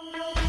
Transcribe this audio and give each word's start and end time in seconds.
No. 0.00 0.41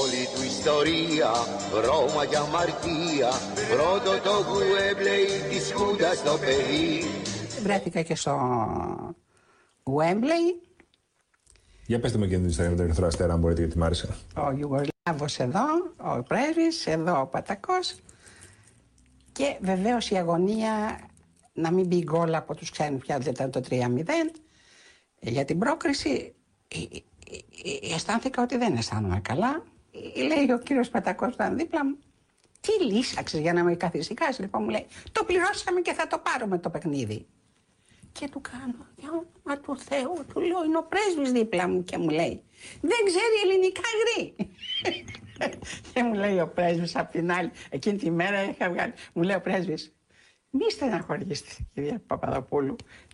Όλη 0.00 0.22
του 0.34 0.42
ιστορία, 0.42 1.30
Ρώμα 1.84 2.24
για 2.24 2.40
αμαρτία 2.40 3.30
Πρώτο 3.70 4.10
το 4.22 4.34
Γουέμπλεϊ 4.48 5.26
της 5.50 5.72
Χούντας 5.72 6.16
στο 6.18 6.38
παιδί. 6.38 7.04
Βρέθηκα 7.62 8.02
και 8.02 8.14
στο 8.14 8.34
Wembley, 9.84 10.68
Για 11.86 12.00
πετε 12.00 12.18
μου 12.18 12.26
και 12.26 12.36
την 12.36 12.48
ιστορία 12.48 12.70
με 12.70 12.76
τον 12.76 12.84
Ερυθρό 12.84 13.06
Αστέρα, 13.06 13.32
αν 13.32 13.38
μπορείτε, 13.40 13.60
γιατί 13.60 13.78
μ' 13.78 13.82
άρεσε. 13.82 14.16
ο 14.36 14.50
Ιουγκοσλάβος 14.50 15.38
εδώ, 15.38 15.64
ο 15.96 16.22
πρέσβης, 16.22 16.86
εδώ 16.86 17.20
ο 17.20 17.26
Πατακός. 17.26 17.94
Και 19.32 19.56
βεβαίως 19.60 20.10
η 20.10 20.16
αγωνία 20.16 21.00
να 21.52 21.72
μην 21.72 21.86
μπει 21.86 22.02
γκολ 22.02 22.34
από 22.34 22.54
τους 22.54 22.70
ξένους 22.70 23.00
πια, 23.00 23.18
δεν 23.18 23.32
ήταν 23.32 23.50
το 23.50 23.60
3-0 23.70 23.74
για 25.20 25.44
την 25.44 25.58
πρόκριση 25.58 26.34
ε, 26.68 26.78
ε, 26.78 26.96
ε, 26.96 27.02
αισθάνθηκα 27.94 28.42
ότι 28.42 28.56
δεν 28.56 28.76
αισθάνομαι 28.76 29.20
καλά. 29.20 29.64
Ε, 30.16 30.22
Λέει 30.22 30.50
ο 30.50 30.58
κύριος 30.58 30.88
Πατακός 30.88 31.28
που 31.28 31.34
ήταν 31.34 31.56
δίπλα 31.56 31.84
μου, 31.84 31.98
τι 32.60 32.84
λύσαξες 32.84 33.40
για 33.40 33.52
να 33.52 33.64
με 33.64 33.74
καθησυχάσεις. 33.74 34.38
Λοιπόν 34.38 34.62
μου 34.62 34.68
λέει, 34.68 34.86
το 35.12 35.24
πληρώσαμε 35.24 35.80
και 35.80 35.92
θα 35.92 36.06
το 36.06 36.18
πάρουμε 36.18 36.58
το 36.58 36.70
παιχνίδι. 36.70 37.26
Και 38.12 38.28
του 38.28 38.40
κάνω, 38.40 38.86
για 38.96 39.08
όνομα 39.08 39.60
του 39.62 39.78
Θεού, 39.78 40.24
του 40.32 40.40
λέω, 40.40 40.64
είναι 40.64 40.78
ο 40.78 40.86
πρέσβης 40.88 41.32
δίπλα 41.32 41.68
μου 41.68 41.84
και 41.84 41.98
μου 41.98 42.08
λέει, 42.08 42.42
δεν 42.80 42.98
ξέρει 43.04 43.34
ελληνικά 43.44 43.80
γρή. 44.00 44.34
και 45.92 46.02
μου 46.02 46.14
λέει 46.14 46.40
ο 46.40 46.48
πρέσβης 46.48 46.96
απ' 46.96 47.10
την 47.10 47.32
άλλη, 47.32 47.50
εκείνη 47.70 47.98
τη 47.98 48.10
μέρα 48.10 48.42
είχα 48.42 48.70
βγάλει, 48.70 48.92
μου 49.12 49.22
λέει 49.22 49.36
ο 49.36 49.40
πρέσβης, 49.40 49.96
μη 50.50 50.70
στεναχωρήσετε 50.70 51.50
κυρία 51.74 52.02
Παπαδοπούλου, 52.06 52.76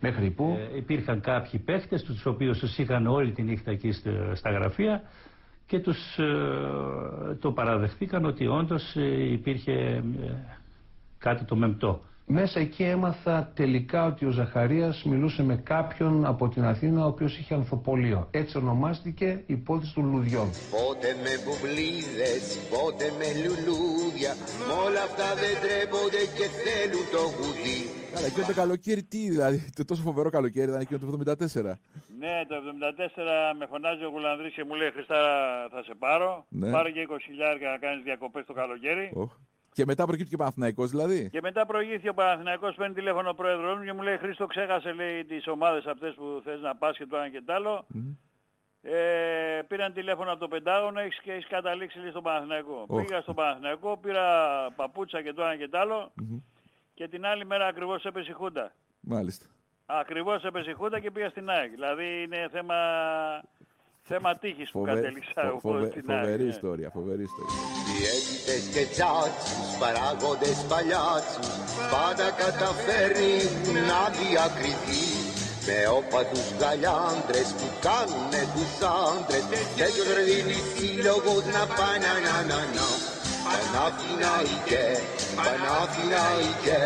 μέχρι 0.00 0.30
που. 0.30 0.56
Ε, 0.72 0.76
υπήρχαν 0.76 1.20
κάποιοι 1.20 1.60
παίχτες 1.60 2.02
τους 2.02 2.26
οποίους 2.26 2.58
τους 2.58 2.78
είχαν 2.78 3.06
όλη 3.06 3.32
τη 3.32 3.42
νύχτα 3.42 3.70
εκεί 3.70 3.92
στα- 3.92 4.34
στα 4.34 4.50
γραφεία 4.50 5.02
και 5.66 5.80
τους 5.80 6.18
ε, 6.18 7.34
το 7.40 7.52
παραδεχτήκαν 7.52 8.24
ότι 8.24 8.46
όντως 8.46 8.96
ε, 8.96 9.30
υπήρχε 9.32 9.72
ε, 9.72 10.02
κάτι 11.18 11.44
το 11.44 11.56
μεμπτό. 11.56 12.00
Μέσα 12.30 12.60
εκεί 12.60 12.82
έμαθα 12.82 13.52
τελικά 13.54 14.06
ότι 14.06 14.24
ο 14.26 14.30
Ζαχαρίας 14.30 15.04
μιλούσε 15.04 15.42
με 15.42 15.56
κάποιον 15.56 16.24
από 16.24 16.48
την 16.48 16.64
Αθήνα 16.64 17.04
ο 17.04 17.08
οποίος 17.08 17.38
είχε 17.38 17.54
ανθοπολείο. 17.54 18.28
Έτσι 18.30 18.56
ονομάστηκε 18.56 19.42
η 19.46 19.52
υπόθεση 19.52 19.94
των 19.94 20.10
λουδιών. 20.10 20.48
Πότε 20.70 21.08
με 21.22 21.32
μπουμπλίδες, 21.44 22.42
πότε 22.70 23.04
με 23.18 23.28
λουλούδια 23.42 24.32
Μ' 24.68 24.86
όλα 24.86 25.02
αυτά 25.08 25.26
δεν 25.42 25.54
τρέπονται 25.62 26.22
και 26.36 26.46
θέλουν 26.62 27.04
το 27.14 27.22
γουδί 27.36 27.80
Καλά, 28.14 28.26
εκείνο 28.26 28.46
το 28.46 28.54
καλοκαίρι 28.54 29.02
τι, 29.02 29.18
δηλαδή, 29.34 29.58
το 29.76 29.84
τόσο 29.84 30.02
φοβερό 30.02 30.30
καλοκαίρι 30.30 30.68
ήταν 30.68 30.80
εκείνο 30.80 30.98
το 30.98 31.06
74. 31.26 31.72
Ναι, 32.22 32.34
το 32.48 32.54
74 32.54 33.56
με 33.58 33.66
φωνάζει 33.70 34.04
ο 34.04 34.08
Γουλανδρής 34.08 34.52
και 34.54 34.64
μου 34.64 34.74
λέει 34.74 34.90
Χριστά 34.90 35.20
θα 35.70 35.82
σε 35.82 35.94
πάρω. 35.98 36.46
Ναι. 36.48 36.70
Πάρε 36.70 36.90
και 36.90 37.06
20 37.10 37.16
χιλιάρια 37.24 37.70
να 37.70 37.78
κάνεις 37.78 38.02
διακοπές 38.04 38.44
το 38.46 38.52
καλοκαίρι. 38.52 39.10
Οχ. 39.14 39.32
Και 39.78 39.84
μετά 39.86 40.06
προκύπτει 40.06 40.28
και 40.28 40.34
ο 40.34 40.38
Παναθηναϊκός 40.38 40.90
δηλαδή. 40.90 41.30
Και 41.30 41.40
μετά 41.42 41.66
προηγήθηκε 41.66 42.08
ο 42.08 42.14
Παναθηναϊκός, 42.14 42.74
παίρνει 42.74 42.94
τηλέφωνο 42.94 43.30
ο 43.30 43.34
πρόεδρος 43.34 43.78
μου 43.78 43.84
και 43.84 43.92
μου 43.92 44.02
λέει 44.02 44.16
Χρήστο 44.16 44.46
ξέχασε 44.46 44.92
λέει 44.92 45.24
τις 45.24 45.46
ομάδες 45.46 45.86
αυτές 45.86 46.14
που 46.14 46.40
θες 46.44 46.60
να 46.60 46.76
πας 46.76 46.96
και 46.96 47.06
το 47.06 47.16
ένα 47.16 47.28
και 47.28 47.42
το 47.46 47.52
άλλο. 47.52 47.86
Ε, 48.82 49.60
πήραν 49.68 49.92
τηλέφωνο 49.92 50.30
από 50.30 50.40
το 50.40 50.48
Πεντάγωνο 50.48 51.00
έχεις, 51.00 51.20
και 51.20 51.32
έχεις 51.32 51.46
καταλήξει 51.46 51.98
λέει, 51.98 52.10
στον 52.10 52.22
Παναθηναϊκό. 52.22 52.84
Οχ. 52.88 53.04
Πήγα 53.04 53.20
στον 53.20 53.34
Παναθηναϊκό, 53.34 53.96
πήρα 53.96 54.26
παπούτσα 54.76 55.22
και 55.22 55.32
το 55.32 55.42
ένα 55.42 55.56
και 55.56 55.68
το 55.68 55.78
άλλο 55.78 56.12
και 56.94 57.08
την 57.08 57.26
άλλη 57.26 57.46
μέρα 57.46 57.66
ακριβώς 57.66 58.04
έπεσε 58.04 58.30
η 58.30 58.34
Χούντα. 58.34 58.72
Μάλιστα. 59.00 59.46
Ακριβώς 59.86 60.44
έπεσε 60.44 60.70
η 60.70 60.74
Χούντα 60.74 61.00
και 61.00 61.10
πήγα 61.10 61.28
στην 61.28 61.50
ΑΕΚ. 61.50 61.70
Δηλαδή 61.70 62.22
είναι 62.22 62.48
θέμα, 62.52 62.76
θέμα 64.10 64.30
τύχης 64.42 64.68
που 64.70 64.78
Φοβε- 64.78 64.94
κατέληξα 64.94 65.40
φο- 65.42 65.48
εγώ 65.50 65.58
φοβε- 65.66 65.90
στην 65.92 66.04
ΑΕΚ. 66.10 66.20
Φοβερή 66.24 66.44
ναι. 66.48 66.54
ιστορία, 66.56 66.88
φοβερή 66.98 67.24
ιστορία. 67.30 67.56
Διαίτητες 67.96 68.62
και 68.74 68.84
τσάτσους, 68.94 69.68
παράγοντες 69.82 70.58
παλιάτσους 70.70 71.48
Πάντα 71.94 72.28
καταφέρνει 72.42 73.34
να 73.90 74.00
διακριθεί 74.18 75.04
Με 75.68 75.78
όπατους 76.00 76.46
γαλιάντρες 76.60 77.48
που 77.58 77.68
κάνουνε 77.86 78.42
τους 78.54 78.72
άντρες 79.06 79.44
Τέτοιος 79.52 79.94
ρεδίνης 80.16 80.64
σύλλογος 80.76 81.42
να 81.56 81.62
πάει 81.78 81.98
να 82.06 82.12
να 82.26 82.34
να 82.50 82.60
να 82.76 82.88
Παναθηναϊκέ, 83.46 84.86
Παναθηναϊκέ 85.44 86.82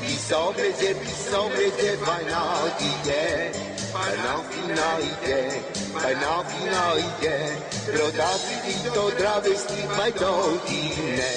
Πισόβρεζε, 0.00 0.90
πισόβρεζε, 1.02 1.90
Παναθηναϊκέ 2.06 3.24
Παναθηναϊκέ, 3.96 5.42
Παναθηναϊκέ 5.92 7.38
Πρωτάθλητη 7.92 8.90
το 8.94 9.04
τραβεστή 9.18 9.86
παϊτό 9.96 10.34
είναι 10.70 11.32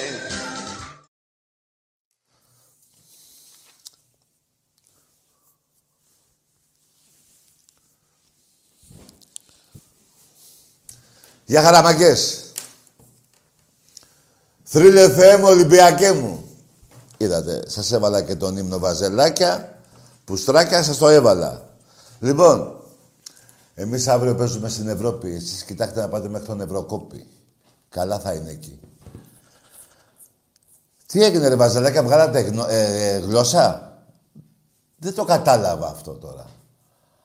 Για 11.50 11.62
χαραμαγκές. 11.62 12.44
Θρύλε 14.64 15.08
Θεέ 15.08 15.36
μου, 15.36 15.46
Ολυμπιακέ 15.46 16.12
μου. 16.12 16.44
Είδατε, 17.16 17.62
σας 17.66 17.92
έβαλα 17.92 18.22
και 18.22 18.34
τον 18.34 18.56
ύμνο 18.56 18.78
Βαζελάκια, 18.78 19.78
που 20.24 20.36
στράκια 20.36 20.82
σας 20.82 20.98
το 20.98 21.08
έβαλα. 21.08 21.69
Λοιπόν, 22.20 22.80
εμείς 23.74 24.08
αύριο 24.08 24.34
παίζουμε 24.34 24.68
στην 24.68 24.88
Ευρώπη. 24.88 25.34
Εσείς 25.34 25.64
κοιτάξτε 25.64 26.00
να 26.00 26.08
πάτε 26.08 26.28
μέχρι 26.28 26.46
τον 26.46 26.60
Ευρωκόπη. 26.60 27.26
Καλά 27.88 28.18
θα 28.18 28.32
είναι 28.32 28.50
εκεί. 28.50 28.80
Τι 31.06 31.22
έγινε 31.24 31.48
ρε 31.48 31.56
Βαζελάκια, 31.56 32.02
βγάλατε 32.02 32.40
γνω- 32.40 32.68
ε, 32.68 33.14
ε, 33.14 33.18
γλώσσα; 33.18 33.92
Δεν 34.98 35.14
το 35.14 35.24
κατάλαβα 35.24 35.86
αυτό 35.88 36.12
τώρα. 36.12 36.46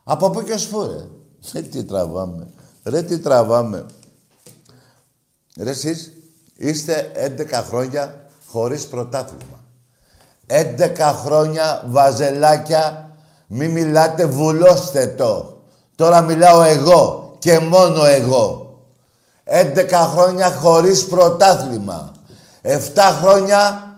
Από 0.04 0.30
πού 0.30 0.44
και 0.44 0.54
ως 0.54 0.68
πού, 0.68 0.82
ρε; 0.82 1.08
Ρε 1.54 1.62
τι 1.62 1.84
τραβάμε. 1.84 2.48
Ρε 2.84 3.02
τι 3.04 3.20
τραβάμε. 3.20 3.86
Ρε 5.58 5.70
εσείς 5.70 6.12
είστε 6.56 7.12
11 7.16 7.64
χρόνια 7.64 8.30
χωρίς 8.48 8.88
πρωτάθλημα. 8.88 9.64
11 10.48 11.14
χρόνια 11.24 11.84
βαζελάκια, 11.88 13.05
μη 13.48 13.68
μιλάτε, 13.68 14.26
βουλώστε 14.26 15.08
το. 15.08 15.62
Τώρα 15.96 16.22
μιλάω 16.22 16.62
εγώ 16.62 17.36
και 17.40 17.60
μόνο 17.60 18.06
εγώ. 18.06 18.60
11 19.44 20.10
χρόνια 20.14 20.52
χωρίς 20.52 21.06
πρωτάθλημα. 21.06 22.12
7 22.62 22.78
χρόνια 23.22 23.90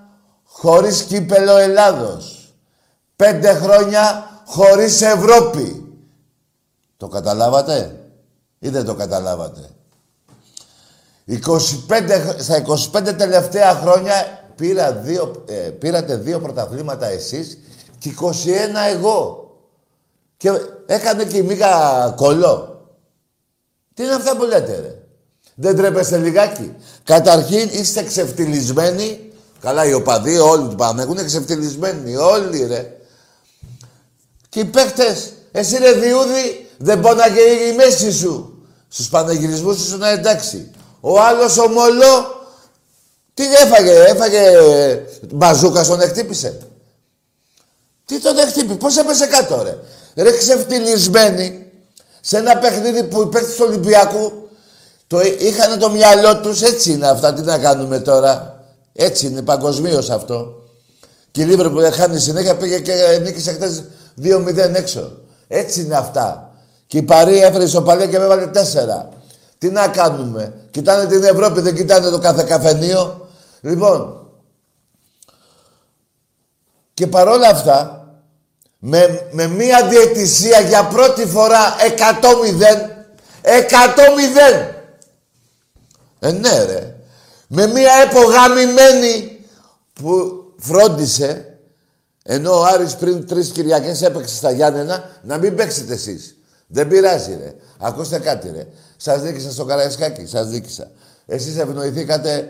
χωρίς 0.44 1.02
κύπελο 1.04 1.58
Ελλάδος. 1.58 2.54
5 3.16 3.54
χρόνια 3.62 4.30
χωρίς 4.46 5.02
Ευρώπη. 5.02 5.82
Το 6.98 7.08
καταλάβατε 7.08 8.00
ή 8.60 8.70
δεν 8.70 8.86
το 8.86 8.96
καταλάβατε; 8.96 9.70
25, 11.26 12.20
χ- 12.20 12.42
στα 12.42 12.56
25 12.56 13.14
τελευταία 13.18 13.74
χρόνια 13.74 14.14
πήρα 14.56 14.92
δύο, 14.94 15.44
ε, 15.48 15.54
πήρατε 15.54 16.16
δύο 16.16 16.40
πρωταθλήματα 16.40 17.06
εσείς 17.06 17.58
και 18.00 18.14
21 18.22 18.26
εγώ. 18.96 19.52
Και 20.38 20.52
έκανε 20.86 21.26
και 21.26 21.38
η 21.38 21.42
Μίκα 21.42 22.14
κολό. 22.16 22.82
Τι 23.94 24.04
είναι 24.04 24.14
αυτά 24.14 24.38
που 24.38 24.44
λέτε 24.44 24.80
ρε; 24.80 24.96
Δεν 25.56 25.76
τρέπεστε 25.76 26.18
λιγάκι; 26.18 26.76
Καταρχήν 27.04 27.70
είστε 27.72 28.04
ξεφτυλισμένοι. 28.04 29.32
Καλά 29.62 29.86
οι 29.86 29.94
οπαδοί 29.94 30.38
όλοι 30.38 30.68
του 30.68 30.76
Παναγού 30.76 31.12
είναι 31.12 31.24
ξεφτυλισμένοι. 31.24 32.16
Όλοι 32.16 32.66
ρε. 32.66 32.98
Και 34.50 34.60
οι 34.60 34.66
παίχτες, 34.66 35.34
εσύ 35.52 35.78
ρε 35.78 35.92
Διούδη, 35.92 36.70
δεν 36.78 37.00
πόναγε 37.00 37.42
η 37.42 37.76
μέση 37.76 38.12
σου. 38.12 38.62
Στους 38.88 39.10
πανεγυρισμούς 39.10 39.86
ήσουν 39.86 40.04
εντάξει. 40.04 40.72
Ο 41.00 41.22
άλλος 41.22 41.58
ο 41.58 41.68
Μολό, 41.68 42.46
τι 43.34 43.44
έφαγε, 43.54 43.92
έφαγε 43.92 44.42
μπαζούκα 45.34 45.84
στον 45.84 46.02
εκτύπησε. 46.02 46.60
Τι 48.08 48.20
τον 48.20 48.38
εκτύπη, 48.38 48.76
πώς 48.76 48.98
έπεσε 48.98 49.28
κάτω 49.28 49.64
ρε. 49.64 49.78
Ρε 50.24 50.38
ξεφτυλισμένοι, 50.38 51.72
σε 52.22 52.38
ένα 52.38 52.58
παιχνίδι 52.58 53.04
που 53.04 53.22
οι 53.22 53.26
παίκτες 53.26 53.56
του 53.56 53.66
Ολυμπιακού 53.68 54.50
το 55.08 55.20
είχαν 55.22 55.80
το 55.80 55.90
μυαλό 55.90 56.38
τους, 56.38 56.62
έτσι 56.62 56.92
είναι 56.92 57.08
αυτά, 57.08 57.34
τι 57.34 57.42
να 57.42 57.58
κάνουμε 57.58 58.00
τώρα. 58.00 58.64
Έτσι 58.94 59.26
είναι 59.28 59.42
παγκοσμίως 59.42 60.10
αυτό. 60.10 60.64
Και 61.32 61.42
η 61.42 61.46
Λίβερπουλ 61.46 61.84
χάνει 61.84 62.20
συνέχεια, 62.20 62.56
πήγε 62.58 62.80
και 62.80 63.20
νίκησε 63.22 63.52
χτες 63.52 63.84
2-0 64.24 64.58
έξω. 64.74 65.12
Έτσι 65.48 65.82
είναι 65.82 65.96
αυτά. 65.96 66.52
Και 66.88 66.98
η 66.98 67.02
Παρή 67.02 67.40
έφερε 67.40 67.64
ισοπαλία 67.64 68.08
και 68.08 68.18
με 68.18 68.24
έβαλε 68.24 68.46
4. 68.46 68.58
Τι 69.58 69.70
να 69.70 69.88
κάνουμε. 69.88 70.54
Κοιτάνε 70.72 71.06
την 71.06 71.24
Ευρώπη, 71.24 71.62
δεν 71.62 71.76
κοιτάνε 71.76 72.10
το 72.10 72.20
κάθε 72.20 72.44
καφενείο. 72.44 73.28
Λοιπόν, 73.62 74.28
και 76.94 77.08
παρόλα 77.08 77.48
αυτά, 77.48 77.97
με, 78.80 79.28
με 79.32 79.48
μία 79.48 79.88
διαιτησία 79.88 80.60
για 80.60 80.88
πρώτη 80.88 81.26
φορά 81.26 81.76
100-0, 82.22 83.44
100-0. 83.44 84.76
Ε, 86.20 86.32
ναι 86.32 86.64
ρε. 86.64 86.96
Με 87.48 87.68
μία 87.68 87.92
επογαμημένη 88.10 89.40
που 89.94 90.44
φρόντισε, 90.58 91.60
ενώ 92.24 92.60
ο 92.60 92.64
Άρης 92.64 92.96
πριν 92.96 93.28
τρεις 93.28 93.50
Κυριακές 93.50 94.02
έπαιξε 94.02 94.36
στα 94.36 94.52
Γιάννενα, 94.52 95.10
να 95.24 95.38
μην 95.38 95.56
παίξετε 95.56 95.94
εσείς. 95.94 96.38
Δεν 96.68 96.88
πειράζει 96.88 97.38
ρε. 97.42 97.54
Ακούστε 97.78 98.20
κάτι 98.20 98.52
ρε. 98.56 98.68
Σας 98.98 99.22
δίκησα 99.22 99.52
στο 99.52 99.66
Καραϊσκάκι, 99.66 100.26
σας 100.26 100.48
δίκησα. 100.48 100.92
Εσείς 101.26 101.58
ευνοηθήκατε 101.58 102.50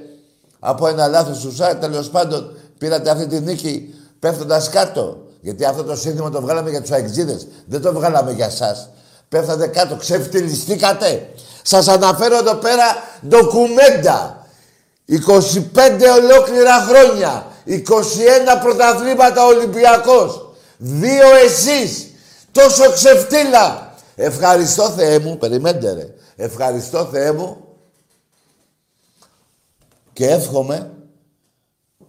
από 0.60 0.88
ένα 0.88 1.08
λάθος 1.08 1.40
του 1.40 1.56
ΣΑΡ, 1.56 1.76
τέλος 1.76 2.10
πάντων 2.10 2.58
πήρατε 2.78 3.10
αυτή 3.10 3.28
τη 3.28 3.40
νίκη 3.40 3.94
πέφτοντας 4.20 4.70
κάτω. 4.70 5.27
Γιατί 5.48 5.66
αυτό 5.66 5.84
το 5.84 5.96
σύνθημα 5.96 6.30
το 6.30 6.42
βγάλαμε 6.42 6.70
για 6.70 6.82
τους 6.82 6.92
αεξίδες. 6.92 7.48
Δεν 7.66 7.82
το 7.82 7.94
βγάλαμε 7.94 8.32
για 8.32 8.50
σας. 8.50 8.90
Πέφτατε 9.30 9.68
κάτω, 9.68 9.96
ξεφτυλιστήκατε. 9.96 11.30
Σας 11.62 11.88
αναφέρω 11.88 12.38
εδώ 12.38 12.56
πέρα 12.56 12.84
ντοκουμέντα. 13.28 14.48
25 15.06 16.10
ολόκληρα 16.22 16.82
χρόνια. 16.82 17.46
21 17.66 18.60
πρωταθλήματα 18.62 19.46
Ολυμπιακός. 19.46 20.50
Δύο 20.78 21.36
εσείς. 21.46 22.08
Τόσο 22.52 22.92
ξεφτύλα. 22.92 23.94
Ευχαριστώ 24.16 24.90
Θεέ 24.90 25.20
μου. 25.20 25.38
Περιμέντε 25.38 25.94
ρε. 25.94 26.14
Ευχαριστώ 26.36 27.06
Θεέ 27.06 27.32
μου. 27.32 27.58
Και 30.14 30.26
εύχομαι. 30.26 30.92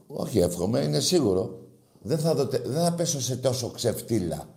Όχι 0.06 0.38
εύχομαι, 0.38 0.80
είναι 0.80 1.00
σίγουρο. 1.00 1.57
Δεν 2.00 2.18
θα, 2.18 2.34
δω, 2.34 2.44
δεν 2.44 2.84
θα 2.84 2.92
πέσω 2.92 3.20
σε 3.20 3.36
τόσο 3.36 3.70
ξεφτύλα. 3.70 4.48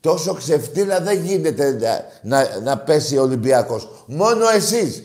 Τόσο 0.00 0.34
ξεφτύλα 0.34 1.00
δεν 1.00 1.24
γίνεται 1.24 1.70
να, 1.72 2.04
να, 2.22 2.60
να 2.60 2.78
πέσει 2.78 3.18
ο 3.18 3.22
Ολυμπιακός. 3.22 3.88
Μόνο 4.06 4.48
εσείς. 4.48 5.02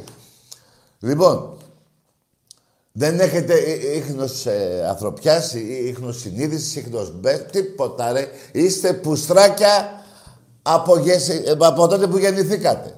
Λοιπόν, 1.00 1.58
δεν 2.92 3.20
έχετε 3.20 3.54
ί- 3.60 3.96
ίχνος 3.96 4.46
ε, 4.46 4.86
ανθρωπιάς, 4.90 5.54
ί- 5.54 5.86
ίχνος 5.88 6.20
συνείδησης, 6.20 6.76
ίχνος 6.76 7.20
μπε, 7.20 7.38
τίποτα 7.52 8.12
ρε. 8.12 8.28
Είστε 8.52 8.94
πουστράκια 8.94 10.04
από, 10.62 10.98
γεση- 10.98 11.44
ε, 11.46 11.52
από 11.60 11.88
τότε 11.88 12.08
που 12.08 12.18
γεννηθήκατε. 12.18 12.96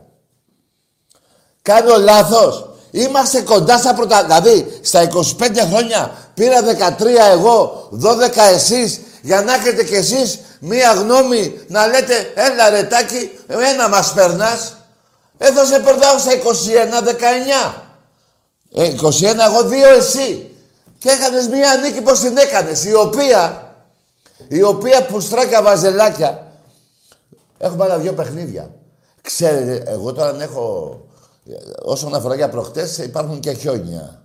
Κάνω 1.61 1.97
λάθος. 1.97 2.69
Είμαστε 2.95 3.41
κοντά 3.41 3.77
στα 3.77 3.93
πρώτα... 3.93 4.23
Δηλαδή, 4.23 4.79
στα 4.81 5.09
25 5.13 5.21
χρόνια 5.69 6.11
πήρα 6.33 6.59
13 6.99 7.05
εγώ, 7.31 7.89
12 8.03 8.37
εσείς, 8.53 8.99
για 9.21 9.41
να 9.41 9.53
έχετε 9.53 9.83
κι 9.83 9.95
εσείς 9.95 10.39
μία 10.59 10.93
γνώμη 10.93 11.61
να 11.67 11.87
λέτε 11.87 12.31
«Έλα 12.35 12.69
ρε 12.69 12.83
Τάκη, 12.83 13.31
ένα 13.47 13.89
μας 13.89 14.13
περνάς». 14.13 14.77
Εδώ 15.37 15.65
σε 15.65 15.79
περνάω 15.79 16.17
στα 16.17 16.31
21, 16.31 17.01
19. 17.01 17.73
Ε, 18.73 18.91
21 19.01 19.45
εγώ, 19.45 19.63
δύο 19.63 19.89
εσύ. 19.89 20.55
Και 20.97 21.09
έκανες 21.09 21.47
μία 21.47 21.75
νίκη 21.75 22.01
πως 22.01 22.19
την 22.19 22.37
έκανες, 22.37 22.85
η 22.85 22.93
οποία, 22.93 23.73
η 24.47 24.63
οποία 24.63 25.05
πουστράκια 25.05 25.61
βαζελάκια, 25.61 26.51
έχουμε 27.57 27.83
άλλα 27.83 27.97
δυο 27.97 28.13
παιχνίδια. 28.13 28.69
Ξέρετε, 29.21 29.91
εγώ 29.91 30.13
τώρα 30.13 30.29
αν 30.29 30.41
έχω, 30.41 30.97
όσον 31.83 32.15
αφορά 32.15 32.35
για 32.35 32.49
προχτές, 32.49 32.97
υπάρχουν 32.97 33.39
και 33.39 33.53
χιόνια. 33.53 34.21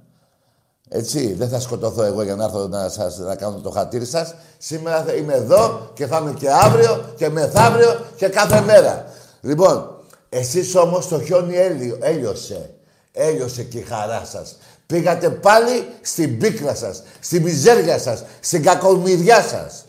Έτσι, 0.88 1.32
δεν 1.32 1.48
θα 1.48 1.60
σκοτωθώ 1.60 2.02
εγώ 2.02 2.22
για 2.22 2.34
να 2.34 2.44
έρθω 2.44 2.66
να, 2.66 2.88
σας, 2.88 3.18
να 3.18 3.36
κάνω 3.36 3.60
το 3.60 3.70
χατήρι 3.70 4.04
σας. 4.04 4.34
Σήμερα 4.58 5.02
θα 5.02 5.12
είμαι 5.12 5.34
εδώ 5.34 5.90
και 5.94 6.06
θα 6.06 6.18
είμαι 6.18 6.34
και 6.38 6.50
αύριο 6.50 7.04
και 7.16 7.28
μεθαύριο 7.28 8.00
και 8.16 8.28
κάθε 8.28 8.60
μέρα. 8.60 9.04
Λοιπόν, 9.40 9.96
εσείς 10.28 10.74
όμως 10.74 11.08
το 11.08 11.20
χιόνι 11.20 11.56
έλιο, 11.56 11.98
έλειωσε. 12.00 12.70
Έλειωσε 13.12 13.62
και 13.62 13.78
η 13.78 13.82
χαρά 13.82 14.24
σας. 14.24 14.56
Πήγατε 14.86 15.30
πάλι 15.30 15.86
στην 16.00 16.38
πίκρα 16.38 16.74
σας, 16.74 17.02
στη 17.20 17.40
μιζέρια 17.40 17.98
σας, 17.98 18.24
στην 18.40 18.62
κακομοιριά 18.62 19.42
σας. 19.42 19.84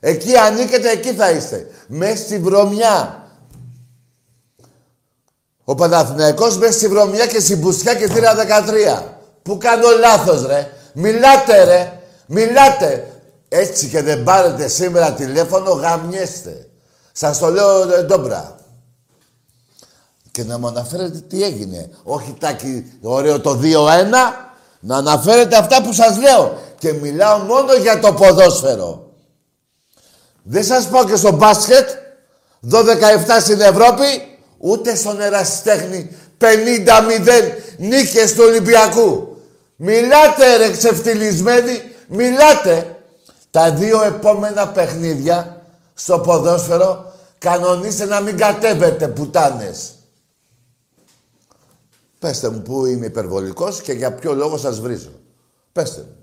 Εκεί 0.00 0.36
ανήκετε, 0.36 0.90
εκεί 0.90 1.12
θα 1.12 1.30
είστε. 1.30 1.66
Μέσα 1.86 2.16
στη 2.16 2.38
βρωμιά. 2.38 3.21
Ο 5.64 5.74
Παναθηναϊκός 5.74 6.56
μέσα 6.58 6.72
στη 6.72 6.88
βρωμιά 6.88 7.26
και 7.26 7.40
στην 7.40 7.60
πουστιά 7.60 7.94
και 7.94 8.08
θύρα 8.08 8.34
13. 8.34 9.02
Πού 9.42 9.58
κάνω 9.58 9.88
λάθος 10.00 10.46
ρε. 10.46 10.72
Μιλάτε 10.94 11.64
ρε. 11.64 12.00
Μιλάτε. 12.26 13.06
Έτσι 13.48 13.88
και 13.88 14.02
δεν 14.02 14.22
πάρετε 14.22 14.68
σήμερα 14.68 15.12
τηλέφωνο, 15.12 15.70
γαμιέστε. 15.70 16.66
Σας 17.12 17.38
το 17.38 17.50
λέω 17.50 17.92
ε, 17.92 18.02
ντόμπρα. 18.02 18.56
Και 20.30 20.44
να 20.44 20.58
μου 20.58 20.66
αναφέρετε 20.66 21.18
τι 21.18 21.42
έγινε. 21.42 21.90
Όχι 22.02 22.36
τάκι 22.40 22.98
ωραίο 23.02 23.40
το 23.40 23.60
2-1. 23.62 23.66
Να 24.80 24.96
αναφέρετε 24.96 25.56
αυτά 25.56 25.82
που 25.82 25.92
σας 25.92 26.18
λέω. 26.18 26.58
Και 26.78 26.92
μιλάω 26.92 27.38
μόνο 27.38 27.74
για 27.74 28.00
το 28.00 28.12
ποδόσφαιρο. 28.12 29.10
Δεν 30.42 30.64
σας 30.64 30.88
πω 30.88 31.04
και 31.04 31.16
στο 31.16 31.32
μπάσκετ. 31.32 31.88
12-7 32.70 32.76
στην 33.40 33.60
Ευρώπη. 33.60 34.31
Ούτε 34.64 34.94
στον 34.94 35.20
ερασιτέχνη 35.20 36.16
50-0 36.38 36.46
νίκες 37.78 38.34
του 38.34 38.44
Ολυμπιακού. 38.46 39.36
Μιλάτε 39.76 40.56
ρε 40.56 40.70
ξεφτυλισμένοι. 40.70 41.82
Μιλάτε. 42.08 42.96
Τα 43.50 43.72
δύο 43.72 44.02
επόμενα 44.02 44.68
παιχνίδια 44.68 45.66
στο 45.94 46.18
ποδόσφαιρο 46.18 47.12
κανονίστε 47.38 48.04
να 48.04 48.20
μην 48.20 48.36
κατέβετε 48.36 49.08
πουτάνες. 49.08 49.94
Πέστε 52.18 52.50
μου 52.50 52.62
που 52.62 52.86
είμαι 52.86 53.06
υπερβολικός 53.06 53.80
και 53.80 53.92
για 53.92 54.12
ποιο 54.12 54.34
λόγο 54.34 54.56
σας 54.56 54.80
βρίζω. 54.80 55.12
Πέστε 55.72 56.00
μου. 56.00 56.16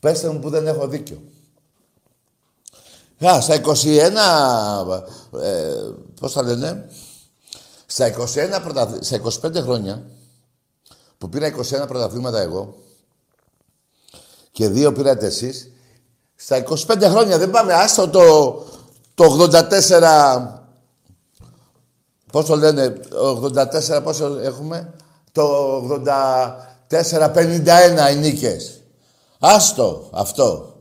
Πέστε 0.00 0.28
μου 0.28 0.38
που 0.38 0.50
δεν 0.50 0.66
έχω 0.66 0.88
δίκιο. 0.88 1.22
Α, 3.26 3.40
στα 3.40 3.54
21, 3.54 5.02
ε, 5.40 5.74
πώς 6.20 6.32
θα 6.32 6.42
λένε, 6.42 6.88
στα 7.86 8.14
21 8.18 8.60
πρωτα... 8.62 8.98
στα 9.00 9.20
25 9.42 9.54
χρόνια 9.62 10.02
που 11.18 11.28
πήρα 11.28 11.54
21 11.56 11.88
πρωταθλήματα 11.88 12.40
εγώ 12.40 12.74
και 14.52 14.68
δύο 14.68 14.92
πήρατε 14.92 15.26
εσείς, 15.26 15.70
στα 16.36 16.64
25 16.68 17.02
χρόνια 17.02 17.38
δεν 17.38 17.50
πάμε, 17.50 17.72
άστο 17.72 18.08
το, 18.08 18.64
το 19.14 19.48
84, 19.52 20.46
πώς 22.32 22.46
το 22.46 22.56
λένε, 22.56 23.00
84 23.54 24.00
πόσο 24.02 24.38
έχουμε, 24.40 24.94
το 25.32 25.76
84, 26.88 27.34
51 27.34 28.12
οι 28.12 28.16
νίκες. 28.16 28.80
Άστο 29.38 30.08
αυτό. 30.12 30.73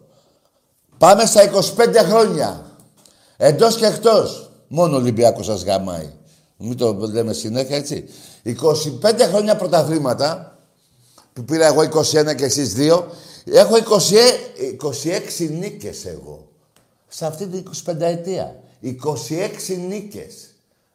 Πάμε 1.04 1.26
στα 1.26 1.42
25 1.78 1.96
χρόνια. 2.10 2.66
Εντός 3.38 3.76
και 3.76 3.86
εκτός. 3.86 4.52
Μόνο 4.68 4.96
ο 4.96 5.00
Ολυμπιακός 5.00 5.46
σας 5.46 5.64
γαμάει. 5.64 6.12
Μην 6.58 6.78
το 6.78 6.94
λέμε 6.94 7.34
συνέχεια 7.34 7.76
έτσι. 7.76 8.06
25 8.44 9.28
χρόνια 9.30 9.56
πρωταθλήματα, 9.56 10.58
που 11.34 11.44
πήρα 11.44 11.66
εγώ 11.66 11.82
21 11.82 12.36
και 12.36 12.46
εσείς 12.46 12.74
2, 12.78 13.04
έχω 13.46 13.76
26 13.76 15.50
νίκες 15.50 16.06
εγώ. 16.06 16.48
Σε 17.08 17.26
αυτή 17.26 17.48
την 17.48 17.64
25 17.86 18.06
ετία. 18.06 18.56
26 18.82 19.78
νίκες. 19.88 20.34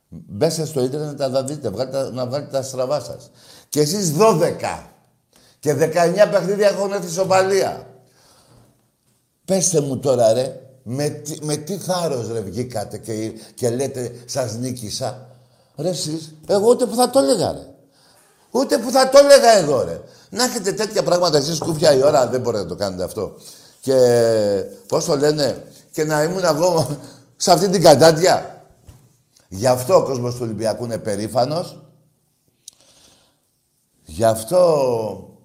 Μπέστε 0.09 0.65
στο 0.65 0.85
ίντερνετ 0.85 1.19
να 1.19 1.31
τα 1.31 1.45
δείτε, 1.45 1.71
βγάλτε, 1.71 2.11
να 2.13 2.27
βγάλετε 2.27 2.51
τα 2.51 2.63
στραβά 2.63 3.01
σας. 3.01 3.31
Και 3.69 3.81
εσείς 3.81 4.13
12. 4.13 4.93
Και 5.59 5.75
19 5.75 6.29
παιχνίδια 6.31 6.69
έχουν 6.69 6.93
έρθει 6.93 7.13
σοβαλία. 7.13 7.88
Πέστε 9.49 9.81
μου 9.81 9.99
τώρα 9.99 10.33
ρε, 10.33 10.61
με, 10.83 11.09
τι- 11.09 11.45
με 11.45 11.57
τι 11.57 11.77
θάρρος 11.77 12.29
ρε 12.33 12.41
βγήκατε 12.41 12.99
και, 12.99 13.33
και 13.55 13.71
λέτε 13.71 14.13
σας 14.27 14.55
νίκησα. 14.57 15.27
Ρε 15.77 15.89
εσείς, 15.89 16.35
εγώ 16.47 16.69
ούτε 16.71 16.87
που 16.87 16.95
θα 16.95 17.11
το 17.11 17.19
έλεγα 17.19 17.53
ρε. 17.53 17.67
Ούτε 18.51 18.79
που 18.79 18.91
θα 18.91 19.09
το 19.09 19.19
έλεγα 19.19 19.57
εγώ 19.59 19.83
ρε. 19.85 20.01
Να 20.31 20.45
έχετε 20.45 20.73
τέτοια 20.73 21.03
πράγματα 21.03 21.39
εσείς 21.39 21.59
κούφια 21.59 21.95
η 21.95 22.03
ώρα, 22.03 22.27
δεν 22.29 22.41
μπορείτε 22.41 22.63
να 22.63 22.69
το 22.69 22.75
κάνετε 22.77 23.05
αυτό. 23.05 23.35
Και 23.81 23.95
πώς 24.89 25.05
το 25.05 25.17
λένε, 25.17 25.63
και 25.91 26.05
να 26.05 26.23
ήμουν 26.23 26.45
εγώ 26.45 26.87
σε 27.37 27.53
αυτή 27.53 27.69
την 27.69 27.83
κατάντια. 27.83 28.65
Γι' 29.49 29.67
αυτό 29.67 29.95
ο 29.97 30.03
κόσμος 30.03 30.35
του 30.35 30.41
Ολυμπιακού 30.43 30.85
είναι 30.85 30.99
περήφανος. 30.99 31.83
Γι' 34.05 34.25
αυτό 34.25 35.39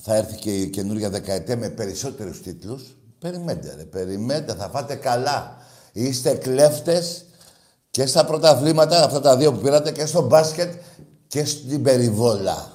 θα 0.00 0.14
έρθει 0.16 0.36
και 0.36 0.56
η 0.56 0.70
καινούργια 0.70 1.10
δεκαετία 1.10 1.56
με 1.56 1.68
περισσότερους 1.68 2.42
τίτλους. 2.42 2.96
Περιμένετε 3.22 3.74
ρε, 3.76 3.82
περιμένετε, 3.82 4.54
θα 4.54 4.68
φάτε 4.68 4.94
καλά. 4.94 5.56
Είστε 5.92 6.34
κλέφτες 6.34 7.24
και 7.90 8.06
στα 8.06 8.24
πρωταθλήματα, 8.24 9.04
αυτά 9.04 9.20
τα 9.20 9.36
δύο 9.36 9.52
που 9.52 9.58
πήρατε, 9.58 9.90
και 9.92 10.06
στο 10.06 10.22
μπάσκετ 10.22 10.72
και 11.26 11.44
στην 11.44 11.82
περιβόλα. 11.82 12.70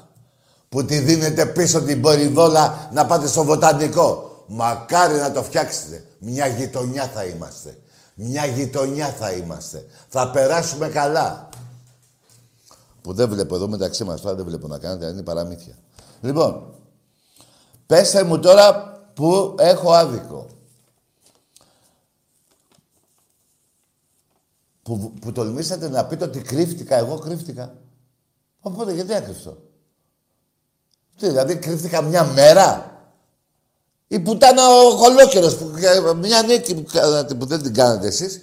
Που 0.70 0.86
τη 0.86 1.00
δίνετε 1.00 1.46
πίσω 1.46 1.82
την 1.82 2.02
περιβόλα 2.02 2.90
να 2.94 3.06
πάτε 3.06 3.28
στο 3.28 3.44
βοτανικό. 3.44 4.44
Μακάρι 4.48 5.18
να 5.18 5.32
το 5.32 5.44
φτιάξετε. 5.44 6.06
Μια 6.20 6.48
γειτονιά 6.48 7.04
θα 7.08 7.24
είμαστε. 7.24 7.78
Μια 8.16 8.46
γειτονιά 8.46 9.08
θα 9.08 9.32
είμαστε. 9.32 9.86
Θα 10.08 10.32
περάσουμε 10.32 10.88
καλά. 10.88 11.50
Που 13.02 13.14
δεν 13.14 13.30
βλέπω 13.30 13.56
εδώ 13.56 13.68
μεταξύ 13.68 14.04
μας, 14.04 14.22
τώρα 14.22 14.36
δεν 14.36 14.46
βλέπω 14.46 14.68
να 14.68 14.78
κάνετε, 14.78 15.06
είναι 15.06 15.24
παραμύθια. 15.24 15.74
Λοιπόν, 16.22 16.74
πέστε 17.86 18.24
μου 18.24 18.40
τώρα 18.40 18.87
που 19.18 19.56
έχω 19.58 19.94
άδικο. 19.94 20.48
Που, 24.84 25.14
που 25.22 25.32
τολμήσατε 25.32 25.90
να 25.90 26.06
πείτε 26.06 26.24
ότι 26.24 26.40
κρύφτηκα, 26.40 26.96
εγώ 26.96 27.18
κρύφτηκα. 27.20 27.78
Οπότε 28.60 28.94
γιατί 28.94 29.12
να 29.12 29.22
κρυφτώ. 29.22 29.58
Τι, 31.18 31.28
δηλαδή 31.28 31.56
κρύφτηκα 31.56 32.02
μια 32.02 32.24
μέρα; 32.24 32.98
Η 34.08 34.20
πουτάνα 34.20 34.70
ο 34.70 34.98
κολόκερος 34.98 35.58
που 35.58 35.72
μια 36.16 36.42
νίκη 36.42 36.76
που, 36.76 36.92
κάνατε, 36.92 37.34
που 37.36 37.46
δεν 37.46 37.62
την 37.62 37.74
κάνατε 37.74 38.08
εσείς. 38.08 38.42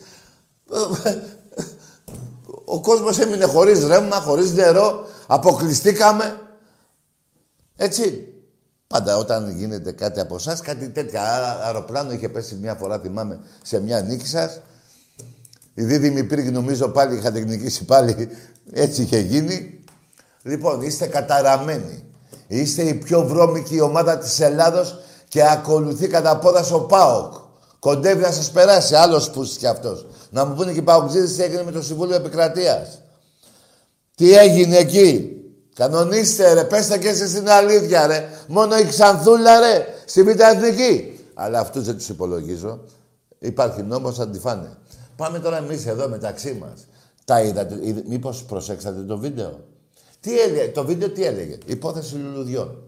Ο 2.64 2.80
κόσμος 2.80 3.18
έμεινε 3.18 3.44
χωρίς 3.44 3.86
ρεύμα, 3.86 4.20
χωρίς 4.20 4.52
νερό, 4.52 5.06
αποκλειστήκαμε. 5.26 6.40
Έτσι. 7.76 8.33
Πάντα 8.94 9.16
όταν 9.16 9.50
γίνεται 9.50 9.92
κάτι 9.92 10.20
από 10.20 10.34
εσάς, 10.34 10.60
κάτι 10.60 10.88
τέτοια. 10.88 11.22
Άρα, 11.34 11.64
αεροπλάνο 11.64 12.12
είχε 12.12 12.28
πέσει 12.28 12.54
μια 12.54 12.74
φορά, 12.74 12.98
θυμάμαι, 12.98 13.40
σε 13.62 13.80
μια 13.80 14.00
νίκη 14.00 14.26
σας. 14.26 14.60
Η 15.74 15.82
δίδυμη 15.82 16.24
πύργη 16.24 16.50
νομίζω 16.50 16.88
πάλι 16.88 17.16
είχατε 17.16 17.40
νικήσει 17.40 17.84
πάλι. 17.84 18.28
Έτσι 18.72 19.02
είχε 19.02 19.18
γίνει. 19.18 19.84
Λοιπόν, 20.42 20.82
είστε 20.82 21.06
καταραμένοι. 21.06 22.04
Είστε 22.46 22.82
η 22.82 22.94
πιο 22.94 23.26
βρώμικη 23.26 23.80
ομάδα 23.80 24.18
της 24.18 24.40
Ελλάδος 24.40 24.98
και 25.28 25.48
ακολουθεί 25.48 26.06
κατά 26.06 26.38
πόδας 26.38 26.72
ο 26.72 26.80
ΠΑΟΚ. 26.80 27.32
Κοντεύει 27.78 28.22
να 28.22 28.32
σας 28.32 28.50
περάσει, 28.50 28.94
άλλος 28.94 29.30
πούστης 29.30 29.58
κι 29.58 29.66
αυτός. 29.66 30.06
Να 30.30 30.44
μου 30.44 30.54
πούνε 30.54 30.72
και 30.72 30.78
οι 30.78 30.82
ΠΑΟΚτζίδες 30.82 31.36
τι 31.36 31.42
έγινε 31.42 31.62
με 31.62 31.70
το 31.70 31.82
Συμβούλιο 31.82 32.14
Επικρατείας. 32.14 32.98
Τι 34.14 34.32
έγινε 34.32 34.76
εκεί; 34.76 35.36
Κανονίστε 35.74 36.52
ρε, 36.52 36.64
πέστε 36.64 36.98
και 36.98 37.08
εσείς 37.08 37.32
την 37.32 37.48
αλήθεια 37.48 38.06
ρε. 38.06 38.28
Μόνο 38.48 38.76
η 38.78 38.84
Ξανθούλα 38.84 39.60
ρε, 39.60 39.86
στη 40.06 40.22
Β' 40.22 40.40
Εθνική. 40.40 41.18
Αλλά 41.34 41.58
αυτούς 41.60 41.84
δεν 41.84 41.96
τους 41.96 42.08
υπολογίζω. 42.08 42.80
Υπάρχει 43.38 43.82
νόμος, 43.82 44.16
θα 44.16 44.28
τη 44.28 44.38
φάνε. 44.38 44.76
Πάμε 45.16 45.38
τώρα 45.38 45.56
εμείς 45.56 45.86
εδώ 45.86 46.08
μεταξύ 46.08 46.52
μας. 46.60 46.86
Τα 47.24 47.42
είδατε, 47.42 47.78
είδε- 47.82 48.06
μήπως 48.06 48.42
προσέξατε 48.44 49.00
το 49.02 49.18
βίντεο; 49.18 49.60
Τι 50.20 50.40
έλεγε, 50.40 50.68
το 50.68 50.84
βίντεο 50.84 51.10
τι 51.10 51.24
έλεγε; 51.24 51.58
Υπόθεση 51.66 52.14
λουλουδιών. 52.14 52.82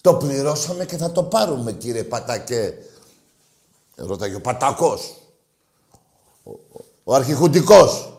Το 0.00 0.14
πληρώσαμε 0.14 0.84
και 0.84 0.96
θα 0.96 1.12
το 1.12 1.22
πάρουμε 1.22 1.72
κύριε 1.72 2.02
Πατακέ. 2.04 2.74
Ρώταγε 3.96 4.34
ο 4.34 4.40
Πατακός. 4.40 5.14
Ο, 6.44 6.50
ο, 6.50 6.84
ο 7.04 7.14
αρχιχουντικός. 7.14 8.18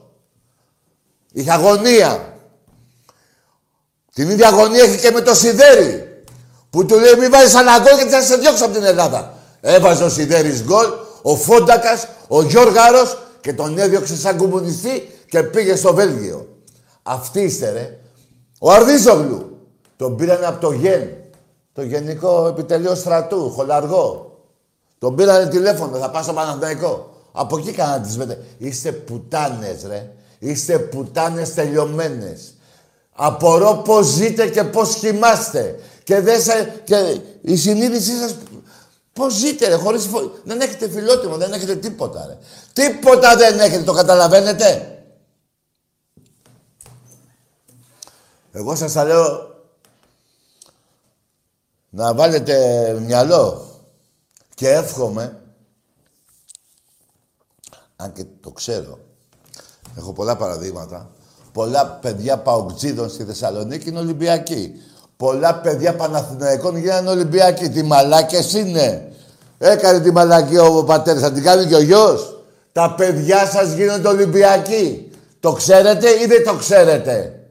Είχε 1.34 1.52
αγωνία. 1.52 2.37
Την 4.18 4.30
ίδια 4.30 4.48
αγωνία 4.48 4.84
έχει 4.84 5.00
και 5.00 5.12
με 5.12 5.22
το 5.22 5.36
Σιδέρι. 5.36 6.24
Που 6.70 6.86
του 6.86 7.00
λέει 7.00 7.16
μη 7.20 7.28
βάζεις 7.28 7.54
ένα 7.54 7.80
γκολ 7.80 7.98
και 8.04 8.10
θα 8.10 8.22
σε 8.22 8.36
διώξω 8.36 8.66
από 8.66 8.74
την 8.74 8.84
Ελλάδα. 8.84 9.34
Έβαζε 9.62 10.04
ο 10.04 10.10
Σιδέρης 10.10 10.64
γκολ, 10.64 10.86
ο 11.22 11.36
Φόντακας, 11.36 12.08
ο 12.28 12.42
Γιώργαρος 12.42 13.18
και 13.42 13.54
τον 13.54 13.78
έδιωξε 13.78 14.18
σαν 14.18 14.38
κομμουνιστή 14.38 15.12
και 15.30 15.44
πήγε 15.44 15.76
στο 15.76 15.94
Βέλγιο. 15.94 16.48
Αυτή 17.04 17.42
είστε 17.42 17.72
ρε. 17.72 17.98
Ο 18.60 18.72
Αρδίζογλου. 18.72 19.58
Τον 19.96 20.16
πήρανε 20.16 20.46
από 20.46 20.62
το 20.62 20.72
ΓΕΝ, 20.72 21.10
το 21.74 21.82
Γενικό 21.82 22.48
Επιτελείο 22.48 22.96
Στρατού, 22.96 23.52
χολαργό. 23.52 24.40
Τον 25.00 25.16
πήρανε 25.16 25.48
τηλέφωνο, 25.48 25.98
θα 25.98 26.10
πάω 26.10 26.24
στο 26.24 26.34
Παναθηναϊκό. 26.34 27.14
Από 27.32 27.58
εκεί 27.58 27.72
κάνανε 27.72 28.06
τις 28.06 28.18
μετα... 28.18 28.38
Είστε 28.58 28.92
πουτάνες, 28.92 29.86
ρε. 29.88 30.12
Είστε 30.40 30.78
πουτάνες 30.80 31.54
τελειωμένες. 31.54 32.57
Απορώ 33.20 33.76
πώς 33.86 34.06
ζείτε 34.08 34.50
και 34.50 34.64
πώς 34.64 34.96
κοιμάστε. 34.96 35.80
Και, 36.04 36.20
δεν 36.22 36.42
σε... 36.42 36.82
και 36.84 37.22
η 37.42 37.56
συνείδησή 37.56 38.18
σας 38.20 38.36
πώς 39.14 39.34
ζείτε, 39.34 39.68
ρε, 39.68 39.76
χωρίς... 39.76 40.06
φο- 40.06 40.32
Δεν 40.44 40.62
έχετε 40.62 40.90
φιλότιμο, 40.90 41.38
δεν 41.38 41.54
έχετε 41.54 41.76
τίποτα, 41.76 42.26
ρε. 42.26 42.38
Τίποτα 42.74 43.36
δεν 43.36 43.60
έχετε, 43.60 43.84
το 43.84 43.94
καταλαβαίνετε. 43.94 44.92
Εγώ 48.52 48.76
σας 48.76 48.94
τα 48.94 49.04
λέω 49.04 49.56
να 51.90 52.14
βάλετε 52.14 52.56
μυαλό 53.06 53.66
και 54.56 54.70
εύχομαι 54.70 55.42
αν 57.96 58.12
και 58.14 58.26
το 58.42 58.52
ξέρω 58.52 59.00
έχω 59.98 60.14
πολλά 60.14 60.36
παραδείγματα 60.38 61.12
πολλά 61.58 61.86
παιδιά 61.86 62.38
παοκτζίδων 62.38 63.10
στη 63.10 63.24
Θεσσαλονίκη 63.24 63.90
είναι 63.90 64.00
Ολυμπιακοί. 64.00 64.82
Πολλά 65.18 65.56
παιδιά 65.56 65.96
Παναθηναϊκών 65.96 66.78
γίνανε 66.78 67.10
Ολυμπιακοί. 67.10 67.70
Τι 67.70 67.84
μαλάκες 67.84 68.54
είναι. 68.54 69.12
Έκανε 69.58 70.00
τη 70.00 70.12
μαλακή 70.12 70.58
ο 70.58 70.84
πατέρας 70.84 71.22
θα 71.22 71.32
την 71.32 71.44
κάνει 71.44 71.66
και 71.66 71.76
ο 71.76 71.82
γιος. 71.82 72.44
Τα 72.72 72.94
παιδιά 72.98 73.46
σας 73.46 73.74
γίνονται 73.74 74.08
Ολυμπιακοί. 74.08 75.12
Το 75.40 75.52
ξέρετε 75.52 76.10
ή 76.10 76.26
δεν 76.26 76.44
το 76.44 76.56
ξέρετε; 76.56 77.46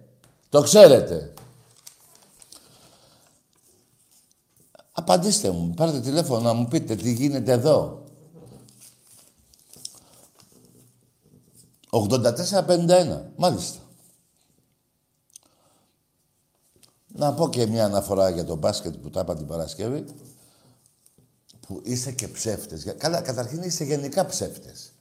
Το 0.48 0.62
ξέρετε. 0.62 1.32
Απαντήστε 4.92 5.50
μου, 5.50 5.74
πάρτε 5.76 6.00
τηλέφωνο 6.00 6.40
να 6.40 6.52
μου 6.52 6.68
πείτε 6.68 6.94
τι 6.94 7.12
γίνεται 7.12 7.52
εδώ. 7.52 8.02
84-51, 11.90 13.20
μάλιστα. 13.36 13.84
Να 17.16 17.32
πω 17.32 17.48
και 17.48 17.66
μια 17.66 17.84
αναφορά 17.84 18.30
για 18.30 18.44
το 18.44 18.56
μπάσκετ 18.56 18.94
που 18.94 19.10
τα 19.10 19.20
είπα 19.20 19.36
την 19.36 19.46
Παρασκευή. 19.46 20.04
Που 21.66 21.80
είστε 21.84 22.10
και 22.10 22.28
ψεύτες. 22.28 22.82
Για- 22.82 22.92
Καλά, 22.92 23.20
καταρχήν 23.20 23.62
είστε 23.62 23.84
γενικά 23.84 24.26
ψεύτες. 24.26 24.92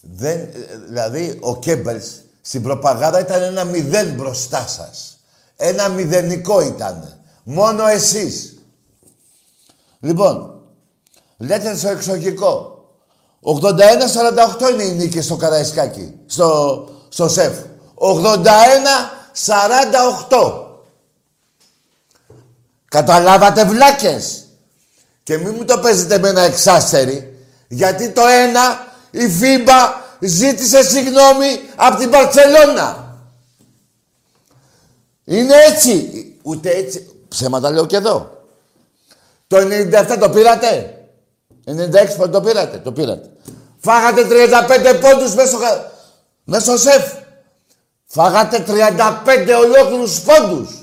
Δεν, 0.00 0.38
ε, 0.38 0.48
δηλαδή, 0.88 1.38
ο 1.42 1.58
Κέμπελς 1.58 2.06
στην 2.40 2.62
προπαγάνδα 2.62 3.20
ήταν 3.20 3.42
ένα 3.42 3.64
μηδέν 3.64 4.14
μπροστά 4.14 4.66
σας. 4.66 5.18
Ένα 5.56 5.88
μηδενικό 5.88 6.60
ήταν. 6.60 7.20
Μόνο 7.44 7.86
εσείς. 7.86 8.54
Λοιπόν, 10.00 10.60
λέτε 11.36 11.76
στο 11.76 11.88
εξοχικό. 11.88 12.74
81-48 13.40 14.68
είναι 14.72 14.82
η 14.82 14.92
νίκη 14.94 15.20
στο 15.20 15.36
Καραϊσκάκι, 15.36 16.14
στο, 16.26 16.88
στο 17.08 17.28
ΣΕΦ. 17.28 17.58
81-48. 17.94 20.59
Καταλάβατε 22.90 23.64
βλάκες; 23.64 24.44
Και 25.22 25.38
μην 25.38 25.54
μου 25.56 25.64
το 25.64 25.78
παίζετε 25.78 26.18
με 26.18 26.28
ένα 26.28 26.40
εξάστερι. 26.40 27.34
Γιατί 27.68 28.08
το 28.10 28.26
ένα 28.26 28.86
η 29.10 29.28
FIBA 29.28 29.94
ζήτησε 30.20 30.82
συγγνώμη 30.82 31.60
από 31.76 31.98
την 31.98 32.10
Μπαρτσελόνα. 32.10 33.14
Είναι 35.24 35.54
έτσι. 35.68 36.10
Ούτε 36.42 36.70
έτσι. 36.70 37.10
Ψέματα 37.28 37.70
λέω 37.70 37.86
και 37.86 37.96
εδώ. 37.96 38.44
Το 39.46 39.56
97 39.56 40.16
το 40.20 40.30
πήρατε; 40.30 40.94
96 41.66 42.16
πότε 42.16 42.30
το 42.30 42.40
πήρατε; 42.40 42.78
Το 42.78 42.92
πήρατε. 42.92 43.30
Φάγατε 43.80 44.22
35 44.24 44.94
πόντους 45.00 45.34
μέσα 45.34 45.48
στο, 45.48 45.58
κα- 45.58 45.92
μέσα 46.44 46.64
στο 46.64 46.76
σεφ. 46.90 47.12
Φάγατε 48.06 48.64
35 48.66 49.54
ολόκληρους 49.54 50.20
πόντους. 50.20 50.79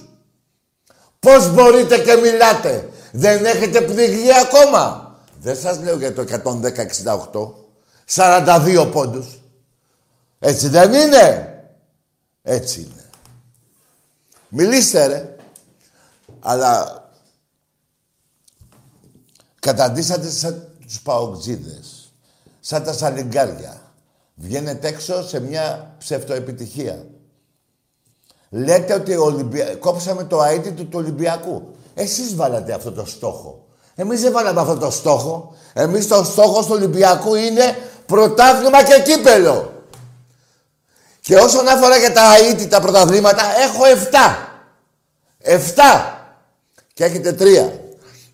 Πώς 1.20 1.54
μπορείτε 1.54 1.98
και 1.98 2.16
μιλάτε; 2.16 2.90
Δεν 3.12 3.46
έχετε 3.46 3.82
πνιγεί 3.82 4.34
ακόμα. 4.34 5.16
Δεν 5.40 5.58
σας 5.58 5.80
λέω 5.80 5.98
για 5.98 6.14
το 6.14 6.22
110-68. 6.22 7.66
42 8.06 8.90
πόντους. 8.92 9.40
Έτσι 10.40 10.68
δεν 10.68 10.94
είναι; 10.94 11.54
Έτσι 12.42 12.80
είναι. 12.82 13.10
Μιλήστε 14.50 15.06
ρε. 15.06 15.36
Αλλά 16.40 17.02
καταντήσατε 19.60 20.30
σαν 20.30 20.76
τους 20.86 21.02
παοκτζίδες. 21.02 22.14
Σαν 22.60 22.84
τα 22.84 22.94
σαλιγκάρια. 22.94 23.82
Βγαίνετε 24.36 24.88
έξω 24.88 25.28
σε 25.28 25.40
μια 25.40 25.96
ψευτοεπιτυχία. 25.98 27.06
Λέτε 28.50 28.94
ότι 28.94 29.16
ο 29.16 29.24
Ολυμπια... 29.24 29.76
κόψαμε 29.76 30.24
το 30.24 30.44
αίτητο 30.44 30.76
του, 30.76 30.88
του 30.88 31.00
Ολυμπιακού. 31.00 31.76
Εσείς 31.94 32.36
βάλατε 32.36 32.74
αυτό 32.74 32.92
το 32.92 33.06
στόχο. 33.06 33.66
Εμείς 33.96 34.22
δεν 34.22 34.32
βάλαμε 34.32 34.62
αυτό 34.62 34.78
το 34.78 34.92
στόχο. 34.92 35.56
Εμείς 35.74 36.08
το 36.08 36.24
στόχος 36.24 36.66
του 36.66 36.72
Ολυμπιακού 36.76 37.36
είναι 37.36 37.78
πρωτάθλημα 38.06 38.84
και 38.84 39.02
κύπελο. 39.06 39.72
Και 41.22 41.36
όσον 41.36 41.68
αφορά 41.68 41.98
για 41.98 42.14
τα 42.14 42.36
αίτητα 42.36 42.82
πρωταθλήματα, 42.82 43.44
έχω 43.44 43.84
7. 43.86 44.48
7. 45.44 45.62
Και 46.94 47.04
έχετε 47.04 47.36
3. 47.40 47.72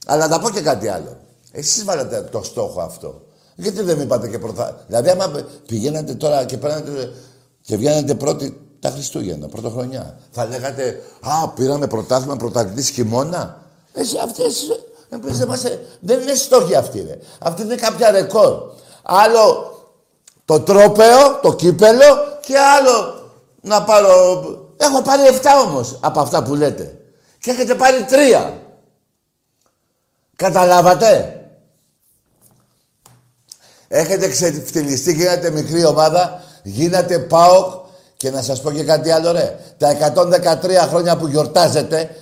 Αλλά 0.06 0.28
να 0.28 0.40
πω 0.40 0.50
και 0.50 0.62
κάτι 0.62 0.88
άλλο. 0.88 1.18
Εσείς 1.52 1.84
βάλατε 1.84 2.22
το 2.22 2.44
στόχο 2.44 2.82
αυτό. 2.82 3.22
Γιατί 3.56 3.82
δεν 3.82 4.00
είπατε 4.00 4.28
και 4.28 4.40
πρωτά. 4.40 4.84
Δηλαδή, 4.88 5.10
άμα 5.10 5.32
πηγαίνατε 5.68 6.14
τώρα 6.14 6.46
και 6.46 6.58
παίρνατε 6.58 7.14
και 7.62 7.78
βγαίνατε 7.78 8.14
πρώτοι 8.16 8.63
τα 8.84 8.90
Χριστούγεννα, 8.90 9.48
πρωτοχρονιά, 9.48 10.18
θα 10.32 10.46
λέγατε 10.46 11.02
Α, 11.22 11.50
πήραμε 11.50 11.88
πρωτάθλημα 11.88 12.36
πρωταθλητής 12.36 12.90
χειμώνα. 12.90 13.62
Εσύ 13.94 14.18
αυτές 14.24 14.70
εμείς 15.10 15.38
δεν, 15.38 15.48
μας, 15.48 15.64
δεν 16.00 16.22
είναι 16.22 16.36
στόχοι 16.36 16.76
αυτοί, 16.76 17.02
ρε. 17.02 17.18
Αυτή 17.40 17.62
είναι 17.62 17.76
κάποια 17.76 18.12
ρεκόρ. 18.12 18.72
Άλλο 19.04 19.72
το 20.46 20.60
τρόπεο, 20.60 21.40
το 21.42 21.54
κύπελο 21.54 22.40
και 22.46 22.60
άλλο 22.60 23.30
να 23.62 23.84
πάρω... 23.84 24.44
Έχω 24.78 25.02
πάρει 25.02 25.22
7 25.42 25.46
όμως 25.68 25.98
από 26.02 26.20
αυτά 26.20 26.44
που 26.44 26.56
λέτε. 26.56 26.98
Και 27.40 27.52
έχετε 27.52 27.76
πάρει 27.76 28.06
3. 28.10 28.52
Καταλάβατε; 30.36 31.38
Έχετε 33.88 34.30
ξεφτυλιστεί, 34.30 35.14
γίνατε 35.14 35.52
μικρή 35.52 35.86
ομάδα, 35.86 36.44
γίνατε 36.64 37.20
ΠΑΟΚ 37.20 37.83
και 38.24 38.32
να 38.32 38.42
σας 38.42 38.62
πω 38.62 38.72
και 38.72 38.84
κάτι 38.84 39.12
άλλο 39.12 39.32
ρε. 39.32 39.56
Τα 39.78 40.14
113 40.62 40.88
χρόνια 40.90 41.18
που 41.18 41.28
γιορτάζετε 41.28 42.16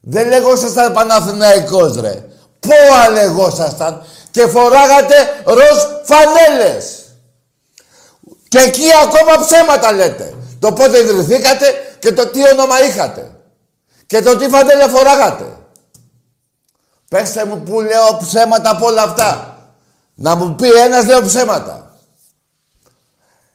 δεν 0.00 0.28
λεγόσασταν 0.28 0.92
Παναθηναϊκός 0.92 2.00
ρε. 2.00 2.24
Πόα 2.60 3.08
λεγόσασταν 3.12 4.02
και 4.30 4.46
φοράγατε 4.46 5.14
ροζ 5.44 5.78
φανέλες. 6.04 7.04
Και 8.48 8.58
εκεί 8.58 8.86
ακόμα 9.04 9.44
ψέματα 9.46 9.92
λέτε. 9.92 10.34
Το 10.58 10.72
πότε 10.72 10.98
ιδρυθήκατε 10.98 11.66
και 11.98 12.12
το 12.12 12.26
τι 12.26 12.48
όνομα 12.52 12.84
είχατε. 12.84 13.30
Και 14.06 14.22
το 14.22 14.36
τι 14.36 14.48
φανέλα 14.48 14.88
φοράγατε. 14.88 15.56
Πέστε 17.08 17.44
μου 17.44 17.62
που 17.62 17.80
λέω 17.80 18.18
ψέματα 18.26 18.70
από 18.70 18.86
όλα 18.86 19.02
αυτά. 19.02 19.58
Να 20.14 20.34
μου 20.34 20.54
πει 20.54 20.72
ένας 20.72 21.06
λέω 21.06 21.22
ψέματα. 21.22 21.96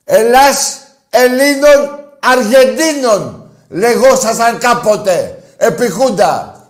Ελλάς 0.04 0.78
Ελλήνων 1.10 2.00
Αργεντίνων 2.20 3.50
λεγόσασταν 3.70 4.58
κάποτε 4.58 5.44
επί 5.58 5.90
Χούντα. 5.90 6.64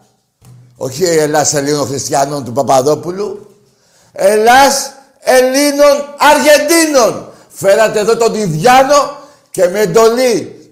Όχι 0.77 1.03
Ελλάς 1.03 1.53
Ελλήνων 1.53 1.87
Χριστιανών 1.87 2.43
του 2.43 2.51
Παπαδόπουλου. 2.51 3.55
Ελλάς 4.11 4.91
Ελλήνων 5.19 6.15
Αργεντίνων. 6.17 7.31
Φέρατε 7.49 7.99
εδώ 7.99 8.17
τον 8.17 8.33
Ιδιάνο 8.33 9.17
και 9.51 9.67
με 9.67 9.79
εντολή 9.79 10.71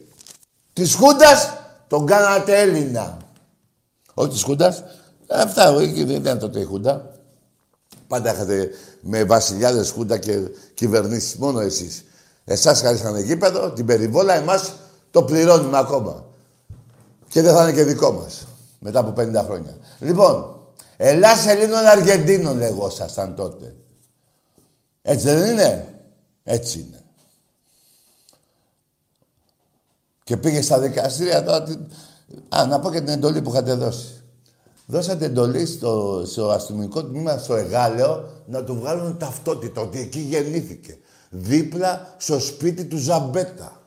της 0.73 0.95
Χούντας 0.95 1.53
τον 1.87 2.05
κάνατε 2.05 2.59
Έλληνα. 2.59 3.17
Όχι 4.13 4.29
της 4.29 4.43
Χούντας. 4.43 4.83
Αυτά, 5.29 5.71
όχι, 5.71 6.03
δεν 6.03 6.15
ήταν 6.15 6.39
τότε 6.39 6.59
η 6.59 6.63
Χούντα. 6.63 7.11
Πάντα 8.07 8.33
είχατε 8.33 8.69
με 9.01 9.23
βασιλιάδες 9.23 9.91
Χούντα 9.91 10.17
και 10.17 10.39
κυβερνήσεις, 10.73 11.35
μόνο 11.35 11.59
εσείς. 11.59 12.05
Εσάς 12.49 12.81
χαρίσανε 12.81 13.21
γήπεδο, 13.21 13.71
την 13.71 13.85
περιβόλα, 13.85 14.33
εμάς 14.33 14.73
το 15.11 15.23
πληρώνουμε 15.23 15.77
ακόμα. 15.77 16.25
Και 17.27 17.41
δεν 17.41 17.53
θα 17.55 17.63
είναι 17.63 17.71
και 17.71 17.83
δικό 17.83 18.11
μας, 18.11 18.47
μετά 18.79 18.99
από 18.99 19.21
50 19.21 19.43
χρόνια. 19.43 19.77
Λοιπόν, 19.99 20.59
Ελλάς 20.97 21.45
Ελλήνων 21.45 21.85
Αργεντίνων 21.85 22.57
λεγόσασταν 22.57 23.35
τότε. 23.35 23.75
Έτσι 25.01 25.25
δεν 25.25 25.51
είναι; 25.51 25.93
Έτσι 26.43 26.79
είναι. 26.79 27.01
Και 30.23 30.37
πήγε 30.37 30.61
στα 30.61 30.79
δικαστήρια 30.79 31.43
τώρα, 31.43 31.63
τι, 31.63 31.73
Α, 32.49 32.65
να 32.65 32.79
πω 32.79 32.91
και 32.91 32.99
την 32.99 33.13
εντολή 33.13 33.41
που 33.41 33.49
είχατε 33.49 33.73
δώσει. 33.73 34.23
Δώσατε 34.85 35.25
εντολή 35.25 35.65
στο, 35.65 36.23
στο 36.25 36.49
αστυνομικό 36.49 37.03
τμήμα 37.03 37.37
στο 37.37 37.55
Εγάλεο 37.55 38.29
να 38.45 38.63
του 38.63 38.79
βγάλουν 38.79 39.17
ταυτότητα, 39.17 39.81
ότι 39.81 39.99
εκεί 39.99 40.19
γεννήθηκε. 40.19 40.97
Δίπλα 41.29 42.15
στο 42.17 42.39
σπίτι 42.39 42.85
του 42.85 42.97
Ζαμπέτα. 42.97 43.81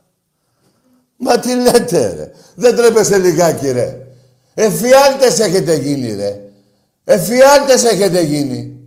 Μα 1.17 1.39
τι 1.39 1.55
λέτε 1.55 2.15
ρε. 2.15 2.33
Δεν 2.55 2.77
τρέπεστε 2.77 3.19
λιγάκι 3.19 3.71
ρε. 3.71 4.07
Εφιάλτες 4.55 5.39
έχετε 5.39 5.75
γίνει 5.75 6.15
ρε. 6.15 6.51
Εφιάλτες 7.05 7.85
έχετε 7.85 8.21
γίνει. 8.23 8.81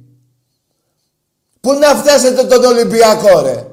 Πού 1.62 1.74
να 1.74 1.96
φτάσετε 1.96 2.44
τον 2.44 2.64
Ολυμπιακό 2.64 3.42
ρε. 3.42 3.68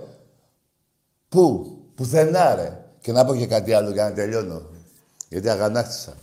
Πού. 1.29 1.77
Πουθενά 1.95 2.55
ρε. 2.55 2.85
Και 3.01 3.13
να 3.13 3.25
πω 3.25 3.37
και 3.37 3.47
κάτι 3.47 3.73
άλλο 3.73 3.91
για 3.91 4.05
να 4.05 4.13
τελειώνω. 4.13 4.63
Γιατί 5.29 5.49
αγανάκτησα. 5.49 6.17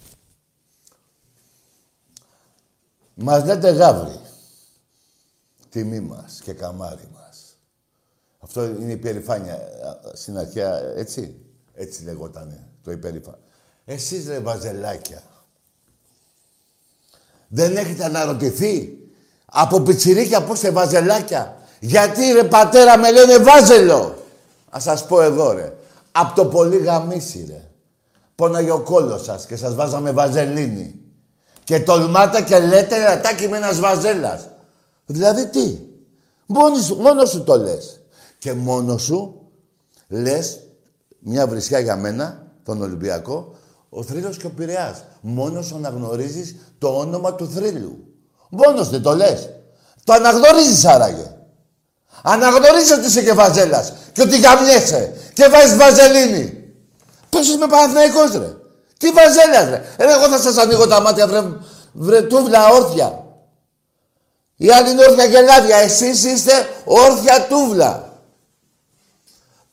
Μας 3.14 3.46
λέτε 3.46 3.70
γάβρι. 3.70 4.20
Τιμή 5.70 6.00
μας 6.00 6.42
και 6.44 6.54
καμάρι 6.54 7.08
μας. 7.14 7.17
Αυτό 8.58 8.82
είναι 8.82 8.92
η 8.92 8.98
περηφάνεια 8.98 9.60
στην 10.14 10.38
αρχαία, 10.38 10.82
έτσι. 10.96 11.36
Έτσι 11.74 12.04
λεγότανε 12.04 12.68
το 12.84 12.92
υπερήφανο. 12.92 13.38
Εσείς 13.86 14.28
ρε 14.28 14.40
βαζελάκια. 14.40 15.24
Δεν 17.48 17.78
έχετε 17.78 18.04
αναρωτηθεί 18.04 18.98
από 19.46 19.80
πιτσιρίκια 19.80 20.44
πώς 20.44 20.56
είστε 20.56 20.72
βαζελάκια; 20.72 21.58
Γιατί 21.80 22.32
ρε 22.32 22.44
πατέρα 22.44 22.98
με 22.98 23.12
λένε 23.12 23.38
βάζελο; 23.38 24.16
Ας 24.70 24.84
σας 24.84 25.06
πω 25.06 25.22
εδώ 25.22 25.52
ρε. 25.52 25.74
Απ' 26.12 26.36
το 26.36 26.46
πολύ 26.46 26.78
γαμίσι 26.78 27.46
ρε. 27.50 27.70
Πόναγε 28.36 28.72
ο 28.72 28.82
κόλλος 28.82 29.24
σας 29.24 29.46
και 29.46 29.56
σας 29.56 29.76
βάζαμε 29.76 30.12
βαζελίνη. 30.12 31.00
Και 31.64 31.80
τολμάτε 31.80 32.42
και 32.42 32.60
λέτε 32.60 33.04
ρατάκι 33.04 33.48
με 33.48 33.58
ένας 33.58 33.80
βαζέλας. 33.80 34.50
Δηλαδή 35.06 35.48
τι; 35.48 35.80
Μόνος, 36.46 36.92
μόνος 36.92 37.30
σου 37.30 37.44
το 37.44 37.58
λες. 37.58 37.97
Και 38.38 38.54
μόνο 38.54 38.98
σου 38.98 39.50
λες 40.08 40.60
μια 41.20 41.48
βρισιά 41.48 41.80
για 41.80 41.96
μένα, 41.96 42.48
τον 42.64 42.82
Ολυμπιακό, 42.82 43.56
ο 43.90 44.04
θρύλος 44.04 44.38
και 44.38 44.46
ο 44.46 44.50
Πειραιάς. 44.50 45.04
Μόνος 45.22 45.72
αναγνωρίζεις 45.72 46.56
το 46.78 46.88
όνομα 46.88 47.34
του 47.34 47.50
θρύλου. 47.50 48.08
Μόνος 48.50 48.90
δεν 48.90 49.02
το 49.02 49.16
λες. 49.16 49.50
Το 50.04 50.14
αναγνωρίζεις 50.14 50.86
άραγε. 50.86 51.32
Αναγνωρίζεις 52.24 52.92
ότι 52.92 53.06
είσαι 53.06 53.24
και 53.24 53.34
βαζέλας 53.34 53.94
και 54.14 54.22
ότι 54.22 54.40
γαμιέσαι 54.40 55.14
και 55.34 55.48
βάζεις 55.48 55.78
βαζελίνη. 55.78 56.74
Πώς 57.30 57.48
είσαι 57.48 57.58
με 57.58 57.68
Παναθηναϊκός 57.68 58.32
ρε. 58.32 58.54
Τι 58.98 59.10
βαζέλας 59.10 59.70
ρε. 59.70 59.84
Ε, 59.98 60.14
εγώ 60.14 60.28
θα 60.28 60.40
σας 60.40 60.58
ανοίγω 60.58 60.88
τα 60.88 61.02
μάτια 61.02 61.28
βρε, 61.28 61.44
βρε 61.94 62.22
τούβλα 62.22 62.68
όρθια. 62.68 63.26
Η 64.56 64.70
άλλη 64.70 64.92
είναι 64.92 65.06
όρθια 65.10 65.26
γελάδια. 65.26 65.78
Εσείς 65.78 66.24
είστε 66.24 66.52
όρθια 66.86 67.48
τούβλα. 67.50 68.07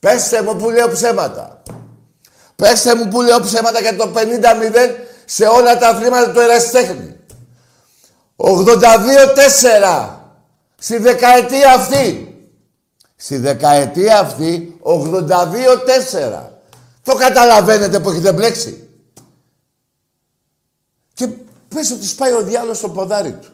Πέστε 0.04 0.42
μου 0.42 0.56
που 0.56 0.70
λέω 0.70 0.88
ψέματα. 0.90 1.62
Πέστε 2.56 2.94
μου 2.94 3.08
που 3.08 3.22
λέω 3.22 3.40
ψέματα 3.40 3.80
για 3.80 3.96
το 3.96 4.12
50-0 4.14 4.20
σε 5.24 5.44
όλα 5.44 5.78
τα 5.78 5.88
αθλήματα 5.88 6.30
του 6.30 6.40
ερασιτέχνη. 6.40 7.16
82-4 8.36 10.08
στη 10.78 10.98
δεκαετία 10.98 11.72
αυτή. 11.72 12.28
Στη 13.16 13.36
δεκαετία 13.36 14.18
αυτή 14.18 14.80
82-4. 14.82 14.92
Το 17.02 17.14
καταλαβαίνετε 17.14 18.00
που 18.00 18.10
έχετε 18.10 18.32
μπλέξει. 18.32 18.88
Και 21.14 21.28
πες 21.74 21.90
ότι 21.90 22.06
σπάει 22.06 22.32
ο 22.32 22.42
διάλογος 22.42 22.76
στο 22.76 22.88
ποδάρι 22.88 23.32
του. 23.32 23.48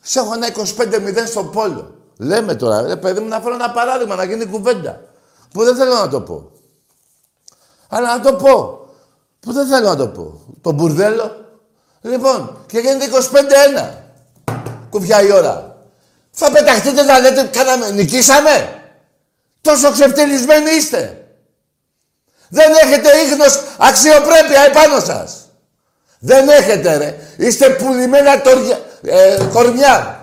Σε 0.00 0.18
έχω 0.18 0.34
ένα 0.34 0.48
25-0 0.48 1.26
στο 1.26 1.44
πόλο. 1.44 1.94
Λέμε 2.16 2.54
τώρα, 2.54 2.82
ρε 2.82 2.96
παιδί 2.96 3.20
μου, 3.20 3.28
να 3.28 3.40
φέρω 3.40 3.54
ένα 3.54 3.70
παράδειγμα, 3.70 4.14
να 4.14 4.24
γίνει 4.24 4.46
κουβέντα. 4.46 5.00
Που 5.52 5.64
δεν 5.64 5.76
θέλω 5.76 5.94
να 5.94 6.08
το 6.08 6.20
πω. 6.20 6.50
Αλλά 7.88 8.16
να 8.16 8.20
το 8.20 8.34
πω. 8.34 8.86
Που 9.40 9.52
δεν 9.52 9.66
θέλω 9.66 9.88
να 9.88 9.96
το 9.96 10.08
πω. 10.08 10.40
Το 10.60 10.72
μπουρδέλο. 10.72 11.44
Λοιπόν, 12.00 12.64
και 12.66 12.78
γίνεται 12.78 13.08
25-1. 13.80 13.94
Κουβιά 14.90 15.22
η 15.22 15.32
ώρα. 15.32 15.76
Θα 16.30 16.50
πεταχτείτε 16.50 17.02
να 17.02 17.18
λέτε, 17.18 17.44
κάναμε, 17.44 17.90
νικήσαμε. 17.90 18.82
Τόσο 19.60 19.90
ξεφτυλισμένοι 19.90 20.70
είστε. 20.70 21.26
Δεν 22.48 22.72
έχετε 22.82 23.08
ίχνος 23.16 23.62
αξιοπρέπεια 23.78 24.60
επάνω 24.60 25.00
σας. 25.00 25.46
Δεν 26.18 26.48
έχετε 26.48 26.96
ρε. 26.96 27.16
Είστε 27.36 27.70
πουλημένα 27.70 28.40
τορια, 28.40 28.80
ε, 29.02 29.38
κορμιά. 29.52 30.20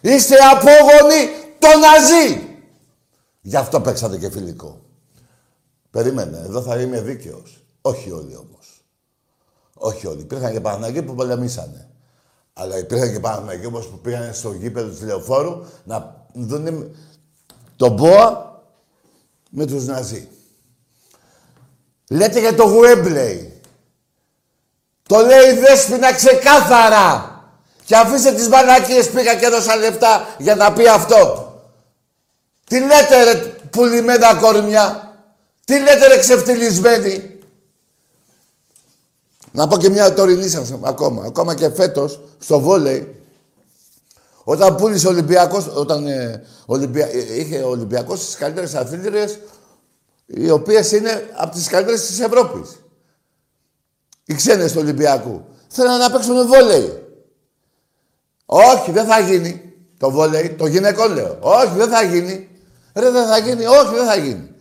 Είστε 0.00 0.36
απόγονοι 0.50 1.30
το 1.58 1.68
ναζί. 1.78 2.47
Γι' 3.40 3.56
αυτό 3.56 3.80
παίξατε 3.80 4.18
και 4.18 4.30
φιλικό. 4.30 4.80
Περίμενε, 5.90 6.38
εδώ 6.38 6.62
θα 6.62 6.80
είμαι 6.80 7.00
δίκαιος. 7.00 7.64
Όχι 7.80 8.10
όλοι 8.10 8.36
όμως. 8.36 8.84
Όχι 9.74 10.06
όλοι. 10.06 10.20
Υπήρχαν 10.20 10.52
και 10.52 10.60
Παναγοί 10.60 11.02
που 11.02 11.14
πολεμήσανε. 11.14 11.88
Αλλά 12.52 12.78
υπήρχαν 12.78 13.12
και 13.12 13.20
Παναγοί 13.20 13.66
όμως 13.66 13.86
που 13.86 13.98
πήγαν 13.98 14.34
στο 14.34 14.52
γήπεδο 14.52 14.96
του 14.96 15.04
λεωφόρου 15.04 15.64
να 15.84 16.26
δουν 16.32 16.94
τον 17.76 17.96
ΠΟΑ 17.96 18.62
με 19.50 19.66
τους 19.66 19.86
Ναζί. 19.86 20.28
Λέτε 22.10 22.40
για 22.40 22.54
το 22.54 22.64
Γουέμπλεϊ. 22.64 23.60
Το 25.02 25.18
λέει 25.18 25.54
η 25.54 25.58
Δέσποινα 25.58 26.14
ξεκάθαρα. 26.14 27.32
Και 27.84 27.96
αφήστε 27.96 28.32
τις 28.32 28.48
μαλακίες 28.48 29.10
πήγα 29.10 29.34
και 29.34 29.46
έδωσα 29.46 29.76
λεφτά 29.76 30.34
για 30.38 30.54
να 30.54 30.72
πει 30.72 30.88
αυτό. 30.88 31.47
Τι 32.68 32.78
λέτε 32.80 33.24
ρε 33.24 33.34
πουλημένα 33.70 34.34
κορμιά. 34.34 35.16
Τι 35.64 35.78
λέτε 35.78 36.06
ρε 36.06 36.18
ξεφτυλισμένοι. 36.18 37.38
Να 39.52 39.68
πω 39.68 39.76
και 39.76 39.88
μια 39.88 40.14
τωρινή 40.14 40.48
σας 40.48 40.72
ακόμα. 40.82 41.24
Ακόμα 41.24 41.54
και 41.54 41.70
φέτος 41.70 42.20
στο 42.38 42.60
βόλεϊ 42.60 43.18
όταν 44.50 44.74
πούλησε 44.74 45.06
ο 45.06 45.10
Ολυμπιακός, 45.10 45.66
όταν 45.74 46.06
ε, 46.06 46.44
Ολυμπια... 46.66 47.06
Ε, 47.06 47.38
είχε 47.40 47.62
ο 47.62 47.68
Ολυμπιακός 47.68 48.24
τις 48.24 48.34
καλύτερες 48.34 48.74
αθλήτριες 48.74 49.38
οι 50.26 50.50
οποίες 50.50 50.92
είναι 50.92 51.30
από 51.34 51.54
τις 51.54 51.68
καλύτερες 51.68 52.06
της 52.06 52.20
Ευρώπης. 52.20 52.76
Οι 54.24 54.34
ξένες 54.34 54.72
του 54.72 54.78
Ολυμπιακού. 54.80 55.44
Θέλουν 55.68 55.98
να 55.98 56.10
παίξουν 56.10 56.46
βόλεϊ. 56.46 57.02
Όχι, 58.46 58.90
δεν 58.90 59.06
θα 59.06 59.20
γίνει 59.20 59.72
το 59.98 60.10
βόλεϊ. 60.10 60.50
Το 60.50 60.66
γυναικό 60.66 61.08
λέω. 61.08 61.38
Όχι, 61.40 61.74
δεν 61.76 61.88
θα 61.88 62.02
γίνει. 62.02 62.47
Ρε, 62.98 63.10
δεν 63.10 63.26
θα 63.26 63.38
γίνει. 63.38 63.66
Όχι, 63.66 63.94
δεν 63.94 64.06
θα 64.06 64.16
γίνει. 64.16 64.54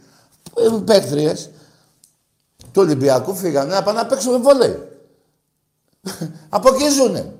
Οι 0.57 0.81
παίκτριες 0.81 1.49
του 2.57 2.81
Ολυμπιακού 2.81 3.35
φύγανε 3.35 3.73
να 3.73 3.83
πάνε 3.83 3.99
να 3.99 4.05
παίξουν 4.05 4.41
βόλεϊ. 4.41 4.87
Από 6.49 6.73
εκεί 6.73 6.89
ζουνε. 6.89 7.33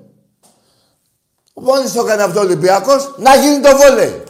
Μόλις 1.54 1.92
το 1.92 2.00
έκανε 2.00 2.22
αυτό 2.22 2.38
ο 2.38 2.42
Ολυμπιακός, 2.42 3.14
να 3.18 3.36
γίνει 3.36 3.60
το 3.60 3.76
βόλεϊ. 3.76 4.22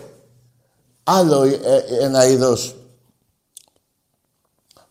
Άλλο 1.05 1.43
ε, 1.43 1.61
ε, 1.63 2.05
ένα 2.05 2.27
είδος 2.27 2.77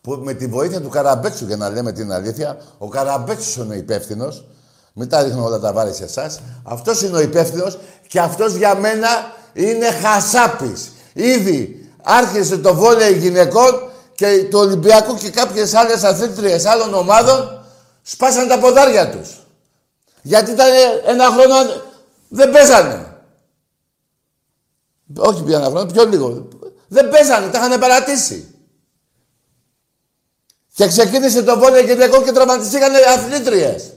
που 0.00 0.12
με 0.12 0.34
τη 0.34 0.46
βοήθεια 0.46 0.80
του 0.80 0.88
Καραμπέτσου, 0.88 1.46
για 1.46 1.56
να 1.56 1.70
λέμε 1.70 1.92
την 1.92 2.12
αλήθεια, 2.12 2.60
ο 2.78 2.88
Καραμπέτσος 2.88 3.56
είναι 3.56 3.76
υπεύθυνος. 3.76 4.44
Μην 4.92 5.08
τα 5.08 5.22
ρίχνω 5.22 5.44
όλα 5.44 5.58
τα 5.58 5.72
βάρη 5.72 5.94
σε 5.94 6.04
εσάς. 6.04 6.40
Αυτός 6.62 7.02
είναι 7.02 7.16
ο 7.16 7.20
υπεύθυνος 7.20 7.78
και 8.08 8.20
αυτός 8.20 8.54
για 8.54 8.74
μένα 8.74 9.08
είναι 9.52 9.90
χασάπης. 9.90 10.90
Ήδη 11.18 11.90
άρχισε 12.02 12.58
το 12.58 12.74
βόλεϊ 12.74 13.18
γυναικών 13.18 13.90
και 14.14 14.44
το 14.50 14.58
Ολυμπιακό 14.58 15.16
και 15.16 15.30
κάποιες 15.30 15.74
άλλες 15.74 16.04
αθλήτριες 16.04 16.64
άλλων 16.64 16.94
ομάδων 16.94 17.64
σπάσαν 18.02 18.48
τα 18.48 18.58
ποδάρια 18.58 19.10
τους. 19.10 19.46
Γιατί 20.22 20.50
ήταν 20.50 20.66
ένα 21.06 21.24
χρόνο 21.24 21.54
δεν 22.28 22.50
παίζανε. 22.50 23.16
Όχι 25.16 25.42
πια 25.42 25.56
ένα 25.56 25.66
χρόνο, 25.66 25.86
πιο 25.92 26.04
λίγο. 26.04 26.48
Δεν 26.88 27.08
παίζανε, 27.08 27.46
τα 27.46 27.58
είχαν 27.58 27.80
παρατήσει. 27.80 28.54
Και 30.74 30.86
ξεκίνησε 30.86 31.42
το 31.42 31.58
βόλιο 31.58 31.80
γυναικών 31.80 32.24
και 32.24 32.32
τραυματιστήκαν 32.32 32.92
αθλήτριες. 33.14 33.92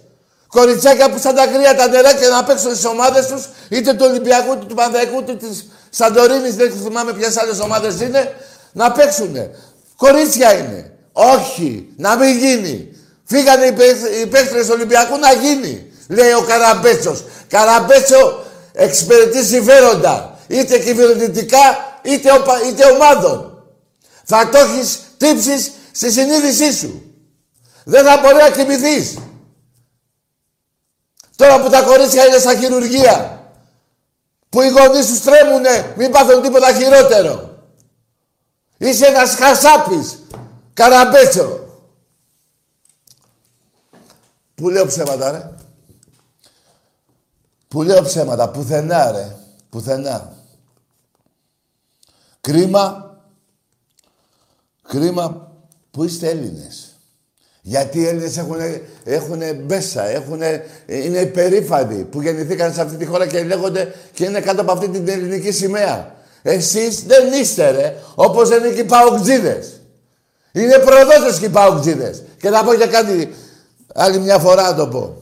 Κοριτσάκια 0.48 1.12
που 1.12 1.20
σαν 1.20 1.36
τα 1.36 1.48
κρύα 1.48 1.76
τα 1.76 1.88
νεράκια 1.88 2.30
να 2.30 2.44
παίξουν 2.44 2.72
στις 2.72 2.86
ομάδες 2.86 3.28
τους, 3.28 3.50
είτε 3.70 3.94
του 3.94 4.06
Ολυμπιακού, 4.10 4.54
είτε 4.54 4.66
του 4.66 4.76
Πανδαϊκού, 4.76 5.20
είτε 5.20 5.36
της 5.36 5.68
Σαντορίνης, 5.94 6.56
δεν 6.56 6.72
θυμάμαι 6.84 7.14
ποιες 7.14 7.38
άλλες 7.38 7.60
ομάδες 7.60 8.02
είναι, 8.02 8.36
να 8.72 8.92
παίξουν. 8.92 9.36
Κορίτσια 9.96 10.54
είναι. 10.54 10.94
Όχι, 11.12 11.88
να 11.98 12.16
μην 12.16 12.38
γίνει. 12.38 12.96
Φύγανε 13.24 13.66
οι 14.22 14.26
παίχτες 14.26 14.66
του 14.66 14.72
Ολυμπιακού 14.72 15.18
να 15.18 15.34
γίνει, 15.34 15.92
λέει 16.08 16.32
ο 16.32 16.42
Καραμπέτσος. 16.42 17.24
Καραμπέτσο 17.48 18.44
εξυπηρετεί 18.74 19.44
συμφέροντα, 19.46 20.40
είτε 20.48 20.80
κυβερνητικά, 20.80 22.00
είτε, 22.02 22.30
είτε 22.68 22.86
ομάδων. 22.86 23.64
Θα 24.24 24.50
το 24.50 24.58
έχεις 24.58 25.00
τύψεις 25.18 25.72
στη 25.92 26.12
συνείδησή 26.12 26.74
σου. 26.74 27.04
Δεν 27.84 28.06
θα 28.06 28.18
μπορεί 28.18 28.36
να 28.36 28.50
κοιμηθείς. 28.50 29.18
Τώρα 31.36 31.62
που 31.62 31.70
τα 31.70 31.82
κορίτσια 31.82 32.28
είναι 32.28 32.38
στα 32.38 32.56
χειρουργεία. 32.56 33.41
Που 34.52 34.62
οι 34.62 34.70
γονείς 34.70 35.08
τους 35.08 35.22
τρέμουνε, 35.22 35.94
μην 35.98 36.12
πάθουν 36.12 36.42
τίποτα 36.42 36.74
χειρότερο. 36.74 37.58
Είσαι 38.78 39.06
ένας 39.06 39.36
χασάπης. 39.36 40.20
Καραμπέτσο. 40.74 41.60
Πού 44.56 44.70
λέω 44.70 44.86
ψέματα, 44.86 45.32
ρε. 45.32 45.52
Πού 47.68 47.84
λέω 47.84 48.04
ψέματα. 48.04 48.50
Πουθενά, 48.50 49.12
ρε. 49.12 49.36
Πουθενά. 49.70 50.34
Κρίμα. 52.42 53.16
Κρίμα 54.88 55.52
που 55.92 56.04
είστε 56.04 56.30
Έλληνες. 56.30 56.91
Γιατί 57.62 58.00
οι 58.00 58.08
Έλληνες 58.08 58.38
έχουν, 58.38 58.58
έχουνε 59.04 59.54
μπέσα, 59.54 60.06
έχουνε, 60.06 60.64
είναι 60.86 61.20
υπερήφανοι 61.20 62.04
που 62.04 62.22
γεννηθήκαν 62.22 62.74
σε 62.74 62.82
αυτή 62.82 62.96
τη 62.96 63.06
χώρα 63.06 63.28
και 63.28 63.44
λέγονται 63.44 63.94
και 64.14 64.26
είναι 64.26 64.40
κάτω 64.40 64.62
από 64.62 64.72
αυτή 64.72 64.90
την 64.90 65.08
ελληνική 65.08 65.52
σημαία. 65.52 66.16
Εσείς 66.42 67.04
δεν 67.04 67.34
είστε 67.34 67.70
ρε, 67.72 67.96
όπως 68.16 68.50
δεν 68.50 68.64
είναι 68.64 68.74
και 68.74 68.82
οι 68.82 68.84
παοκτζίδες. 68.84 69.82
Είναι 70.52 70.78
προδότες 70.78 71.40
και 71.40 71.46
οι 71.46 71.50
παοκτζίδες. 71.50 72.24
Και 72.38 72.50
να 72.50 72.64
πω 72.64 72.74
και 72.74 72.86
κάτι 72.86 73.34
άλλη 73.94 74.20
μια 74.20 74.40
φορά 74.40 74.64
να 74.64 74.76
το 74.76 74.88
πω. 74.88 75.16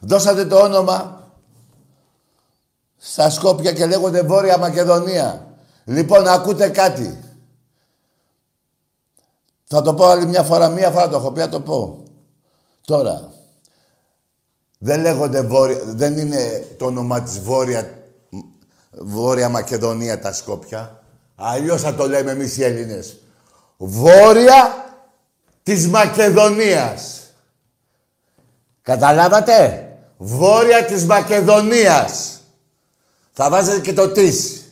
Δώσατε 0.00 0.44
το 0.44 0.56
όνομα 0.56 1.28
στα 2.98 3.30
Σκόπια 3.30 3.72
και 3.72 3.86
λέγονται 3.86 4.22
Βόρεια 4.22 4.58
Μακεδονία. 4.58 5.46
Λοιπόν, 5.84 6.28
ακούτε 6.28 6.68
κάτι. 6.68 7.18
Θα 9.72 9.82
το 9.82 9.94
πω 9.94 10.04
άλλη 10.04 10.26
μια 10.26 10.42
φορά, 10.42 10.68
μία 10.68 10.90
φορά 10.90 11.08
το 11.08 11.16
έχω 11.16 11.32
πει, 11.32 11.40
θα 11.40 11.48
το 11.48 11.60
πω. 11.60 12.02
Τώρα, 12.84 13.32
δεν 14.78 15.00
λέγονται 15.00 15.42
Βόρεια, 15.42 15.80
δεν 15.84 16.18
είναι 16.18 16.66
το 16.78 16.86
όνομα 16.86 17.22
της 17.22 17.40
Βόρεια, 17.40 17.98
Βόρεια 18.90 19.48
Μακεδονία 19.48 20.20
τα 20.20 20.32
Σκόπια. 20.32 21.02
Αλλιώς 21.34 21.82
θα 21.82 21.94
το 21.94 22.08
λέμε 22.08 22.30
εμείς 22.30 22.56
οι 22.56 22.64
Έλληνες. 22.64 23.16
Βόρεια 23.76 24.84
της 25.62 25.88
Μακεδονίας. 25.88 27.20
Καταλάβατε; 28.82 29.88
Βόρεια 30.16 30.84
της 30.84 31.04
Μακεδονίας. 31.04 32.40
Θα 33.32 33.50
βάζετε 33.50 33.80
και 33.80 33.92
το 33.92 34.10
της. 34.10 34.64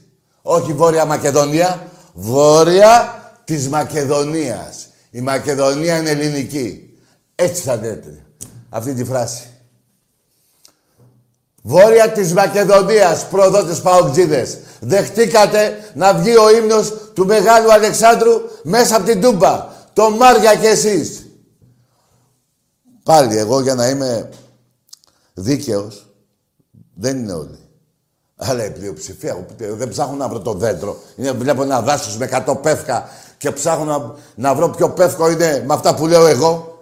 Όχι 0.43 0.73
Βόρεια 0.73 1.05
Μακεδονία. 1.05 1.89
Βόρεια 2.15 3.23
της 3.45 3.69
Μακεδονίας. 3.69 4.88
Η 5.11 5.21
Μακεδονία 5.21 5.99
είναι 5.99 6.11
ελληνική. 6.11 6.99
Έτσι 7.35 7.63
θα 7.63 7.77
λέτε 7.77 8.25
αυτή 8.69 8.95
τη 8.95 9.05
φράση. 9.05 9.49
Βόρεια 11.63 12.13
της 12.13 12.33
Μακεδονίας, 12.33 13.29
προδότες 13.29 13.81
παοκτζίδες. 13.81 14.59
Δεχτήκατε 14.81 15.91
να 15.95 16.15
βγει 16.15 16.37
ο 16.37 16.57
ύμνος 16.57 16.93
του 17.15 17.27
Μεγάλου 17.27 17.73
Αλεξάνδρου 17.73 18.33
μέσα 18.63 18.97
από 18.97 19.05
την 19.05 19.21
Τούμπα. 19.21 19.67
Το 19.93 20.11
Μάρια 20.11 20.55
κι 20.55 20.67
εσείς. 20.67 21.27
Πάλι 23.03 23.37
εγώ 23.37 23.61
για 23.61 23.75
να 23.75 23.89
είμαι 23.89 24.29
δίκαιος, 25.35 26.07
δεν 26.95 27.19
είναι 27.19 27.33
όλοι. 27.33 27.59
Αλλά 28.37 28.65
η 28.65 28.71
πλειοψηφία, 28.71 29.47
δεν 29.57 29.89
ψάχνω 29.89 30.17
να 30.17 30.29
βρω 30.29 30.41
το 30.41 30.53
δέντρο. 30.53 31.01
Είναι, 31.17 31.33
βλέπω 31.33 31.63
ένα 31.63 31.83
δάσος 31.83 32.17
με 32.17 32.45
100 32.47 32.63
πεύκα 32.63 33.09
και 33.39 33.51
ψάχνω 33.51 33.85
να, 33.85 34.15
να 34.35 34.55
βρω 34.55 34.71
ποιο 34.71 34.91
πεύκο 34.91 35.31
είναι 35.31 35.65
με 35.67 35.75
αυτά 35.75 35.95
που 35.95 36.07
λέω 36.07 36.27
εγώ. 36.27 36.73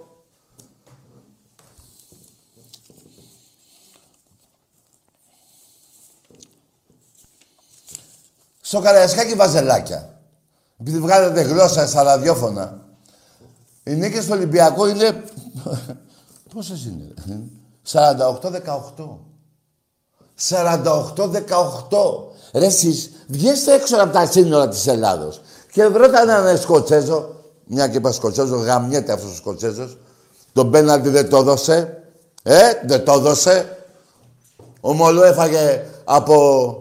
Στο 8.60 8.80
Καραϊσκάκι 8.80 9.34
βαζελάκια. 9.34 10.20
Επειδή 10.80 10.98
βγάλετε 10.98 11.40
γλώσσα 11.40 11.86
στα 11.86 12.02
ραδιόφωνα. 12.02 12.86
Οι 13.84 13.94
νίκες 13.94 14.24
του 14.24 14.32
Ολυμπιακού 14.34 14.86
είναι... 14.86 15.24
Πόσες 16.54 16.84
είναι, 16.84 17.14
48-18. 17.92 19.18
48-18. 20.48 20.54
Ρε 22.52 22.66
εσείς, 22.66 23.10
βγαίνετε 23.28 23.72
έξω 23.74 23.96
από 23.96 24.12
τα 24.12 24.26
σύνορα 24.26 24.68
της 24.68 24.86
Ελλάδος. 24.86 25.40
Και 25.76 25.84
ρώτα 25.84 26.22
έναν 26.22 26.58
Σκοτσέζο, 26.58 27.34
μια 27.66 27.88
και 27.88 27.96
είπα 27.96 28.12
Σκοτσέζος, 28.12 28.64
γαμιέται 28.64 29.12
αυτός 29.12 29.30
ο 29.30 29.34
Σκοτσέζος. 29.34 29.96
Τον 30.52 30.70
πέναλτι 30.70 31.08
δεν 31.08 31.28
το 31.28 31.36
έδωσε. 31.36 32.02
Ε, 32.42 32.60
δεν 32.86 33.04
το 33.04 33.12
έδωσε. 33.12 33.86
Ο 34.80 34.92
Μολό 34.92 35.24
έφαγε 35.24 35.84
από 36.04 36.76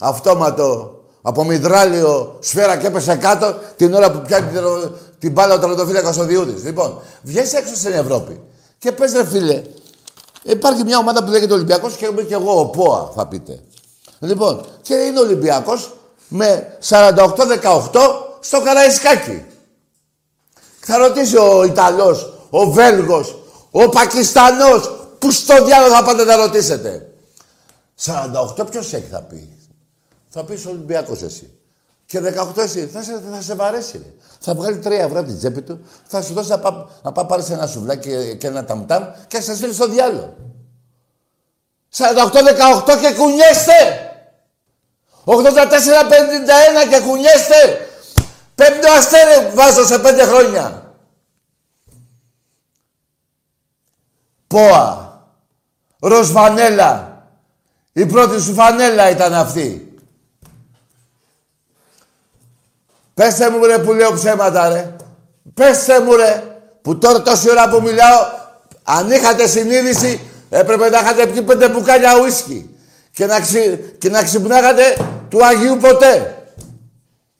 αυτόματο, 0.00 0.98
από 1.22 1.44
μυδράλιο 1.44 2.36
σφαίρα 2.40 2.76
και 2.76 2.86
έπεσε 2.86 3.16
κάτω 3.16 3.54
την 3.76 3.94
ώρα 3.94 4.10
που 4.10 4.22
πιάνει 4.22 4.50
την, 4.50 4.62
την 5.18 5.32
μπάλα 5.32 5.54
ο 5.54 5.58
τερματοφύλακας 5.58 6.18
ο 6.18 6.24
Διούδης. 6.24 6.64
Λοιπόν, 6.64 6.98
βγες 7.22 7.52
έξω 7.52 7.74
στην 7.74 7.92
Ευρώπη 7.92 8.40
και 8.78 8.92
πες 8.92 9.12
ρε 9.12 9.26
φίλε, 9.26 9.62
υπάρχει 10.42 10.84
μια 10.84 10.98
ομάδα 10.98 11.24
που 11.24 11.30
λέγεται 11.30 11.52
Ολυμπιακός 11.52 11.96
και 11.96 12.06
είμαι 12.06 12.22
και 12.22 12.34
εγώ 12.34 12.60
ο 12.60 12.66
ΠΟΑ 12.66 13.12
θα 13.14 13.26
πείτε. 13.26 13.60
Λοιπόν, 14.18 14.60
και 14.82 14.94
είναι 14.94 15.20
Ολυμπιακός 15.20 15.94
με 16.28 16.78
48-18 16.88 18.29
στο 18.40 18.60
Καραϊσκάκι. 18.60 19.44
Θα 20.80 20.96
ρωτήσει 20.96 21.36
ο 21.36 21.64
Ιταλός, 21.64 22.32
ο 22.50 22.70
Βέλγος, 22.70 23.38
ο 23.70 23.88
Πακιστανός, 23.88 24.90
που 25.18 25.30
στο 25.30 25.64
διάλογο 25.64 25.94
θα 25.94 26.02
πάτε 26.02 26.24
να 26.24 26.36
ρωτήσετε. 26.36 27.12
48 28.04 28.70
ποιος 28.70 28.92
έχει 28.92 29.06
θα 29.10 29.22
πει. 29.22 29.48
Θα 30.28 30.44
πεις 30.44 30.66
Ολυμπιακός 30.66 31.22
εσύ. 31.22 31.50
Και 32.06 32.20
18 32.20 32.62
εσύ. 32.62 32.86
Θα 32.86 33.02
σε, 33.02 33.22
θα 33.32 33.42
σε 33.42 33.54
βαρέσει. 33.54 34.14
Θα 34.40 34.54
βγάλει 34.54 34.80
3 34.84 34.90
ευρώ 34.90 35.18
από 35.18 35.28
την 35.28 35.38
τσέπη 35.38 35.62
του. 35.62 35.80
Θα 36.06 36.22
σου 36.22 36.32
δώσει 36.32 36.48
να 36.48 36.58
πάει 36.58 36.72
να 37.02 37.12
πά, 37.12 37.26
πάρεις 37.26 37.50
ένα 37.50 37.66
σουβλάκι 37.66 38.08
και, 38.08 38.34
και 38.34 38.46
ένα 38.46 38.64
ταμτάμ 38.64 39.04
και 39.28 39.36
θα 39.36 39.42
σε 39.42 39.56
στείλει 39.56 39.74
στο 39.74 39.88
διάλογο. 39.88 40.36
48-18 41.96 42.04
και 43.00 43.14
κουνιέστε. 43.16 44.10
84-51 45.24 45.32
και 46.90 47.00
κουνιέστε. 47.06 47.89
Πέμπτο 48.60 48.90
αστέρι 48.92 49.50
βάζω 49.54 49.86
σε 49.86 49.98
πέντε 49.98 50.24
χρόνια. 50.24 50.94
Πόα. 54.46 55.22
Ροσβανέλα. 56.00 57.24
Η 57.92 58.06
πρώτη 58.06 58.40
σου 58.40 58.54
φανέλα 58.54 59.10
ήταν 59.10 59.34
αυτή. 59.34 59.94
Πέστε 63.14 63.50
μου 63.50 63.64
ρε 63.64 63.78
που 63.78 63.92
λέω 63.92 64.12
ψέματα 64.12 64.68
ρε. 64.68 64.96
Πέστε 65.54 66.00
μου 66.00 66.16
ρε. 66.16 66.42
Που 66.82 66.98
τώρα 66.98 67.22
τόση 67.22 67.50
ώρα 67.50 67.68
που 67.68 67.82
μιλάω, 67.82 68.26
αν 68.82 69.10
είχατε 69.10 69.46
συνείδηση, 69.46 70.20
έπρεπε 70.50 70.90
να 70.90 70.98
είχατε 70.98 71.26
πιει 71.26 71.42
πέντε 71.42 71.68
μπουκάλια 71.68 72.18
ουίσκι. 72.20 72.76
Και 73.12 73.26
να, 73.26 73.40
ξυ... 73.40 73.94
και 73.98 74.10
να 74.10 74.22
ξυπνάγατε 74.22 74.96
του 75.28 75.44
Αγίου 75.44 75.76
ποτέ. 75.76 76.39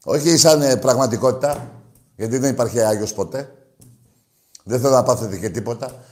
Όχι 0.05 0.37
σαν 0.37 0.63
ε, 0.63 0.77
πραγματικότητα, 0.77 1.71
γιατί 2.17 2.39
δεν 2.39 2.53
υπάρχει 2.53 2.81
Άγιος 2.81 3.13
ποτέ. 3.13 3.55
Δεν 4.65 4.81
θέλω 4.81 4.95
να 4.95 5.03
πάθετε 5.03 5.39
και 5.39 5.51
τίποτα. 5.51 6.05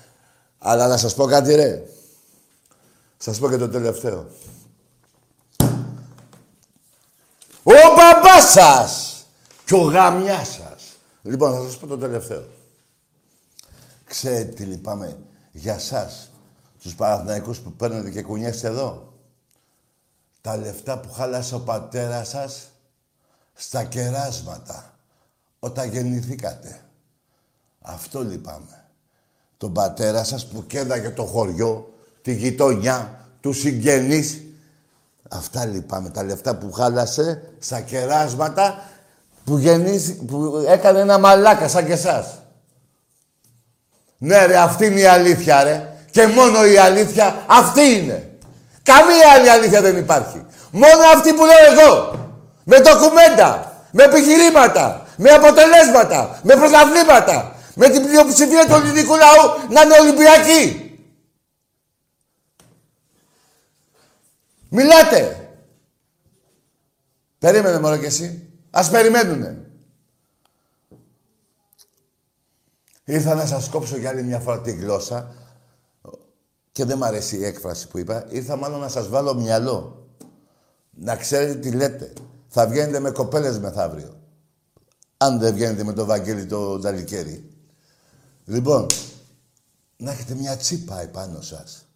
Αλλά 0.59 0.87
να 0.87 0.97
σας 0.97 1.15
πω 1.15 1.25
κάτι 1.25 1.55
ρε. 1.55 1.83
Σας 3.17 3.39
πω 3.39 3.49
και 3.49 3.57
το 3.57 3.69
τελευταίο. 3.69 4.27
Ο 7.63 7.73
μπαμπάς 7.97 8.51
σας 8.51 9.25
και 9.65 9.75
ο 9.75 9.81
γαμιάς 9.81 10.49
σας. 10.49 10.97
Λοιπόν, 11.23 11.55
θα 11.55 11.63
σας 11.63 11.77
πω 11.77 11.87
το 11.87 11.99
τελευταίο. 11.99 12.45
Ξέρετε 14.05 14.45
τι 14.45 14.65
λυπάμαι 14.65 15.19
για 15.53 15.79
σας, 15.79 16.31
τους 16.83 16.95
Παναθηναϊκούς 16.95 17.59
που 17.59 17.73
παίρνετε 17.73 18.11
και 18.11 18.23
κουνιέστε 18.23 18.69
εδώ; 18.69 19.13
Τα 20.41 20.57
λεφτά 20.57 20.99
που 20.99 21.13
χάλασε 21.13 21.55
ο 21.55 21.61
πατέρας 21.61 22.29
σας 22.29 22.69
στα 23.61 23.85
κεράσματα 23.85 24.95
όταν 25.59 25.91
γεννηθήκατε. 25.91 26.81
Αυτό 27.83 28.23
λυπάμαι. 28.23 28.85
Τον 29.57 29.73
πατέρα 29.73 30.25
σας 30.25 30.47
που 30.47 30.67
κένταγε 30.67 31.11
το 31.11 31.25
χωριό, 31.25 31.95
τη 32.23 32.35
γειτονιά, 32.35 33.27
τους 33.41 33.59
συγγενείς. 33.59 34.43
Αυτά 35.29 35.65
λυπάμαι. 35.67 36.11
Τα 36.11 36.23
λεφτά 36.23 36.57
που 36.57 36.73
χάλασε 36.73 37.43
στα 37.59 37.81
κεράσματα 37.81 38.83
που, 39.45 39.59
γεννήσει, 39.59 40.15
που 40.15 40.65
έκανε 40.69 41.01
ένα 41.01 41.19
μαλάκα 41.19 41.69
σαν 41.69 41.87
και 41.87 41.93
εσάς. 41.93 42.43
Ναι 44.19 44.47
ρε, 44.47 44.57
αυτή 44.57 44.87
είναι 44.87 45.01
η 45.01 45.07
αλήθεια 45.07 45.63
ρε. 45.63 45.97
Και 46.11 46.27
μόνο 46.27 46.67
η 46.67 46.79
αλήθεια 46.79 47.45
αυτή 47.47 47.83
είναι. 47.83 48.39
Καμία 48.83 49.33
άλλη 49.35 49.51
αλήθεια 49.51 49.81
δεν 49.81 49.97
υπάρχει. 49.97 50.45
Μόνο 50.71 51.03
αυτή 51.15 51.33
που 51.33 51.45
λέω 51.45 51.73
εγώ. 51.73 52.27
Με 52.71 52.81
ντοκουμέντα, 52.81 53.83
με 53.93 54.03
επιχειρήματα, 54.03 55.07
με 55.17 55.31
αποτελέσματα, 55.31 56.41
με 56.43 56.55
πρωταβλήματα, 56.55 57.57
Με 57.75 57.89
την 57.89 58.03
πλειοψηφία 58.03 58.67
του 58.67 58.75
ελληνικού 58.75 59.17
λαού 59.17 59.71
να 59.71 59.83
είναι 59.83 59.99
Ολυμπιακοί. 60.01 60.99
Μιλάτε. 64.69 65.51
Περίμενε 67.39 67.81
μόνο 67.81 67.97
κι 67.97 68.05
εσύ. 68.05 68.49
Ας 68.71 68.91
περιμένουνε. 68.91 69.71
Ήρθα 73.05 73.35
να 73.35 73.47
σας 73.47 73.69
κόψω 73.69 73.97
για 73.97 74.11
άλλη 74.11 74.23
μια 74.23 74.39
φορά 74.39 74.61
τη 74.61 74.73
γλώσσα 74.73 75.35
και 76.73 76.85
δεν 76.85 76.99
μ' 76.99 77.05
αρέσει 77.05 77.37
η 77.37 77.45
έκφραση 77.45 77.89
που 77.89 77.99
είπα. 77.99 78.27
Ήρθα 78.29 78.57
μάλλον 78.57 78.81
να 78.81 78.89
σας 78.89 79.09
βάλω 79.09 79.35
μυαλό. 79.35 80.07
Να 80.91 81.17
ξέρετε 81.17 81.55
τι 81.55 81.71
λέτε. 81.71 82.13
Θα 82.49 82.67
βγαίνετε 82.67 83.01
με 83.01 83.11
κοπέλες 83.11 83.59
μεθαύριο. 83.59 84.21
Αν 85.17 85.39
δεν 85.39 85.55
βγαίνετε 85.55 85.85
με 85.85 85.93
το 85.93 86.05
Βαγγέλη 86.05 86.47
το 86.47 86.79
Νταλικέρι. 86.79 87.51
Λοιπόν, 88.45 88.87
να 89.97 90.11
έχετε 90.11 90.35
μια 90.35 90.57
τσίπα 90.57 91.01
επάνω 91.01 91.41
σας. 91.41 91.87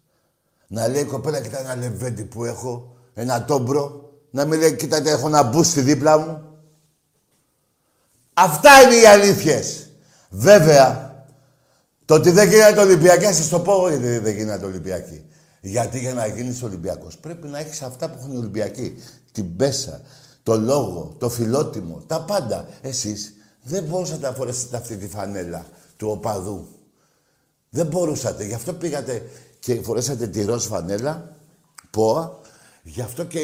Να 0.67 0.87
λέει 0.87 1.01
η 1.01 1.05
κοπέλα, 1.05 1.41
κοιτά 1.41 1.59
ένα 1.59 1.75
λεβέντι 1.75 2.23
που 2.23 2.45
έχω, 2.45 2.97
ένα 3.13 3.45
τόμπρο. 3.45 4.11
Να 4.31 4.45
μην 4.45 4.59
λέει, 4.59 4.75
κοιτάτε, 4.75 5.09
έχω 5.09 5.27
ένα 5.27 5.43
μπούστι 5.43 5.81
δίπλα 5.81 6.17
μου. 6.17 6.41
Αυτά 8.33 8.81
είναι 8.81 8.95
οι 8.95 9.05
αλήθειες. 9.05 9.89
Βέβαια, 10.29 11.15
το 12.05 12.13
ότι 12.13 12.31
δεν 12.31 12.49
γίνεται 12.49 12.79
Ολυμπιακή, 12.79 13.25
σας 13.25 13.49
το 13.49 13.59
πω 13.59 13.89
γιατί 13.89 14.17
δεν 14.17 14.35
γίνεται 14.35 14.65
Ολυμπιακή. 14.65 15.25
Γιατί 15.61 15.99
για 15.99 16.13
να 16.13 16.27
γίνεις 16.27 16.63
Ολυμπιακός 16.63 17.17
πρέπει 17.17 17.47
να 17.47 17.59
έχεις 17.59 17.81
αυτά 17.81 18.09
που 18.09 18.15
έχουν 18.19 18.33
οι 18.33 18.37
Ολυμπιακοί. 18.37 18.95
Την 19.31 19.55
πέσα, 19.55 20.01
το 20.43 20.57
λόγο, 20.57 21.15
το 21.19 21.29
φιλότιμο, 21.29 22.03
τα 22.07 22.21
πάντα. 22.21 22.67
Εσείς 22.81 23.33
δεν 23.63 23.83
μπορούσατε 23.83 24.27
να 24.27 24.33
φορέσετε 24.33 24.77
αυτή 24.77 24.97
τη 24.97 25.07
φανέλα 25.07 25.65
του 25.97 26.07
οπαδού. 26.09 26.67
Δεν 27.69 27.85
μπορούσατε. 27.85 28.45
Γι' 28.45 28.53
αυτό 28.53 28.73
πήγατε 28.73 29.29
και 29.59 29.81
φορέσατε 29.81 30.27
τη 30.27 30.43
ροζ 30.43 30.65
φανέλα, 30.65 31.35
ΠΟΑ. 31.91 32.39
Γι' 32.83 33.01
αυτό 33.01 33.23
και 33.23 33.39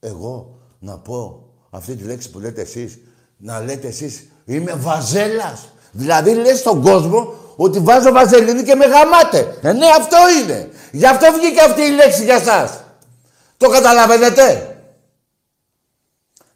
εγώ 0.00 0.58
να 0.78 0.98
πω 0.98 1.48
αυτή 1.70 1.96
τη 1.96 2.04
λέξη 2.04 2.30
που 2.30 2.38
λέτε 2.38 2.60
εσείς, 2.60 2.98
να 3.36 3.60
λέτε 3.60 3.88
εσείς 3.88 4.26
είμαι 4.44 4.74
βαζέλας. 4.74 5.68
Δηλαδή 5.92 6.34
λες 6.34 6.58
στον 6.58 6.82
κόσμο 6.82 7.34
ότι 7.56 7.78
βάζω 7.78 8.12
βαζελίνη 8.12 8.62
και 8.62 8.74
με 8.74 8.84
γαμάτε. 8.86 9.58
Ε, 9.62 9.72
ναι, 9.72 9.86
αυτό 9.98 10.16
είναι. 10.42 10.70
Γι' 10.92 11.06
αυτό 11.06 11.26
βγήκε 11.32 11.60
αυτή 11.60 11.82
η 11.82 11.90
λέξη 11.90 12.24
για 12.24 12.40
σας. 12.40 12.80
Το 13.56 13.68
καταλαβαίνετε; 13.68 14.67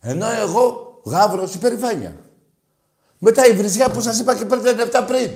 Ενώ 0.04 0.26
εγώ 0.40 1.00
γάβρος 1.04 1.54
υπερηφάνεια. 1.54 2.16
Μετά 3.18 3.46
η 3.46 3.52
βρισιά 3.52 3.90
που 3.90 4.00
σας 4.00 4.18
είπα 4.18 4.34
και 4.34 4.44
πριν 4.44 4.76
λεπτά 4.76 5.04
πριν. 5.04 5.30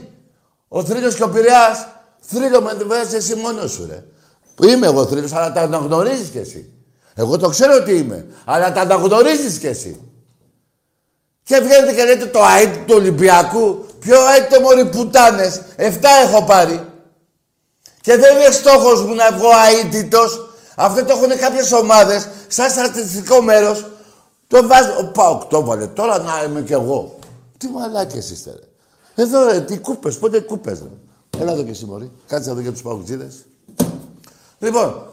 Ο 0.68 0.84
θρύλος 0.84 1.14
και 1.14 1.22
ο 1.22 1.28
Πειραιάς, 1.28 1.86
θρύλο 2.20 2.60
με 2.60 2.72
βάζεις 2.86 3.12
εσύ 3.12 3.34
μόνος 3.34 3.72
σου 3.72 3.86
ρε. 3.90 4.04
Που 4.54 4.64
είμαι 4.64 4.86
εγώ 4.86 5.06
θρύλος, 5.06 5.32
αλλά 5.32 5.52
τα 5.52 5.60
αναγνωρίζεις 5.60 6.28
κι 6.28 6.38
εσύ. 6.38 6.72
Εγώ 7.14 7.38
το 7.38 7.48
ξέρω 7.48 7.74
ότι 7.74 7.92
είμαι, 7.92 8.26
αλλά 8.44 8.72
τα 8.72 8.80
αναγνωρίζεις 8.80 9.58
κι 9.58 9.66
εσύ. 9.66 10.00
Και 11.42 11.60
βγαίνετε 11.60 11.92
και 11.92 12.04
λέτε 12.04 12.26
το 12.26 12.42
ΑΕΤ 12.42 12.76
του 12.86 12.94
Ολυμπιακού. 12.96 13.86
Ποιο 13.98 14.20
ΑΕΤ 14.20 14.60
μωρή 14.60 14.86
πουτάνες. 14.86 15.62
Εφτά 15.76 16.08
έχω 16.10 16.44
πάρει. 16.44 16.88
Και 18.00 18.16
δεν 18.16 18.36
είναι 18.36 18.50
στόχος 18.50 19.02
μου 19.02 19.14
να 19.14 19.32
βγω 19.32 19.48
αίτητος. 19.80 20.54
Αυτό 20.76 21.04
το 21.04 21.12
έχουν 21.16 21.38
κάποιες 21.38 21.72
ομάδες, 21.72 22.28
σαν 22.48 22.70
στατιστικό 22.70 23.42
μέρος. 23.42 23.86
Το 24.48 24.66
βάζω, 24.66 24.98
ο 25.00 25.04
Πάοκ 25.04 25.44
το 25.44 25.64
βάλε, 25.64 25.86
τώρα 25.86 26.18
να 26.18 26.42
είμαι 26.48 26.62
κι 26.62 26.72
εγώ. 26.72 27.18
Τι 27.58 27.68
μαλάκες 27.68 28.30
είστε 28.30 28.50
ρε. 28.50 29.22
Εδώ 29.22 29.44
ρε, 29.44 29.60
τι 29.60 29.78
κούπες, 29.78 30.18
πότε 30.18 30.40
κούπες 30.40 30.78
ρε. 30.78 30.88
Έλα 31.42 31.52
εδώ 31.52 31.62
και 31.62 31.70
εσύ 31.70 31.84
μωρή, 31.84 32.10
κάτσε 32.26 32.50
εδώ 32.50 32.60
για 32.60 32.72
τους 32.72 32.82
παουτζίδες. 32.82 33.34
Λοιπόν, 34.58 35.10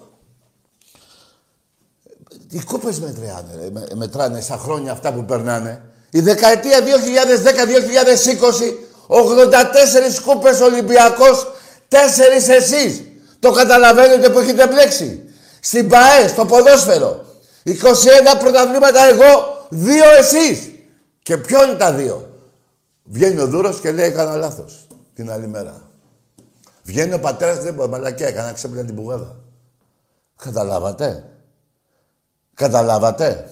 οι 2.49 2.59
κούπες 2.59 2.99
μετράνε, 2.99 3.55
ρε. 3.59 3.69
Με- 3.71 3.87
μετράνε 3.95 4.41
στα 4.41 4.57
χρόνια 4.57 4.91
αυτά 4.91 5.13
που 5.13 5.25
περνάνε. 5.25 5.81
Η 6.09 6.21
δεκαετία 6.21 6.81
2010-2020, 6.81 8.77
84 9.07 10.19
κούπες 10.25 10.59
Ολυμπιακός, 10.61 11.47
4 11.89 12.53
εσείς. 12.53 13.01
Το 13.39 13.51
καταλαβαίνετε 13.51 14.29
που 14.29 14.39
έχετε 14.39 14.67
μπλέξει. 14.67 15.23
Στην 15.59 15.87
ΠαΕ, 15.89 16.27
στο 16.27 16.45
ποδόσφαιρο. 16.45 17.25
21 17.65 17.75
πρωταθλήματα 18.39 19.03
εγώ, 19.03 19.57
δύο 19.69 20.09
εσείς. 20.19 20.71
Και 21.21 21.37
ποιο 21.37 21.63
είναι 21.63 21.75
τα 21.75 21.93
δύο; 21.93 22.39
Βγαίνει 23.03 23.39
ο 23.39 23.47
Δούρος 23.47 23.79
και 23.79 23.91
λέει 23.91 24.05
έκανα 24.05 24.35
λάθος 24.35 24.87
την 25.13 25.31
άλλη 25.31 25.47
μέρα. 25.47 25.89
Βγαίνει 26.83 27.13
ο 27.13 27.19
πατέρας 27.19 27.63
δεν 27.63 27.73
μπορεί, 27.73 27.89
μαλακιά, 27.89 28.27
έκανα 28.27 28.51
ξέπλυνα 28.51 28.85
την 28.85 28.95
πουγάδα. 28.95 29.39
Καταλάβατε; 30.35 31.29
Καταλάβατε; 32.53 33.49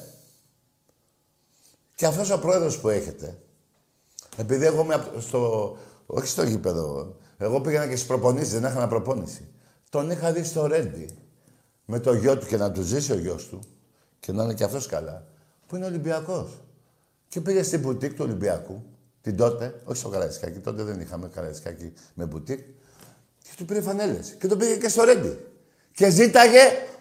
Και 1.96 2.06
αυτός 2.06 2.30
ο 2.32 2.40
πρόεδρος 2.40 2.80
που 2.80 2.90
έχετε, 2.90 3.38
επειδή 4.38 4.66
εγώ 4.66 4.82
είμαι 4.82 4.94
απ' 4.94 5.22
στο... 5.22 5.78
όχι 6.06 6.28
στο 6.28 6.44
γήπεδο, 6.44 7.16
εγώ 7.38 7.62
πήγαινα 7.62 7.88
και 7.88 7.96
στις 7.96 8.08
προπονήσεις, 8.08 8.52
δεν 8.54 8.66
έκανα 8.66 8.88
προπόνηση. 8.88 9.48
Τον 9.90 10.10
είχα 10.10 10.32
δει 10.32 10.44
στο 10.44 10.66
Ρέντι, 10.66 11.10
με 11.86 12.00
το 12.00 12.14
γιο 12.14 12.38
του 12.38 12.46
και 12.46 12.58
να 12.58 12.72
του 12.72 12.82
ζήσει 12.82 13.12
ο 13.12 13.18
γιος 13.18 13.48
του, 13.48 13.60
και 14.22 14.32
να 14.32 14.44
είναι 14.44 14.54
και 14.54 14.64
αυτός 14.64 14.86
καλά, 14.86 15.24
που 15.68 15.76
είναι 15.76 15.86
Ολυμπιακός. 15.86 16.62
Και 17.28 17.42
πήγε 17.42 17.64
στην 17.64 17.80
μπουτίκ 17.80 18.14
του 18.14 18.24
Ολυμπιακού, 18.24 18.84
την 19.22 19.38
τότε, 19.38 19.82
όχι 19.84 19.98
στο 19.98 20.10
Καραϊσκάκι, 20.10 20.60
τότε 20.60 20.84
δεν 20.84 21.00
είχαμε 21.00 21.28
Καραϊσκάκι 21.28 21.94
με 22.14 22.26
μπουτίκ, 22.26 22.60
και 23.44 23.50
του 23.58 23.66
πήρε 23.66 23.82
φανέλες. 23.82 24.36
Και 24.40 24.48
τον 24.48 24.58
πήγε 24.58 24.76
και 24.76 24.90
στο 24.90 25.04
Ρέντι. 25.04 25.40
Και 25.94 26.10
ζήταγε, 26.10 26.60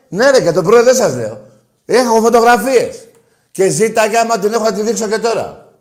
ναι 0.09 0.31
ρε, 0.31 0.41
και 0.41 0.53
το 0.53 0.63
πρόεδρο 0.63 0.85
δεν 0.85 0.95
σας 0.95 1.15
λέω, 1.15 1.41
έχω 1.85 2.21
φωτογραφίες. 2.21 3.09
Και 3.51 3.69
ζήταγε, 3.69 4.19
άμα 4.19 4.39
την 4.39 4.53
έχω 4.53 4.65
να 4.65 4.73
τη 4.73 4.83
δείξω 4.83 5.09
και 5.09 5.19
τώρα. 5.19 5.73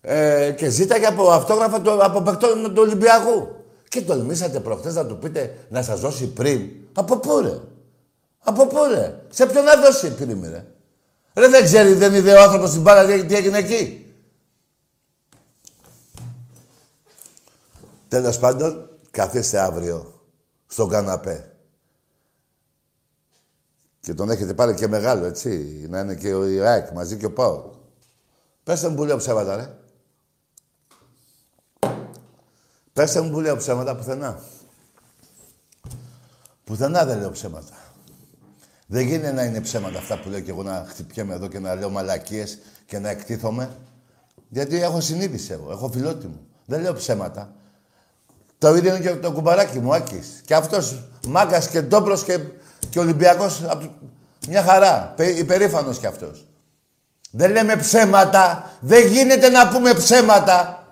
Ε, 0.00 0.52
και 0.56 0.68
ζήταγε 0.68 1.06
από 1.06 1.30
αυτόγραφα 1.30 1.80
του, 1.80 2.04
από 2.04 2.22
παιχτών 2.22 2.74
του 2.74 2.82
Ολυμπιακού. 2.82 3.48
Και 3.88 4.02
τολμήσατε 4.02 4.60
προχτές 4.60 4.94
να 4.94 5.06
του 5.06 5.18
πείτε 5.18 5.56
να 5.68 5.82
σας 5.82 6.00
δώσει 6.00 6.26
πριν. 6.26 6.70
Από 6.92 7.16
πού 7.16 7.40
ρε; 7.40 7.58
Από 8.48 8.66
πού 8.66 8.76
ρε; 8.90 9.22
Σε 9.30 9.46
ποιον 9.46 9.64
να 9.64 9.76
δώσει 9.76 10.14
πριν 10.14 10.50
ρε; 10.50 10.66
Ρε 11.34 11.48
δεν 11.48 11.64
ξέρει, 11.64 11.92
δεν 11.92 12.14
είδε 12.14 12.32
ο 12.32 12.42
άνθρωπος 12.42 12.70
στην 12.70 12.82
μπάλα 12.82 13.06
τι 13.06 13.24
τι 13.24 13.34
έγινε 13.34 13.58
εκεί. 13.58 14.14
Τέλος 18.08 18.38
πάντων, 18.38 18.90
καθίστε 19.10 19.58
αύριο 19.58 20.22
στον 20.66 20.88
καναπέ. 20.88 21.56
Και 24.00 24.14
τον 24.14 24.30
έχετε 24.30 24.54
πάρει 24.54 24.74
και 24.74 24.88
μεγάλο, 24.88 25.24
έτσι. 25.24 25.84
Να 25.88 26.00
είναι 26.00 26.14
και 26.14 26.34
ο 26.34 26.44
Ιράκ 26.44 26.90
μαζί 26.90 27.16
και 27.16 27.26
ο 27.26 27.32
Πάο. 27.32 27.70
Πέστε 28.62 28.88
μου 28.88 28.94
που 28.94 29.04
λέω 29.04 29.16
ψέματα, 29.16 29.56
ρε. 29.56 29.76
Πέστε 32.92 33.20
μου 33.20 33.30
που 33.30 33.40
λέω 33.40 33.56
ψέματα 33.56 33.96
πουθενά. 33.96 34.42
Πουθενά 36.64 37.04
δεν 37.04 37.18
λέω 37.18 37.30
ψέματα. 37.30 37.85
Δεν 38.86 39.06
γίνεται 39.06 39.32
να 39.32 39.42
είναι 39.42 39.60
ψέματα 39.60 39.98
αυτά 39.98 40.18
που 40.18 40.28
λέω 40.28 40.40
και 40.40 40.50
εγώ 40.50 40.62
να 40.62 40.86
χτυπιέμαι 40.88 41.34
εδώ 41.34 41.46
και 41.48 41.58
να 41.58 41.74
λέω 41.74 41.90
μαλακίες 41.90 42.58
και 42.86 42.98
να 42.98 43.08
εκτίθομαι. 43.08 43.70
Γιατί 44.48 44.82
έχω 44.82 45.00
συνείδηση 45.00 45.52
εγώ, 45.52 45.70
έχω 45.72 45.90
φιλότιμο. 45.92 46.40
Δεν 46.64 46.80
λέω 46.80 46.92
ψέματα. 46.92 47.52
Το 48.58 48.74
ίδιο 48.74 48.96
είναι 48.96 49.08
και 49.10 49.16
το 49.16 49.32
κουμπαράκι 49.32 49.78
μου, 49.78 49.94
Άκης. 49.94 50.42
Και 50.44 50.54
αυτός 50.54 51.08
μάγκας 51.28 51.68
και 51.68 51.80
ντόπλος 51.80 52.24
και, 52.24 52.38
και 52.90 52.98
Ολυμπιακός, 52.98 53.62
απ' 53.68 53.82
μια 54.48 54.62
χαρά. 54.62 55.12
Πε- 55.16 55.38
Υπερήφανος 55.38 55.98
κι 55.98 56.06
αυτός. 56.06 56.46
Δεν 57.30 57.50
λέμε 57.50 57.76
ψέματα. 57.76 58.70
Δεν 58.80 59.06
γίνεται 59.06 59.48
να 59.48 59.68
πούμε 59.68 59.94
ψέματα. 59.94 60.86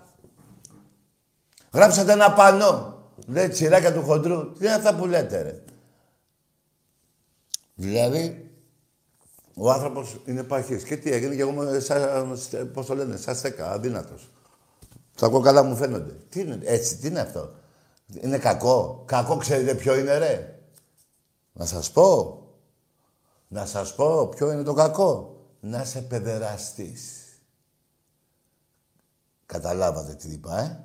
Γράψατε 1.73 2.13
ένα 2.13 2.33
πανό. 2.33 2.99
Λέει 3.27 3.49
τσιράκια 3.49 3.93
του 3.93 4.03
χοντρού. 4.03 4.53
Τι 4.53 4.65
είναι 4.65 4.75
αυτά 4.75 4.95
που 4.95 5.07
λέτε, 5.07 5.43
ρε. 5.43 5.64
Δηλαδή, 7.75 8.51
ο 9.55 9.71
άνθρωπος 9.71 10.21
είναι 10.25 10.43
παχής. 10.43 10.83
Και 10.85 10.97
τι 10.97 11.13
έγινε, 11.13 11.35
και 11.35 11.41
εγώ 11.41 11.51
είμαι 11.51 11.81
σαν, 11.81 12.71
πώς 12.73 12.87
το 12.87 12.95
λένε, 12.95 13.17
σαν 13.17 13.37
στέκα, 13.37 13.71
αδύνατος. 13.71 14.33
Τα 15.17 15.29
κόκαλα 15.29 15.63
μου 15.63 15.77
φαίνονται. 15.77 16.13
Τι 16.29 16.41
είναι, 16.41 16.59
έτσι, 16.63 16.97
τι 16.97 17.07
είναι 17.07 17.21
αυτό; 17.21 17.55
Είναι 18.07 18.39
κακό; 18.39 19.03
Κακό 19.07 19.37
ξέρετε 19.37 19.75
ποιο 19.75 19.99
είναι, 19.99 20.19
ρε; 20.19 20.59
Να 21.53 21.67
σας 21.67 21.91
πω. 21.91 22.39
Να 23.49 23.67
σας 23.67 23.95
πω 23.95 24.29
ποιο 24.29 24.53
είναι 24.53 24.63
το 24.63 24.73
κακό. 24.73 25.39
Να 25.61 25.81
είσαι 25.81 26.01
παιδεραστής. 26.01 27.23
Καταλάβατε 29.47 30.15
τι 30.15 30.29
είπα, 30.29 30.59
ε; 30.59 30.85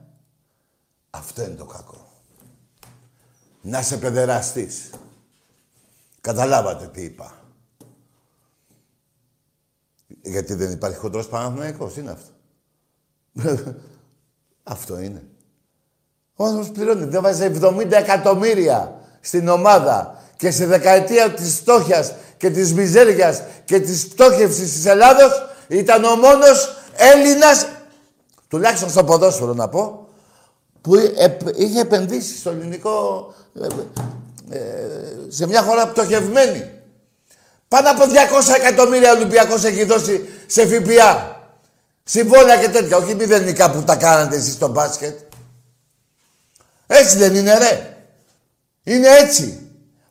Αυτό 1.10 1.44
είναι 1.44 1.56
το 1.56 1.66
κακό. 1.66 2.08
Να 3.62 3.80
είσαι 3.80 3.98
παιδεραστής. 3.98 4.90
Καταλάβατε 6.22 6.88
τι 6.88 7.02
είπα. 7.02 7.34
Γιατί 10.22 10.54
δεν 10.54 10.72
υπάρχει 10.72 10.98
χοντρός 10.98 11.28
Παναθηναϊκός, 11.28 11.98
είναι 11.98 12.12
αυτό. 12.12 12.32
αυτό 14.64 15.00
είναι. 15.00 15.24
Ο 16.36 16.46
άνθρωπος 16.46 16.72
πληρώνει. 16.72 17.06
Δεν 17.06 17.22
βάζει 17.22 17.52
70 17.62 17.92
εκατομμύρια 17.92 19.02
στην 19.22 19.48
ομάδα 19.48 20.24
και 20.38 20.52
στη 20.52 20.66
δεκαετία 20.66 21.34
της 21.34 21.56
φτώχειας 21.56 22.14
και 22.38 22.50
της 22.50 22.74
μιζέριας 22.74 23.44
και 23.66 23.80
της 23.80 24.08
πτώχευσης 24.08 24.74
της 24.74 24.86
Ελλάδος 24.86 25.32
ήταν 25.68 26.04
ο 26.04 26.16
μόνος 26.16 26.76
Έλληνας, 26.96 27.68
τουλάχιστον 28.48 28.90
στο 28.90 29.04
ποδόσφαιρο 29.04 29.54
να 29.54 29.70
πω, 29.70 30.08
που 30.82 30.96
είχε 31.56 31.80
επενδύσει 31.80 32.38
στο 32.38 32.50
ελληνικό, 32.50 33.28
ε, 33.62 33.66
ε, 33.66 33.70
σε 35.28 35.48
μια 35.48 35.62
χώρα 35.62 35.88
πτωχευμένη. 35.88 36.72
Πάνω 37.68 37.90
από 37.90 38.04
200 38.04 38.56
εκατομμύρια 38.56 39.12
Ολυμπιακός 39.12 39.64
έχει 39.64 39.84
δώσει 39.84 40.30
σε 40.46 40.68
ΦΠΑ. 40.68 41.38
Συμβόλαια 42.04 42.58
και 42.58 42.70
τέτοια, 42.70 42.98
όχι 42.98 43.16
μηδενικά 43.16 43.72
που 43.72 43.84
τα 43.84 43.96
κάνατε 43.96 44.36
εσείς 44.36 44.54
στο 44.54 44.68
μπάσκετ. 44.68 45.20
Έτσι 46.88 47.18
δεν 47.18 47.36
είναι 47.36 47.58
ρε. 47.58 47.98
Είναι 48.84 49.08
έτσι. 49.08 49.70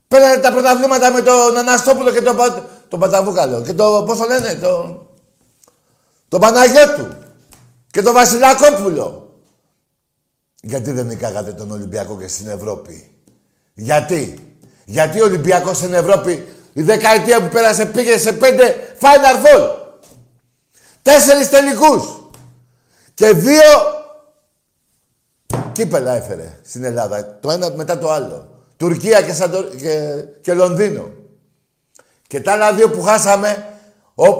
Πέρανε 0.09 0.37
τα 0.43 0.53
πρωταθλήματα 0.53 1.13
με 1.13 1.23
τον 1.23 1.57
Αναστόπουλο 1.57 2.11
και 2.11 2.23
τον, 2.23 2.37
Πα... 2.37 2.69
τον 2.89 3.01
Παταβούκαλο. 3.01 3.63
Και 3.63 3.73
το, 3.75 4.05
πώς 4.07 4.19
το 4.19 4.25
λένε, 4.25 4.55
το, 4.55 5.07
τον 6.29 6.41
Παναγιώτου. 6.41 7.09
Και 7.91 8.03
τον 8.03 8.15
Βασιλακόπουλο. 8.15 9.33
Γιατί 10.63 10.93
δεν 10.93 11.07
νικάγατε 11.07 11.53
τον 11.53 11.71
Ολυμπιακό 11.71 12.19
και 12.19 12.29
στην 12.29 12.49
Ευρώπη; 12.49 13.18
Γιατί; 13.81 14.39
Γιατί 14.85 15.21
ο 15.21 15.25
Ολυμπιακός 15.25 15.77
στην 15.77 15.95
Ευρώπη 15.95 16.47
η 16.73 16.83
δεκαετία 16.83 17.43
που 17.43 17.49
πέρασε 17.49 17.87
πήγε 17.87 18.19
σε 18.19 18.33
πέντε 18.33 18.95
Final 19.01 19.47
Four. 19.47 19.71
Τέσσερις 21.03 21.51
τελικούς. 21.51 22.31
Και 23.15 23.33
δύο 23.33 23.63
κύπελα 25.73 26.15
έφερε 26.15 26.59
στην 26.65 26.85
Ελλάδα. 26.85 27.39
Το 27.41 27.51
ένα 27.51 27.71
μετά 27.71 27.99
το 27.99 28.11
άλλο. 28.11 28.49
Τουρκία 28.77 29.23
και, 29.23 29.33
και... 29.77 30.25
και 30.41 30.55
Λονδίνο. 30.55 31.11
Και 32.27 32.41
τα 32.41 32.53
άλλα 32.53 32.73
δύο 32.73 32.91
που 32.91 33.03
χάσαμε, 33.03 33.79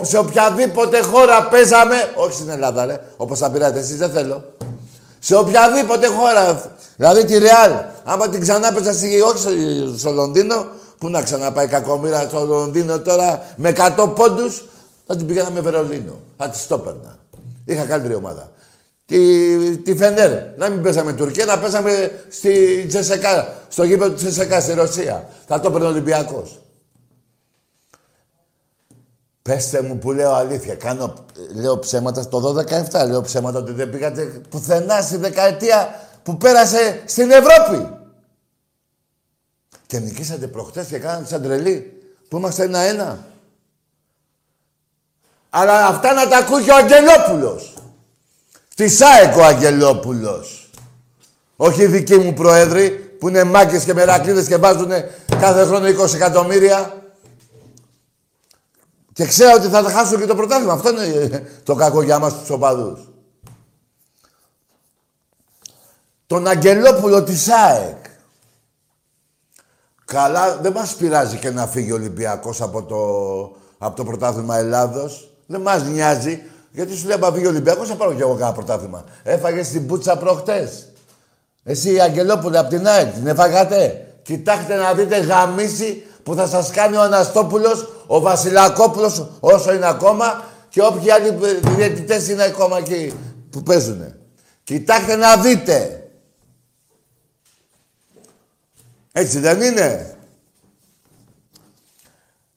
σε 0.03 0.19
οποιαδήποτε 0.19 1.01
χώρα 1.01 1.49
παίζαμε, 1.49 2.13
όχι 2.15 2.33
στην 2.33 2.49
Ελλάδα, 2.49 2.85
ρε, 2.85 3.01
όπως 3.17 3.39
θα 3.39 3.51
πήρατε 3.51 3.79
εσείς, 3.79 3.97
δεν 3.97 4.11
θέλω. 4.11 4.57
Σε 5.29 5.37
οποιαδήποτε 5.37 6.07
χώρα, 6.07 6.73
δηλαδή 6.97 7.25
τη 7.25 7.39
Ρεάλ, 7.39 7.73
άμα 8.05 8.29
την 8.29 8.41
ξανά 8.41 8.73
παίζα 8.73 8.93
στη, 8.93 9.21
όχι 9.21 9.39
στο 9.99 10.11
Λονδίνο, 10.11 10.67
πού 10.99 11.09
να 11.09 11.23
ξαναπάει 11.23 11.67
κακομήρα 11.67 12.21
στο 12.21 12.45
Λονδίνο 12.45 13.01
τώρα 13.01 13.43
με 13.57 13.73
100 13.97 14.13
πόντους, 14.15 14.65
θα 15.07 15.17
την 15.17 15.27
πήγαινα 15.27 15.51
Βερολίνο. 15.61 16.21
Θα 16.37 16.49
τη 16.49 16.59
το 16.69 16.97
Είχα 17.65 17.85
καλύτερη 17.85 18.15
ομάδα 18.15 18.51
τη, 19.07 19.77
τη 19.77 19.97
Φενέρ. 19.97 20.31
Να 20.57 20.69
μην 20.69 20.83
πέσαμε 20.83 21.13
Τουρκία, 21.13 21.45
να 21.45 21.59
πέσαμε 21.59 22.13
στη 22.29 22.85
Τσεσεκά, 22.89 23.55
στο 23.69 23.85
γήπεδο 23.85 24.11
του 24.11 24.17
Τσεσεκά 24.17 24.61
στη 24.61 24.73
Ρωσία. 24.73 25.29
Θα 25.47 25.61
το 25.61 25.69
έπαιρνε 25.69 25.87
ο 25.87 25.91
Ολυμπιακός. 25.91 26.59
Πέστε 29.49 29.83
μου 29.83 29.99
που 29.99 30.13
λέω 30.13 30.33
αλήθεια. 30.33 30.75
Κάνω, 30.75 31.15
λέω 31.55 31.79
ψέματα 31.79 32.23
στο 32.23 32.65
12-17. 32.93 33.07
Λέω 33.07 33.21
ψέματα 33.21 33.59
ότι 33.59 33.73
δεν 33.73 33.91
πήγατε 33.91 34.23
πουθενά 34.49 35.01
στη 35.01 35.17
δεκαετία 35.17 36.09
που 36.23 36.37
πέρασε 36.37 37.03
στην 37.07 37.31
Ευρώπη. 37.31 37.89
Και 39.87 39.99
νικήσατε 39.99 40.47
προχτές 40.47 40.87
και 40.87 40.99
κάνατε 40.99 41.27
σαν 41.27 41.43
τρελή. 41.43 42.03
Που 42.29 42.37
είμαστε 42.37 42.63
ένα-ένα. 42.63 43.27
Αλλά 45.51 45.87
αυτά 45.87 46.13
να 46.13 46.29
τα 46.29 46.37
ακούει 46.37 46.63
και 46.63 46.71
ο 46.71 46.77
Αγγελόπουλος. 46.77 47.75
Τη 48.75 48.89
ΣΑΕΚ 48.89 49.37
ο 49.37 49.45
Αγγελόπουλος. 49.45 50.71
Όχι 51.57 51.83
οι 51.83 51.87
δικοί 51.87 52.17
μου 52.17 52.33
προέδροι 52.33 52.91
που 52.91 53.29
είναι 53.29 53.45
μάκες 53.45 53.85
και 53.85 53.95
μερακλείδες 53.95 54.47
και 54.47 54.57
βάζουν 54.57 54.91
κάθε 55.41 55.65
χρόνο 55.65 55.87
20 55.87 56.15
εκατομμύρια. 56.15 56.98
Και 59.19 59.27
ξέρω 59.27 59.53
ότι 59.57 59.69
θα 59.69 59.83
τα 59.83 59.91
χάσουν 59.91 60.19
και 60.19 60.27
το 60.27 60.35
πρωτάθλημα. 60.35 60.73
Αυτό 60.73 60.89
είναι 60.91 61.43
το 61.63 61.75
κακό 61.75 62.03
για 62.03 62.19
μας 62.19 62.39
τους 62.39 62.51
οπαδούς. 62.51 63.01
Τον 66.27 66.47
Αγγελόπουλο 66.47 67.23
της 67.23 67.43
ΣΑΕΚ. 67.43 68.05
Καλά, 70.05 70.57
δεν 70.57 70.73
μας 70.73 70.95
πειράζει 70.95 71.37
και 71.37 71.51
να 71.51 71.67
φύγει 71.67 71.93
ο 71.93 71.95
Ολυμπιακός 71.95 72.61
από 72.61 72.83
το, 72.83 72.97
από 73.79 73.97
το 73.97 74.05
πρωτάθλημα 74.05 74.57
Ελλάδος. 74.57 75.31
Δεν 75.47 75.61
μας 75.61 75.85
νοιάζει. 75.85 76.43
Γιατί 76.71 76.97
σου 76.97 77.07
λέει 77.07 77.19
Παπίγει 77.19 77.47
ο 77.47 77.49
Ολυμπιακός, 77.49 77.89
θα 77.89 77.95
πάρω 77.95 78.15
κι 78.15 78.21
εγώ 78.21 78.35
κάνα 78.35 78.53
πρωτάθλημα. 78.53 79.05
Έφαγε 79.23 79.63
την 79.63 79.87
πούτσα 79.87 80.17
προχτές. 80.17 80.93
Εσύ 81.65 81.93
η 81.93 82.01
Αγγελόπουλη 82.01 82.59
από 82.59 82.69
την 82.69 82.87
ΑΕΚ 82.87 83.13
την 83.13 83.27
έφαγατε. 83.27 84.07
Κοιτάξτε 84.23 84.77
να 84.77 84.95
δείτε 84.95 85.19
γαμίση 85.19 86.03
που 86.29 86.35
θα 86.35 86.47
σας 86.47 86.71
κάνει 86.71 86.97
ο 86.97 87.03
Αναστόπουλος, 87.03 87.93
ο 88.07 88.21
Βασιλακόπουλος 88.21 89.31
όσο 89.41 89.73
είναι 89.73 89.87
ακόμα 89.87 90.45
και 90.69 90.83
όποιοι 90.83 91.11
άλλοι 91.11 91.31
διαιτητές 91.61 92.29
είναι 92.29 92.43
ακόμα 92.43 92.79
εκεί 92.79 93.15
που 93.51 93.63
παίζουν. 93.63 94.15
Κοιτάξτε 94.65 95.17
να 95.17 95.37
δείτε. 95.37 96.11
Έτσι 99.13 99.39
δεν 99.39 99.63
είναι; 99.63 100.17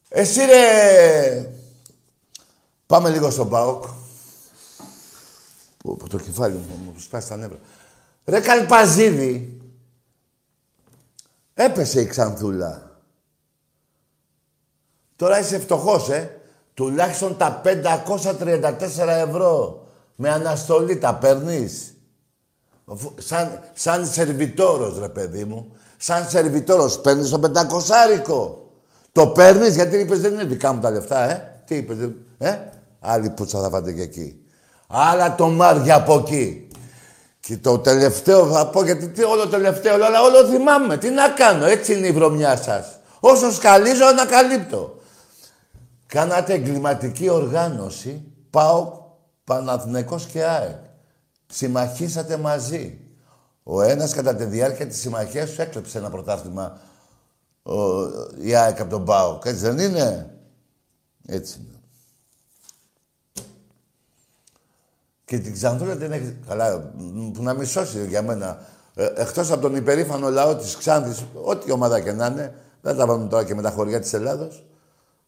Εσύ 0.08 0.46
ρε... 0.46 1.50
Πάμε 2.86 3.10
λίγο 3.10 3.30
στον 3.30 3.50
ΠΑΟΚ. 3.50 3.86
Που, 5.78 5.98
το 6.10 6.18
κεφάλι 6.18 6.56
μου 6.56 6.76
μου 6.84 6.96
σπάσει 7.00 7.28
τα 7.28 7.36
νεύρα. 7.36 7.60
Ρε 8.26 8.40
Καλπαζίδη, 8.40 9.62
έπεσε 11.54 12.02
η 12.02 12.06
Ξανθούλα. 12.06 12.91
Τώρα 15.22 15.40
είσαι 15.40 15.60
φτωχός, 15.60 16.10
ε. 16.10 16.42
Τουλάχιστον 16.74 17.38
τα 17.38 17.62
534 17.64 19.08
ευρώ 19.28 19.84
με 20.16 20.30
αναστολή 20.30 20.98
τα 20.98 21.16
παίρνεις. 21.16 21.94
Σαν, 23.18 23.60
σαν 23.74 24.08
σερβιτόρος, 24.08 25.00
ρε 25.00 25.10
παιδί 25.10 25.44
μου. 25.44 25.76
Σαν 25.98 26.30
σερβιτόρος 26.30 27.00
παίρνεις 27.00 27.30
το 27.30 27.40
πεντακοσάρικο. 27.40 28.72
Το 29.12 29.28
παίρνεις 29.28 29.76
γιατί 29.76 29.98
είπες 29.98 30.20
δεν 30.22 30.34
είναι 30.34 30.44
δικά 30.44 30.74
μου 30.74 30.80
τα 30.80 30.92
λεφτά, 30.92 31.30
ε. 31.30 31.62
Τι 31.66 31.76
είπες, 31.76 31.98
ε. 32.38 32.60
Άλλη 33.00 33.30
πουτσα 33.30 33.60
θα 33.62 33.70
φάτε 33.70 33.92
και 33.92 34.02
εκεί. 34.02 34.42
Άλλα 34.88 35.36
το 35.36 35.48
Μάρια 35.48 35.96
από 35.96 36.14
εκεί. 36.14 36.68
Και 37.40 37.58
το 37.58 37.80
τελευταίο 37.80 38.46
θα 38.52 38.68
πω, 38.68 38.84
γιατί 38.84 39.10
τι 39.10 39.24
όλο 39.24 39.42
το 39.42 39.50
τελευταίο, 39.50 39.94
αλλά 39.94 40.22
όλο 40.22 40.46
θυμάμαι. 40.46 40.98
Τι 40.98 41.10
να 41.10 41.30
κάνω, 41.30 41.66
έτσι 41.66 41.94
είναι 41.94 42.08
η 42.08 42.12
βρωμιά 42.12 42.58
σας. 42.58 43.00
Όσο 43.20 43.52
σκαλίζω, 43.52 44.06
ανακαλύπτω. 44.06 45.00
Κάνατε 46.12 46.54
εγκληματική 46.54 47.30
οργάνωση, 47.30 48.24
πάω 48.50 49.00
Παναθηναϊκός 49.44 50.26
και 50.26 50.44
ΑΕΚ. 50.44 50.80
Συμμαχίσατε 51.48 52.38
μαζί. 52.38 53.00
Ο 53.64 53.82
ένας 53.82 54.14
κατά 54.14 54.36
τη 54.36 54.44
διάρκεια 54.44 54.88
της 54.88 55.00
συμμαχίας 55.00 55.50
σου 55.50 55.62
έκλεψε 55.62 55.98
ένα 55.98 56.10
πρωτάθλημα 56.10 56.78
ο, 57.64 57.74
η 58.42 58.56
ΑΕΚ 58.56 58.80
από 58.80 58.90
τον 58.90 59.06
ΠΑΟΚ. 59.06 59.46
Έτσι 59.46 59.62
δεν 59.62 59.78
είναι; 59.78 60.38
Έτσι 61.26 61.60
είναι. 61.60 61.80
Και 65.26 65.40
την 65.40 65.54
Ξανθούλα 65.54 65.96
την 65.96 66.12
έχει. 66.12 66.38
Καλά, 66.48 66.94
που 67.34 67.44
να 67.44 67.54
μισώσει 67.54 68.06
για 68.08 68.22
μένα. 68.22 68.66
Ε, 68.96 69.06
Εκτός 69.16 69.52
από 69.52 69.62
τον 69.62 69.76
υπερήφανο 69.76 70.30
λαό 70.30 70.56
της 70.56 70.76
Ξάνθης, 70.78 71.26
ό,τι 71.44 71.72
ομάδα 71.72 72.00
και 72.00 72.12
να 72.12 72.26
είναι, 72.26 72.56
δεν 72.82 72.98
τα 72.98 73.06
βάλουμε 73.06 73.28
τώρα 73.28 73.44
και 73.44 73.56
με 73.56 73.62
τα 73.62 73.72
χωριά 73.72 74.00
της 74.00 74.14
Ελλάδος. 74.14 74.66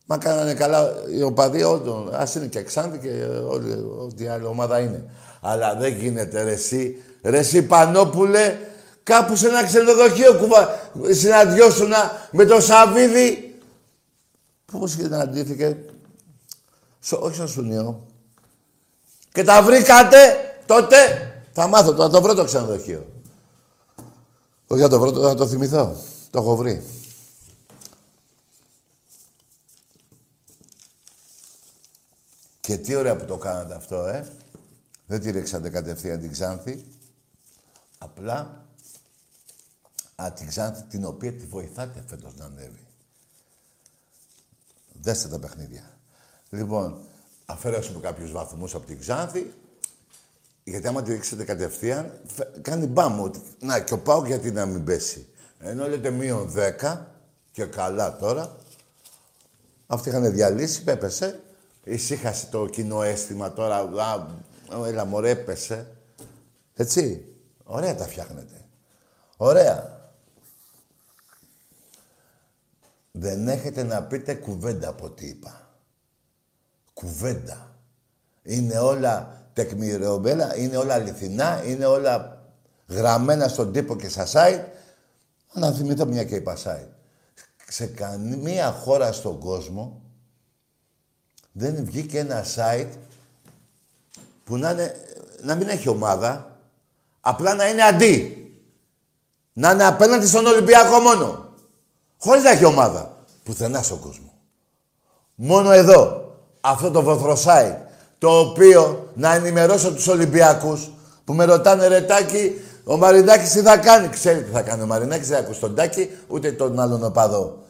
Μα 0.06 0.18
κάνανε 0.18 0.54
καλά 0.54 0.94
οι 1.16 1.22
οπαδοί 1.22 1.64
όλων. 1.64 2.16
Α 2.16 2.28
είναι 2.36 2.46
και 2.46 2.64
Ξάνθη 2.64 2.98
και 2.98 3.10
όλη 3.48 3.72
ό,τι 4.00 4.28
άλλη 4.28 4.46
ομάδα 4.46 4.80
είναι. 4.80 5.06
Αλλά 5.42 5.76
δεν 5.76 5.98
γίνεται 5.98 6.44
ρε 6.44 6.52
εσύ, 6.52 7.04
ρε 7.24 7.38
εσύ 7.38 7.64
Πανόπουλε, 7.64 8.58
κάπου 9.04 9.36
σε 9.36 9.48
ένα 9.48 9.66
ξενοδοχείο 9.66 10.34
κουβα... 10.34 10.80
συναντιώσουν 11.10 11.92
με 12.32 12.46
τον 12.46 12.62
Σαββίδη. 12.62 13.58
Πώς 14.72 14.92
συναντήθηκε, 14.92 15.78
όχι 17.20 17.36
στο 17.36 17.48
Σουνιό, 17.48 18.08
και 19.32 19.44
τα 19.44 19.62
βρήκατε, 19.62 20.18
τότε; 20.66 20.96
Θα 21.52 21.68
μάθω, 21.68 21.96
θα 21.96 22.10
το 22.10 22.22
βρω 22.22 22.34
το 22.34 22.44
ξενοδοχείο. 22.44 23.06
Όχι 24.68 24.82
θα 24.82 24.88
το 24.88 25.00
βρω, 25.00 25.12
θα 25.12 25.36
το 25.36 25.48
θυμηθώ. 25.48 25.96
Το 26.30 26.40
έχω 26.40 26.56
βρει. 26.56 26.84
Και 32.68 32.78
τι 32.78 32.96
ωραία 32.96 33.16
που 33.16 33.26
το 33.26 33.38
κάνατε 33.38 33.76
αυτό, 33.76 34.06
ε. 34.08 34.28
Δεν 35.06 35.20
τη 35.22 35.32
ρίξατε 35.32 35.70
κατευθείαν 35.70 36.20
την 36.20 36.32
Ξάνθη. 36.32 36.86
Απλά 37.98 38.66
α, 40.16 40.32
την 40.34 40.48
Ξάνθη 40.48 40.84
την 40.84 41.06
οποία 41.06 41.34
τη 41.34 41.46
βοηθάτε 41.46 42.04
φέτος 42.08 42.36
να 42.36 42.46
ανέβει. 42.46 42.88
Δέστε 45.02 45.28
τα 45.28 45.40
παιχνίδια. 45.40 45.98
Λοιπόν, 46.50 47.02
αφαιρέσουμε 47.46 48.00
κάποιους 48.00 48.32
βαθμούς 48.32 48.76
από 48.76 48.86
την 48.86 49.00
Ξάνθη, 49.00 49.54
Γιατί 50.64 50.88
άμα 50.88 51.02
τη 51.02 51.12
ρίξετε 51.12 51.44
κατευθείαν, 51.44 52.20
φε- 52.26 52.60
κάνει 52.62 52.86
μπαμ. 52.86 53.20
ότι- 53.22 53.42
Να, 53.60 53.80
και 53.80 53.94
ο 53.94 54.00
Πάοκ 54.00 54.28
γιατί 54.28 54.52
να 54.52 54.66
μην 54.66 54.84
πέσει. 54.84 55.28
Ενώ 55.60 55.88
λέτε 55.88 56.10
μείον 56.10 56.52
10 56.56 57.08
και 57.52 57.66
καλά 57.66 58.18
τώρα. 58.18 58.56
Αυτοί 59.88 60.10
είχαν 60.10 60.32
διαλύσει, 60.32 60.84
έπεσε. 60.86 61.44
Ησύχασε 61.84 62.46
το 62.46 62.68
κοινό 62.68 63.04
αίσθημα 63.04 63.54
τώρα. 63.54 63.76
Α, 63.76 64.28
έλα 64.88 65.06
μωρέ, 65.06 65.30
έπεσε. 65.30 65.88
Έτσι. 66.74 67.26
Ωραία 67.64 67.96
τα 67.96 68.06
φτιάχνετε. 68.06 68.66
Ωραία. 69.38 70.02
Δεν 73.12 73.48
έχετε 73.48 73.84
να 73.84 74.04
πείτε 74.04 74.34
κουβέντα 74.34 74.90
από 74.90 75.06
ό,τι 75.06 75.26
είπα. 75.26 75.70
Κουβέντα. 76.94 77.76
Είναι 78.44 78.78
όλα 78.78 79.42
τεκμηριωμένα, 79.54 80.58
είναι 80.58 80.78
όλα 80.78 80.94
αληθινά, 80.94 81.64
είναι 81.66 81.86
όλα 81.86 82.44
γραμμένα 82.88 83.48
στον 83.48 83.72
τύπο 83.72 83.96
και 83.96 84.10
στα 84.10 84.28
site. 84.32 84.64
Να 85.54 85.72
θυμηθώ 85.72 86.06
μια 86.06 86.24
και 86.24 86.36
είπα 86.36 86.58
site. 86.64 86.90
Σε 87.68 87.86
καμία 87.88 88.72
χώρα 88.72 89.12
στον 89.12 89.40
κόσμο 89.40 90.03
δεν 91.54 91.86
βγήκε 91.86 92.20
ένα 92.20 92.46
site 92.56 92.90
που 94.44 94.58
να, 94.58 94.72
είναι, 94.72 94.96
να 95.42 95.56
μην 95.56 95.68
έχει 95.68 95.90
ομάδα, 95.90 96.58
απλά 97.22 97.54
να 97.54 97.70
είναι 97.70 97.84
αντί. 97.84 98.38
Να 99.54 99.72
είναι 99.72 99.86
απέναντι 99.86 100.28
στον 100.28 100.46
Ολυμπιακό 100.46 101.00
μόνο. 101.00 101.54
Χωρίς 102.18 102.44
να 102.44 102.50
έχει 102.50 102.66
ομάδα. 102.66 103.18
Πουθενά 103.44 103.82
στον 103.82 104.00
κόσμο. 104.00 104.34
Μόνο 105.36 105.72
εδώ, 105.72 106.32
αυτό 106.62 106.92
το 106.92 107.02
βοθροσάι, 107.02 107.78
το 108.18 108.40
οποίο 108.40 109.12
να 109.14 109.34
ενημερώσω 109.34 109.94
τους 109.94 110.08
Ολυμπιακούς 110.08 110.92
που 111.26 111.34
με 111.34 111.44
ρωτάνε 111.46 111.88
ρετάκι, 111.88 112.62
ο 112.84 112.98
Μαρινάκης 112.98 113.52
τι 113.52 113.62
θα 113.62 113.78
κάνει. 113.78 114.08
Ξέρει 114.08 114.44
τι 114.44 114.52
θα 114.52 114.62
κάνει 114.62 114.82
ο 114.82 114.86
Μαρινάκης, 114.86 115.28
δεν 115.28 115.40
ακούς 115.40 115.60
τον 115.60 115.76
Τάκη, 115.76 116.10
ούτε 116.28 116.52
τον 116.52 116.80
άλλον 116.80 117.04
οπαδό. 117.04 117.64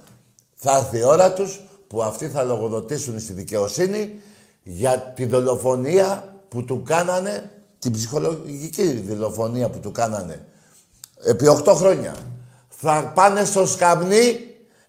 Θα 0.56 0.78
έρθει 0.78 0.98
η 0.98 1.04
ώρα 1.04 1.34
τους 1.34 1.62
που 1.94 2.04
αυτοί 2.04 2.28
θα 2.28 2.44
λογοδοτήσουν 2.44 3.20
στη 3.20 3.34
δικαιοσύνη 3.34 4.22
για 4.64 5.00
τη 5.16 5.26
δολοφονία 5.26 6.36
που 6.50 6.64
του 6.64 6.84
κάνανε, 6.84 7.50
την 7.80 7.92
ψυχολογική 7.92 9.00
δολοφονία 9.08 9.70
που 9.70 9.80
του 9.80 9.92
κάνανε 9.92 10.46
επί 11.24 11.46
8 11.66 11.74
χρόνια. 11.76 12.16
Θα 12.70 13.12
πάνε 13.16 13.46
στο 13.46 13.66
σκαμνί 13.66 14.40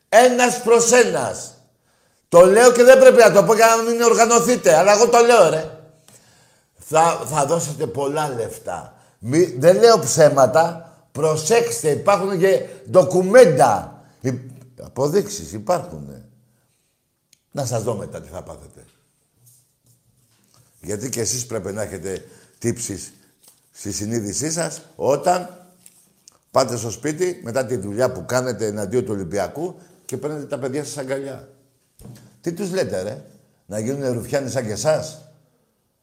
ένας 0.08 0.62
προς 0.62 0.92
ένας. 0.92 1.54
Το 2.28 2.46
λέω 2.46 2.72
και 2.72 2.82
δεν 2.82 2.98
πρέπει 2.98 3.18
να 3.18 3.32
το 3.32 3.42
πω 3.44 3.54
για 3.54 3.66
να 3.66 3.90
μην 3.90 4.02
οργανωθείτε, 4.02 4.74
αλλά 4.76 4.92
εγώ 4.92 5.08
το 5.08 5.18
λέω 5.18 5.48
ρε. 5.50 5.70
Θα, 6.74 7.20
θα 7.26 7.46
δώσετε 7.46 7.86
πολλά 7.86 8.28
λεφτά. 8.36 8.94
Μη, 9.18 9.44
δεν 9.58 9.78
λέω 9.78 9.98
ψέματα. 9.98 10.92
Προσέξτε, 11.12 11.90
υπάρχουν 11.90 12.38
και 12.38 12.60
ντοκουμέντα. 12.90 14.02
Υ- 14.20 14.50
Αποδείξεις 14.82 15.52
υπάρχουν. 15.52 16.08
Να 17.54 17.64
σας 17.64 17.82
δω 17.82 17.94
μετά 17.94 18.20
τι 18.20 18.28
θα 18.28 18.42
πάθετε. 18.42 18.84
Γιατί 20.80 21.08
και 21.08 21.20
εσείς 21.20 21.46
πρέπει 21.46 21.72
να 21.72 21.82
έχετε 21.82 22.24
τύψεις 22.58 23.12
στη 23.72 23.92
συνείδησή 23.92 24.50
σας 24.50 24.82
όταν 24.96 25.66
πάτε 26.50 26.76
στο 26.76 26.90
σπίτι 26.90 27.40
μετά 27.42 27.66
τη 27.66 27.76
δουλειά 27.76 28.12
που 28.12 28.24
κάνετε 28.26 28.66
εναντίον 28.66 29.04
του 29.04 29.12
Ολυμπιακού 29.12 29.78
και 30.04 30.16
παίρνετε 30.16 30.44
τα 30.44 30.58
παιδιά 30.58 30.84
σας 30.84 30.98
αγκαλιά. 30.98 31.48
Τι 32.40 32.52
τους 32.52 32.70
λέτε 32.70 33.02
ρε, 33.02 33.24
να 33.66 33.78
γίνουν 33.78 34.12
ρουφιάνοι 34.12 34.50
σαν 34.50 34.66
και 34.66 34.72
εσάς; 34.72 35.18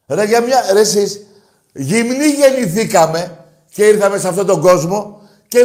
Ρε 0.06 0.24
για 0.24 0.40
μια, 0.40 0.72
ρε 0.72 0.80
εσείς, 0.80 1.26
γυμνοί 1.72 2.26
γεννηθήκαμε 2.26 3.38
και 3.70 3.86
ήρθαμε 3.86 4.18
σε 4.18 4.28
αυτόν 4.28 4.46
τον 4.46 4.60
κόσμο 4.60 5.28
και, 5.48 5.58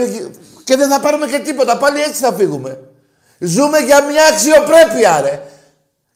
και 0.64 0.76
δεν 0.76 0.90
θα 0.90 1.00
πάρουμε 1.00 1.28
και 1.28 1.40
τίποτα, 1.40 1.78
πάλι 1.78 2.02
έτσι 2.02 2.22
θα 2.22 2.34
φύγουμε. 2.34 2.80
Ζούμε 3.40 3.80
για 3.80 4.04
μια 4.04 4.26
αξιοπρέπεια 4.26 5.22
ρε. 5.22 5.42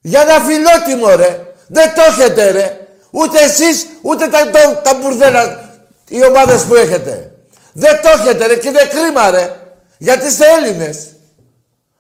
Για 0.02 0.22
ένα 0.22 0.39
φιλότιμο 0.39 1.16
ρε. 1.16 1.54
Δεν 1.68 1.93
το 1.93 2.02
έχετε 2.02 2.52
ρε. 2.52 2.88
Ούτε 3.12 3.39
εσείς, 3.39 3.88
ούτε 4.02 4.28
τα, 4.28 4.49
τα, 4.49 4.82
τα 4.82 4.93
μπουρδέλα, 4.93 5.74
οι 6.08 6.26
ομάδες 6.26 6.64
που 6.64 6.76
έχετε. 6.76 7.36
Δεν 7.74 8.02
το 8.02 8.10
έχετε 8.10 8.45
ρε 8.45 8.56
και 8.56 8.68
είναι 8.68 8.86
κρίμα 8.86 9.30
ρε. 9.30 9.56
Γιατί 9.97 10.28
είστε 10.28 10.45
Έλληνες. 10.58 11.16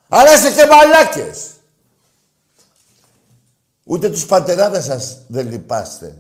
Αλλά 0.07 0.33
είστε 0.33 0.51
και 0.51 0.65
μαλάκες. 0.65 1.49
Ούτε 3.83 4.09
τους 4.09 4.25
πατεράδες 4.25 4.83
σας 4.83 5.17
δεν 5.27 5.49
λυπάστε. 5.49 6.17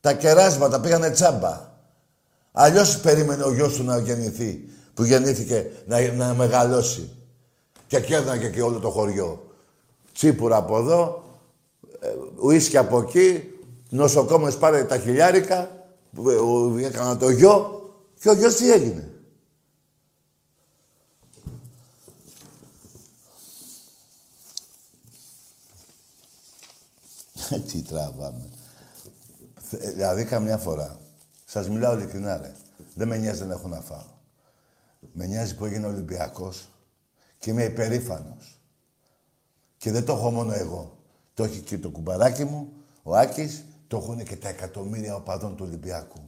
Τα 0.00 0.12
κεράσματα 0.12 0.80
πήγανε 0.80 1.10
τσάμπα. 1.10 1.68
Αλλιώς 2.52 2.98
περίμενε 2.98 3.44
ο 3.44 3.52
γιος 3.52 3.74
του 3.74 3.84
να 3.84 3.98
γεννηθεί, 3.98 4.68
που 4.94 5.04
γεννήθηκε 5.04 5.70
να, 5.86 6.12
να 6.12 6.34
μεγαλώσει. 6.34 7.16
Και 7.86 8.00
κέρναγε 8.00 8.48
και 8.48 8.62
όλο 8.62 8.78
το 8.78 8.90
χωριό. 8.90 9.49
Τσίπουρα 10.20 10.56
από 10.56 10.78
εδώ, 10.78 11.24
ε, 12.00 12.08
ουίσκι 12.42 12.76
από 12.76 12.98
εκεί, 12.98 13.42
νοσοκόμες 13.88 14.56
πάρε 14.56 14.84
τα 14.84 14.98
χιλιάρικα, 14.98 15.86
που, 16.14 16.30
ε, 16.30 16.34
ο- 16.34 16.78
έκανα 16.78 17.16
το 17.16 17.30
γιο 17.30 17.80
και 18.20 18.28
ο 18.28 18.32
γιος 18.32 18.54
τι 18.54 18.72
έγινε. 18.72 19.10
Τι 27.72 27.82
τραβάμε. 27.82 28.48
Θε- 29.60 29.92
Δηλαδή 29.92 30.24
καμιά 30.24 30.58
φορά, 30.58 30.98
σας 31.44 31.68
μιλάω 31.68 31.94
ειλικρινά 31.98 32.36
ρε, 32.36 32.52
δεν 32.94 33.08
με 33.08 33.16
νοιάζει 33.16 33.38
δεν 33.38 33.50
έχω 33.50 33.68
να 33.68 33.80
φάω. 33.80 34.18
Με 35.12 35.26
νοιάζει 35.26 35.54
που 35.56 35.64
έγινε 35.64 35.86
Ολυμπιακός 35.86 36.68
και 37.38 37.50
είμαι 37.50 37.64
υπερήφανος. 37.64 38.59
Και 39.80 39.90
δεν 39.90 40.04
το 40.04 40.12
έχω 40.12 40.30
μόνο 40.30 40.52
εγώ. 40.52 40.98
Το 41.34 41.44
έχει 41.44 41.60
και 41.60 41.78
το 41.78 41.90
κουμπαράκι 41.90 42.44
μου, 42.44 42.72
ο 43.02 43.16
Άκης, 43.16 43.64
το 43.86 43.96
έχουν 43.96 44.24
και 44.24 44.36
τα 44.36 44.48
εκατομμύρια 44.48 45.14
οπαδών 45.14 45.56
του 45.56 45.64
Ολυμπιακού. 45.66 46.20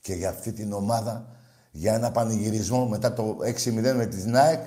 Και 0.00 0.14
για 0.14 0.28
αυτή 0.28 0.52
την 0.52 0.72
ομάδα, 0.72 1.26
για 1.70 1.94
ένα 1.94 2.10
πανηγυρισμό 2.10 2.88
μετά 2.88 3.12
το 3.12 3.36
6-0 3.64 3.94
με 3.96 4.06
τη 4.06 4.28
ΝΑΕΚ, 4.28 4.60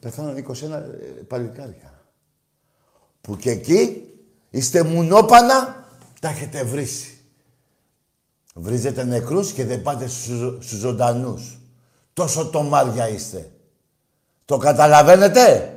πεθάναν 0.00 0.46
21 0.48 0.70
ε, 0.70 0.86
παλικάρια. 1.28 2.00
Που 3.20 3.36
και 3.36 3.50
εκεί 3.50 4.08
είστε 4.50 4.82
μουνόπανα, 4.82 5.86
τα 6.20 6.28
έχετε 6.28 6.64
βρήσει. 6.64 7.20
Βρίζετε 8.54 9.04
νεκρούς 9.04 9.52
και 9.52 9.64
δεν 9.64 9.82
πάτε 9.82 10.06
στους, 10.06 10.66
στους 10.66 10.78
ζωντανούς. 10.78 11.60
Τόσο 12.12 12.50
τομάρια 12.50 13.08
είστε. 13.08 13.50
Το 14.44 14.56
καταλαβαίνετε; 14.56 15.76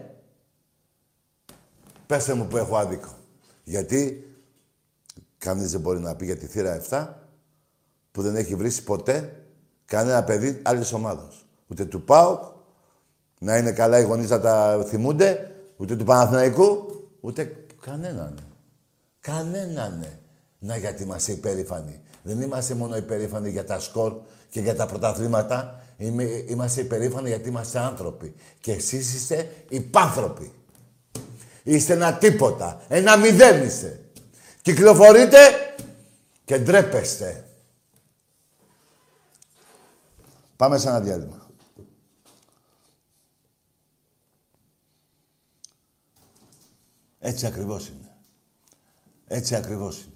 Πέστε 2.06 2.34
μου 2.34 2.48
που 2.48 2.58
έχω 2.58 2.78
άδικο. 2.78 3.18
Γιατί 3.64 4.30
κανείς 5.38 5.72
δεν 5.72 5.82
μπορεί 5.82 6.00
να 6.00 6.16
πει 6.16 6.26
για 6.26 6.38
τη 6.38 6.46
θύρα 6.46 6.82
7 6.90 7.08
που 8.12 8.22
δεν 8.22 8.36
έχει 8.36 8.56
βρει 8.56 8.72
ποτέ 8.72 9.46
κανένα 9.86 10.24
παιδί 10.24 10.60
άλλης 10.64 10.94
ομάδας. 10.94 11.46
Ούτε 11.68 11.86
του 11.86 12.02
ΠΑΟΚ, 12.02 12.44
να 13.40 13.58
είναι 13.58 13.72
καλά 13.72 14.00
οι 14.00 14.04
γονείς 14.04 14.30
να 14.30 14.40
τα 14.40 14.86
θυμούνται, 14.88 15.52
ούτε 15.78 15.96
του 15.96 16.04
Παναθηναϊκού, 16.04 16.86
ούτε 17.22 17.56
κανέναν. 17.82 18.40
Κανέναν. 19.20 20.06
Να 20.60 20.78
γιατί 20.78 21.04
είμαστε 21.04 21.32
υπερήφανοι. 21.32 22.02
Δεν 22.24 22.42
είμαστε 22.42 22.74
μόνο 22.74 22.96
υπερήφανοι 22.96 23.50
για 23.50 23.66
τα 23.66 23.80
σκορ 23.80 24.14
και 24.50 24.60
για 24.60 24.76
τα 24.76 24.86
πρωταθλήματα. 24.86 25.84
Είμαι, 25.98 26.24
είμαστε 26.24 26.82
υπερήφανοι 26.82 27.30
γιατί 27.30 27.50
είμαστε 27.50 27.80
άνθρωποι. 27.80 28.34
Και 28.60 28.72
εσείς 28.72 29.14
είστε 29.14 29.52
υπάνθρωποι. 29.70 30.52
Είστε 31.68 31.94
ένα 31.94 32.14
τίποτα. 32.14 32.82
Ένα 32.88 33.18
μηδέν 33.18 33.64
είστε. 33.66 34.10
Κυκλοφορείτε 34.62 35.38
και 36.46 36.58
ντρέπεστε. 36.58 37.50
Πάμε 40.56 40.78
σε 40.78 40.88
ένα 40.88 41.00
διάλειμμα. 41.00 41.50
Έτσι 47.20 47.46
ακριβώς 47.46 47.88
είναι. 47.88 48.16
Έτσι 49.28 49.56
ακριβώς 49.56 50.04
είναι. 50.04 50.15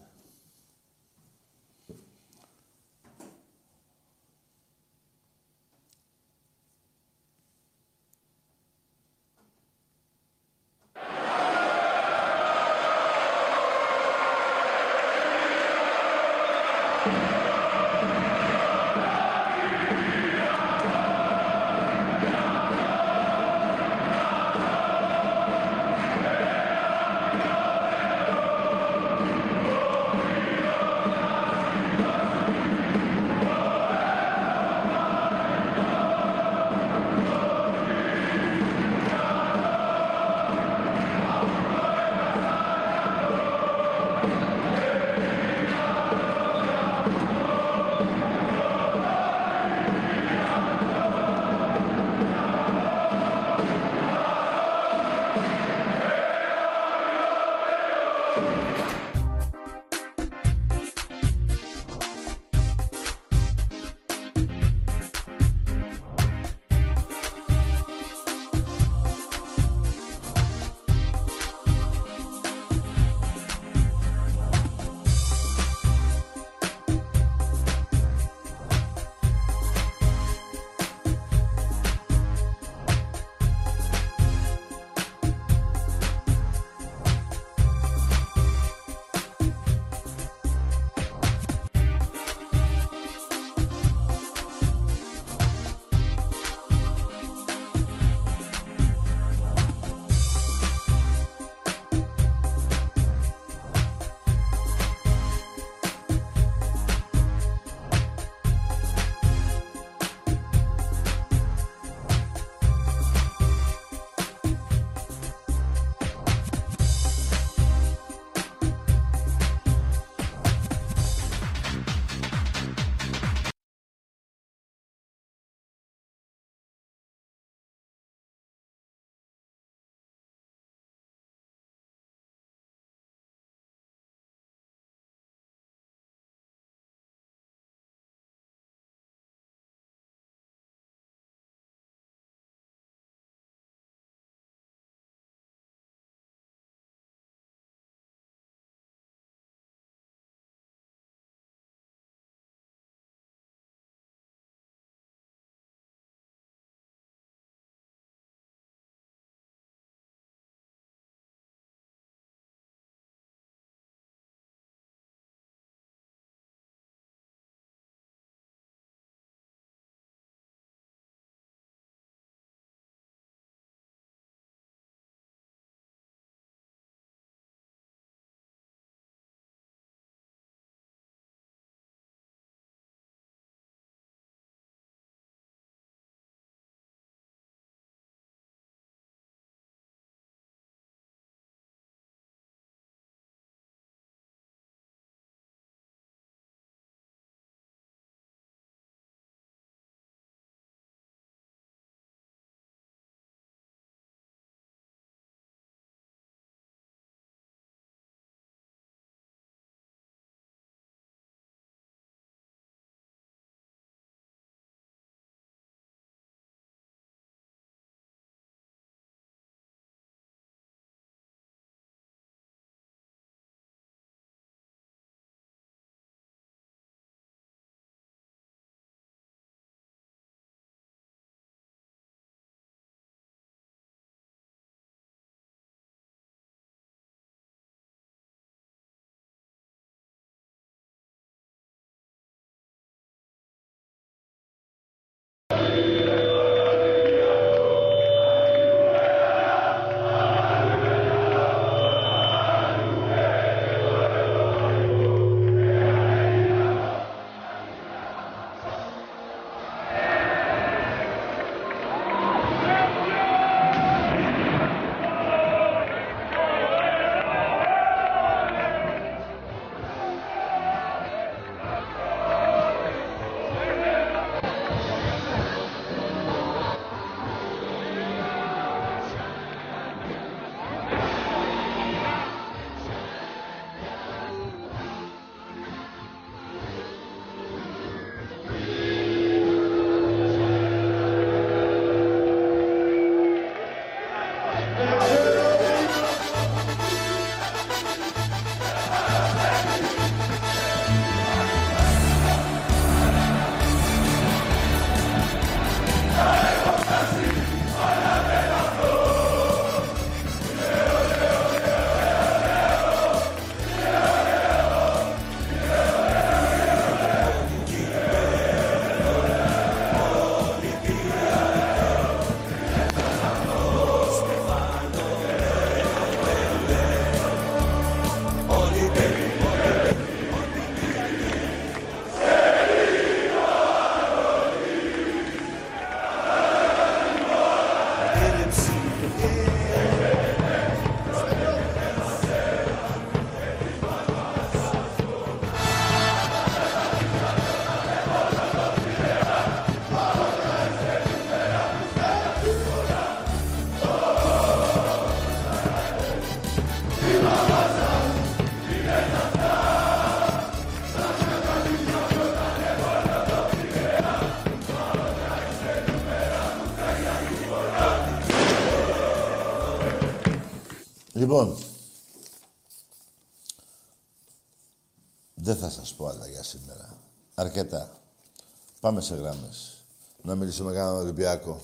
Πάμε 378.80 379.02
σε 379.02 379.16
γράμμες. 379.16 379.78
Να 380.22 380.36
μιλήσουμε 380.36 380.72
για 380.72 380.82
έναν 380.82 380.96
Ολυμπιακό. 380.96 381.62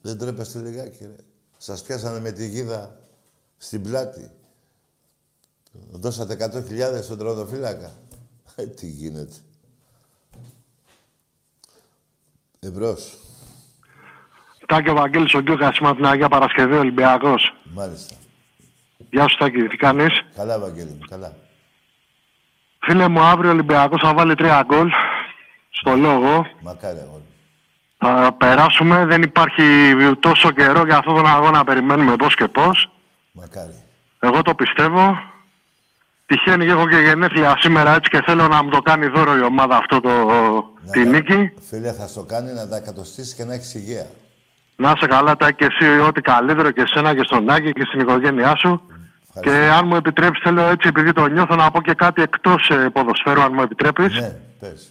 Δεν 0.00 0.18
τρέπεστε 0.18 0.58
λιγάκι, 0.58 1.04
ρε. 1.04 1.16
Σας 1.58 1.82
πιάσανε 1.82 2.20
με 2.20 2.32
τη 2.32 2.48
γίδα 2.48 3.00
στην 3.58 3.82
πλάτη. 3.82 4.30
Δώσατε 5.90 6.50
100.000 6.68 7.02
στον 7.02 7.18
τροδοφύλακα. 7.18 7.92
Ε, 8.54 8.66
τι 8.66 8.86
γίνεται. 8.86 9.34
Εμπρός. 12.60 13.18
Τάκη 14.66 14.90
ο 14.90 14.94
Βαγγέλης 14.94 15.34
ο 15.34 15.40
Γκιούκας, 15.40 15.78
είμαι 15.78 15.88
από 15.88 15.96
την 15.96 16.06
Αγία 16.06 16.28
Παρασκευή, 16.28 16.74
Ολυμπιακός. 16.74 17.54
Μάλιστα. 17.64 18.14
Γεια 19.10 19.28
σου 19.28 19.36
Τάκη, 19.36 19.62
τι 19.62 19.76
κάνεις; 19.76 20.12
Καλά, 20.34 20.58
Βαγγέλη 20.58 20.90
μου, 20.90 21.04
καλά. 21.08 21.36
Φίλε 22.82 23.08
μου, 23.08 23.20
αύριο 23.20 23.50
ο 23.50 23.52
Ολυμπιακός 23.52 24.00
θα 24.00 24.14
βάλει 24.14 24.34
τρία 24.34 24.64
γκολ 24.66 24.90
στο 25.70 25.96
λόγο. 25.96 26.46
Μακάρι 26.60 26.98
εγώ. 26.98 27.22
Θα 27.98 28.32
περάσουμε, 28.38 29.04
δεν 29.04 29.22
υπάρχει 29.22 29.62
τόσο 30.20 30.50
καιρό 30.50 30.84
για 30.84 30.96
αυτόν 30.96 31.14
τον 31.14 31.26
αγώνα 31.26 31.50
να 31.50 31.64
περιμένουμε 31.64 32.16
πώς 32.16 32.34
και 32.34 32.48
πώς. 32.48 32.90
Μακάρι. 33.32 33.84
Εγώ 34.18 34.42
το 34.42 34.54
πιστεύω. 34.54 35.18
Τυχαίνει 36.26 36.64
και 36.64 36.70
έχω 36.70 36.88
και 36.88 36.96
γενέθλια 36.96 37.56
σήμερα 37.58 37.94
έτσι 37.94 38.10
και 38.10 38.22
θέλω 38.26 38.48
να 38.48 38.62
μου 38.62 38.70
το 38.70 38.80
κάνει 38.82 39.06
δώρο 39.06 39.36
η 39.36 39.42
ομάδα 39.42 39.76
αυτό 39.76 40.00
το, 40.00 40.10
τη 40.90 41.04
νίκη. 41.04 41.52
Φίλε, 41.68 41.92
θα 41.92 42.06
στο 42.06 42.24
κάνει 42.24 42.52
να 42.52 42.68
τα 42.68 42.76
εκατοστήσει 42.76 43.36
και 43.36 43.44
να 43.44 43.54
έχεις 43.54 43.74
υγεία. 43.74 44.06
Να 44.76 44.92
είσαι 44.96 45.06
καλά, 45.06 45.36
τα 45.36 45.50
και 45.50 45.64
εσύ 45.64 45.98
ό,τι 45.98 46.20
καλύτερο 46.20 46.70
και 46.70 46.80
εσένα 46.80 47.14
και 47.14 47.24
στον 47.24 47.50
Άκη 47.50 47.72
και 47.72 47.84
στην 47.84 48.00
οικογένειά 48.00 48.56
σου. 48.56 48.82
Και 49.40 49.50
αν 49.50 49.86
μου 49.86 49.96
επιτρέψεις, 49.96 50.42
θέλω 50.42 50.62
έτσι, 50.62 50.88
επειδή 50.88 51.12
το 51.12 51.26
νιώθω, 51.26 51.54
να 51.54 51.70
πω 51.70 51.82
και 51.82 51.94
κάτι 51.94 52.22
εκτός 52.22 52.70
ποδοσφαίρου, 52.92 53.42
αν 53.42 53.50
μου 53.54 53.62
επιτρέπεις. 53.62 54.14
Ναι, 54.20 54.32
πες. 54.60 54.90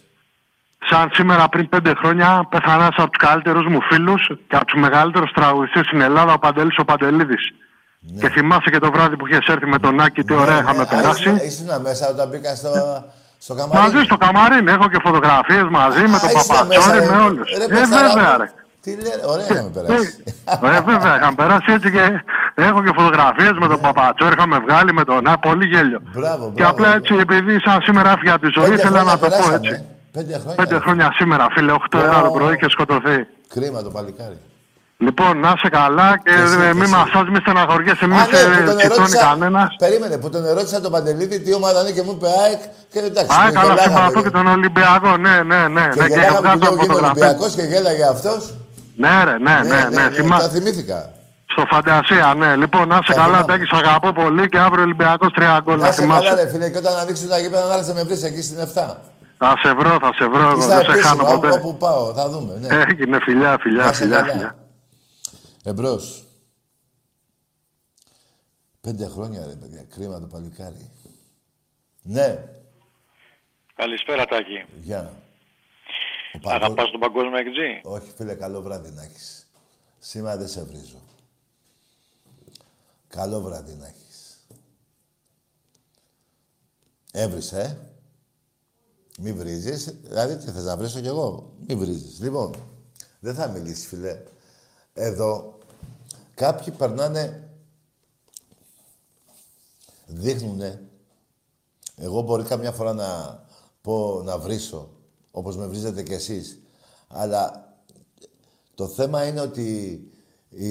Σαν 0.90 1.10
σήμερα 1.14 1.50
πριν 1.50 1.70
πέντε 1.70 1.94
χρόνια 1.96 2.48
πέθανε 2.50 2.84
ένας 2.84 2.96
από 2.98 3.10
τους 3.10 3.28
καλύτερους 3.28 3.66
μου 3.68 3.82
φίλους 3.82 4.32
και 4.48 4.56
από 4.56 4.66
τους 4.66 4.80
μεγαλύτερους 4.82 5.32
τραγουδιστές 5.32 5.86
στην 5.86 6.02
Ελλάδα, 6.02 6.34
ο 6.34 6.40
Παντελής 6.40 6.78
ο 6.78 6.86
Παντελίδης. 6.86 7.52
Και 8.20 8.30
θυμάσαι 8.30 8.70
και 8.70 8.80
το 8.80 8.92
βράδυ 8.92 9.16
που 9.18 9.28
είχες 9.28 9.46
έρθει 9.48 9.66
με 9.66 9.80
τον 9.80 10.00
Άκη, 10.00 10.24
τι 10.24 10.34
ωραία 10.34 10.60
είχαμε 10.60 10.86
περάσει. 10.86 11.22
Ήσουν, 11.22 11.36
ήσουν 11.36 11.82
μέσα 11.82 12.10
όταν 12.10 12.28
μπήκα 12.30 12.56
στο, 12.56 12.72
στο 13.40 13.54
καμαρίνι. 13.56 13.82
Μαζί 13.94 14.04
στο 14.06 14.18
καμαρίν, 14.18 14.68
έχω 14.68 14.90
και 14.90 14.98
φωτογραφίες 15.04 15.64
μαζί 15.70 16.02
με 16.08 16.20
τον 16.20 16.30
ήσουν 16.30 16.48
Παπατσόρη, 16.48 16.98
μέσα, 17.00 17.12
με 17.12 17.18
ρε. 17.18 17.24
όλους. 17.24 17.50
Ρε, 17.58 17.64
Ε, 17.64 17.68
Πεσταρά 17.68 18.08
βέβαια, 18.08 18.32
μου. 18.32 18.38
ρε. 18.38 18.52
Τι 18.82 18.92
λέει, 18.96 19.12
ωραία 19.26 19.46
είχαμε 19.52 19.70
περάσει. 19.70 20.24
Ε, 20.46 20.82
βέβαια, 20.82 21.16
είχαμε 21.18 21.36
περάσει 21.36 21.72
έτσι 21.72 21.92
και 21.92 22.24
έχω 22.62 22.84
και 22.84 22.92
φωτογραφίες 22.96 23.52
με 23.62 23.68
τον 23.68 23.80
Παπατσόρη, 23.86 24.34
είχαμε 24.38 24.58
βγάλει 24.66 24.94
με 24.94 25.04
τον 25.04 25.28
Άκη, 25.28 25.40
πολύ 25.48 25.66
γέλιο. 25.66 26.00
Μπράβο, 26.16 26.44
Και 26.46 26.52
μπράβο. 26.62 26.72
απλά 26.72 26.96
έτσι, 26.96 27.14
επειδή 27.26 27.60
σαν 27.66 27.82
σήμερα 27.82 28.10
έφυγε 28.12 28.32
από 28.32 28.42
τη 28.46 28.50
ζωή, 28.56 28.64
Πέντε 28.70 28.76
ήθελα 28.82 29.00
χρόνια 29.00 29.12
να 29.14 29.20
το 29.20 29.26
πω 29.26 29.28
περάσαμε, 29.30 29.56
έτσι. 29.56 29.74
ε; 29.74 29.84
Πέντε 30.12 30.34
χρόνια. 30.44 30.56
Πέντε 30.56 30.78
χρόνια 30.84 31.08
σήμερα, 31.20 31.48
φίλε, 31.56 31.72
8 31.72 32.00
ώρα 32.04 32.22
το 32.22 32.30
πρωί 32.38 32.56
και 32.58 32.68
σκοτωθεί. 32.70 33.18
Κρίμα 33.54 33.82
το 33.84 33.90
παλικάρι. 33.90 34.38
Λοιπόν, 35.02 35.40
να 35.40 35.54
είσαι 35.56 35.70
καλά 35.70 36.10
και 36.24 36.32
εσύ, 36.34 36.54
ε, 36.62 36.68
και 36.68 36.74
μην 36.74 36.82
εσύ. 36.84 36.92
μα 36.92 37.24
μη 37.34 37.38
στεναχωριέσαι, 37.44 38.08
μη 38.08 38.14
Α, 38.14 38.18
ναι, 38.18 38.26
που 38.26 38.36
σε 38.36 38.44
τον 38.66 38.78
τσιτώνει 38.78 38.84
ερώτησα, 38.84 39.26
κανένας. 39.26 39.76
περίμενε, 39.80 40.18
που 40.18 40.30
τον 40.30 40.46
ερώτησα 40.46 40.82
τον 40.82 40.92
Παντελίδη 40.92 41.40
τι 41.40 41.54
ομάδα 41.54 41.82
είναι 41.82 41.92
και 41.92 42.02
μου 42.06 42.12
είπε 42.16 42.28
ΑΕΚ 42.44 42.62
και 42.92 43.00
εντάξει. 43.00 43.38
Α, 43.40 43.46
και 43.48 43.54
καλά, 43.54 43.74
γελάγαμε, 43.74 43.82
συμπαθώ 43.96 44.20
ρε. 44.20 44.22
και 44.22 44.30
τον 44.38 44.48
Ολυμπιακό, 44.48 45.18
ναι, 45.18 45.36
ναι, 45.52 45.68
ναι. 45.68 45.86
Και 45.94 46.02
ναι, 46.02 46.08
και 46.08 46.14
γελάγαμε 46.14 46.40
βγάζω 46.40 46.58
που 46.60 46.66
είμαι 46.74 46.84
φωτογραφίες. 46.86 47.26
Ολυμπιακός 47.26 47.52
και 47.56 47.62
γέλαγε 47.62 48.06
αυτός. 48.16 48.42
Ναι, 49.04 49.14
ρε, 49.28 49.36
ναι, 49.46 49.56
ναι, 49.72 49.80
ναι, 49.90 50.02
Τα 50.04 50.10
θυμά- 50.16 50.42
θυμήθηκα. 50.56 51.00
Στο 51.60 51.68
φαντασία, 51.76 52.34
ναι. 52.34 52.56
Λοιπόν, 52.56 52.88
να 52.88 52.96
είσαι 52.96 53.14
Τα 53.14 53.14
καλά, 53.14 53.26
θυμάμαι. 53.26 53.46
Τάκη, 53.46 53.64
σ' 53.66 53.74
αγαπώ 53.80 54.12
πολύ 54.12 54.50
και 54.50 54.60
αύριο 54.60 54.84
Ολυμπιακός 54.84 55.32
τρία 55.34 55.60
γκολ, 55.64 55.78
Να 55.80 55.86
να 55.86 55.92
σε 55.92 56.02
καλά 56.02 56.20
θυμάσαι. 56.20 56.44
ρε 56.44 56.50
φίλε 56.50 56.70
και 56.70 56.78
όταν 56.78 56.98
ανοίξουν 56.98 57.28
τα 57.30 57.40
γήπεδα 57.40 57.66
να 57.68 57.74
έρθεις 57.74 57.88
να 57.88 57.94
με 57.94 58.04
βρεις 58.04 58.24
εκεί 58.24 58.42
στην 58.42 58.58
7. 58.60 58.98
Θα 59.38 59.56
σε 59.64 59.74
βρω, 59.74 59.98
θα 60.02 60.14
σε 60.14 60.28
βρω, 60.28 60.50
εγώ 60.50 60.62
Στα 60.62 60.76
δεν 60.76 60.86
σε 60.96 61.02
χάνω 61.02 61.22
επίσημα, 61.22 61.40
ποτέ. 61.40 61.50
όπου 61.58 61.78
πάω, 61.78 62.14
θα 62.14 62.30
δούμε. 62.30 62.56
Ναι. 62.60 62.68
Έγινε 62.90 63.20
φιλιά, 63.22 63.58
φιλιά, 63.60 63.84
Να 63.84 63.94
σε 63.94 64.02
φιλιά, 64.04 64.18
καλά. 64.20 64.32
φιλιά. 64.32 64.56
Εμπρός. 65.64 66.24
Πέντε 68.82 69.06
χρόνια 69.08 69.46
ρε 69.46 69.54
παιδιά, 69.54 69.86
κρίμα 69.96 70.20
το 70.20 70.26
παλικάρι. 70.26 70.90
Ναι, 72.02 72.38
Καλησπέρα 73.76 74.26
Τάκη. 74.26 74.66
γεια. 74.82 75.14
Ο 76.34 76.40
παγκο- 76.40 76.56
Αγαπάς 76.56 76.92
τον 76.92 77.00
παγκόσμιο 77.00 77.38
εκτζή. 77.38 77.82
Όχι 77.84 78.12
φίλε, 78.18 78.34
καλό 78.34 78.62
βράδυ 78.62 78.92
να 78.92 79.04
έχεις. 79.04 79.48
Σήμερα 80.00 80.38
δεν 80.38 80.48
σε 80.48 80.64
βρίζω. 80.64 81.02
Καλό 83.10 83.42
βράδυ 83.42 83.74
να 83.74 83.88
έχεις. 83.88 84.48
Έβρισε, 87.12 87.62
ε. 87.62 87.78
Μη 89.22 89.34
βρίζεις. 89.34 89.96
Δηλαδή, 90.02 90.38
τι 90.38 90.52
θες 90.52 90.64
να 90.64 90.78
βρίσω 90.78 91.00
κι 91.00 91.08
εγώ; 91.08 91.54
Μη 91.68 91.76
βρίζεις. 91.76 92.20
Λοιπόν, 92.20 92.54
δεν 93.20 93.36
θα 93.36 93.48
μιλήσεις, 93.48 93.88
φίλε. 93.88 94.24
Εδώ, 94.94 95.58
κάποιοι 96.34 96.74
περνάνε, 96.74 97.50
δείχνουνε. 100.06 100.90
Εγώ 101.96 102.22
μπορεί 102.22 102.44
καμιά 102.44 102.72
φορά 102.72 102.94
να 102.94 103.40
πω, 103.82 104.22
να 104.24 104.38
βρίσω, 104.38 104.90
όπως 105.32 105.58
με 105.58 105.68
βρίζετε 105.68 106.04
κι 106.04 106.14
εσείς. 106.14 106.60
Αλλά 107.08 107.74
το 108.76 108.88
θέμα 108.88 109.28
είναι 109.28 109.42
ότι 109.42 110.02
η, 110.50 110.70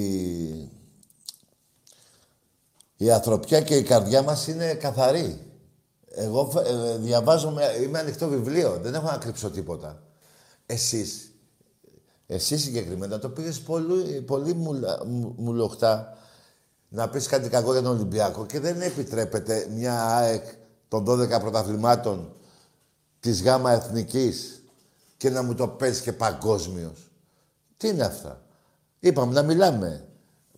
η 3.01 3.11
ανθρωπιά 3.11 3.61
και 3.61 3.75
η 3.75 3.83
καρδιά 3.83 4.21
μας 4.21 4.47
είναι 4.47 4.73
καθαρή. 4.73 5.45
Εγώ 6.09 6.49
φε- 6.49 6.67
ε, 6.67 6.97
διαβάζω, 6.97 7.49
με- 7.51 7.75
είμαι 7.83 7.99
ανοιχτό 7.99 8.27
βιβλίο, 8.27 8.79
δεν 8.81 8.93
έχω 8.93 9.05
να 9.05 9.17
κρύψω 9.17 9.49
τίποτα. 9.49 10.03
Εσείς, 10.65 11.31
εσύ 12.27 12.57
συγκεκριμένα 12.57 13.19
το 13.19 13.29
πήγες 13.29 13.59
πολύ, 13.59 14.21
πολύ 14.21 14.53
μουλα, 14.53 15.05
μου- 15.05 15.33
μουλοχτά 15.37 16.17
να 16.89 17.09
πεις 17.09 17.27
κάτι 17.27 17.49
κακό 17.49 17.71
για 17.71 17.81
τον 17.81 17.91
Ολυμπιακό 17.91 18.45
και 18.45 18.59
δεν 18.59 18.81
επιτρέπεται 18.81 19.67
μια 19.75 20.05
ΑΕΚ 20.05 20.45
των 20.87 21.03
12 21.03 21.39
πρωταθλημάτων 21.39 22.33
της 23.19 23.41
ΓΑΜΑ 23.43 23.71
Εθνικής 23.71 24.63
και 25.17 25.29
να 25.29 25.41
μου 25.43 25.55
το 25.55 25.67
πες 25.67 26.01
και 26.01 26.13
παγκόσμιος. 26.13 27.11
Τι 27.77 27.87
είναι 27.87 28.03
αυτά; 28.03 28.41
Είπαμε 28.99 29.33
να 29.33 29.43
μιλάμε 29.43 30.03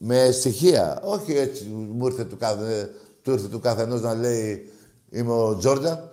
με 0.03 0.31
στοιχεία. 0.31 0.99
Όχι 1.03 1.33
έτσι 1.37 1.65
μου 1.69 2.05
ήρθε 2.05 2.23
του, 2.25 2.37
κάθε, 2.37 2.89
του 3.23 3.31
ήρθε 3.31 3.47
του 3.47 3.59
καθενός 3.59 4.01
να 4.01 4.13
λέει 4.13 4.71
είμαι 5.09 5.31
ο 5.33 5.57
Τζόρνταν 5.57 6.11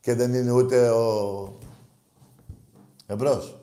και 0.00 0.14
δεν 0.14 0.34
είναι 0.34 0.50
ούτε 0.52 0.88
ο... 0.88 1.06
Εμπρός. 3.06 3.56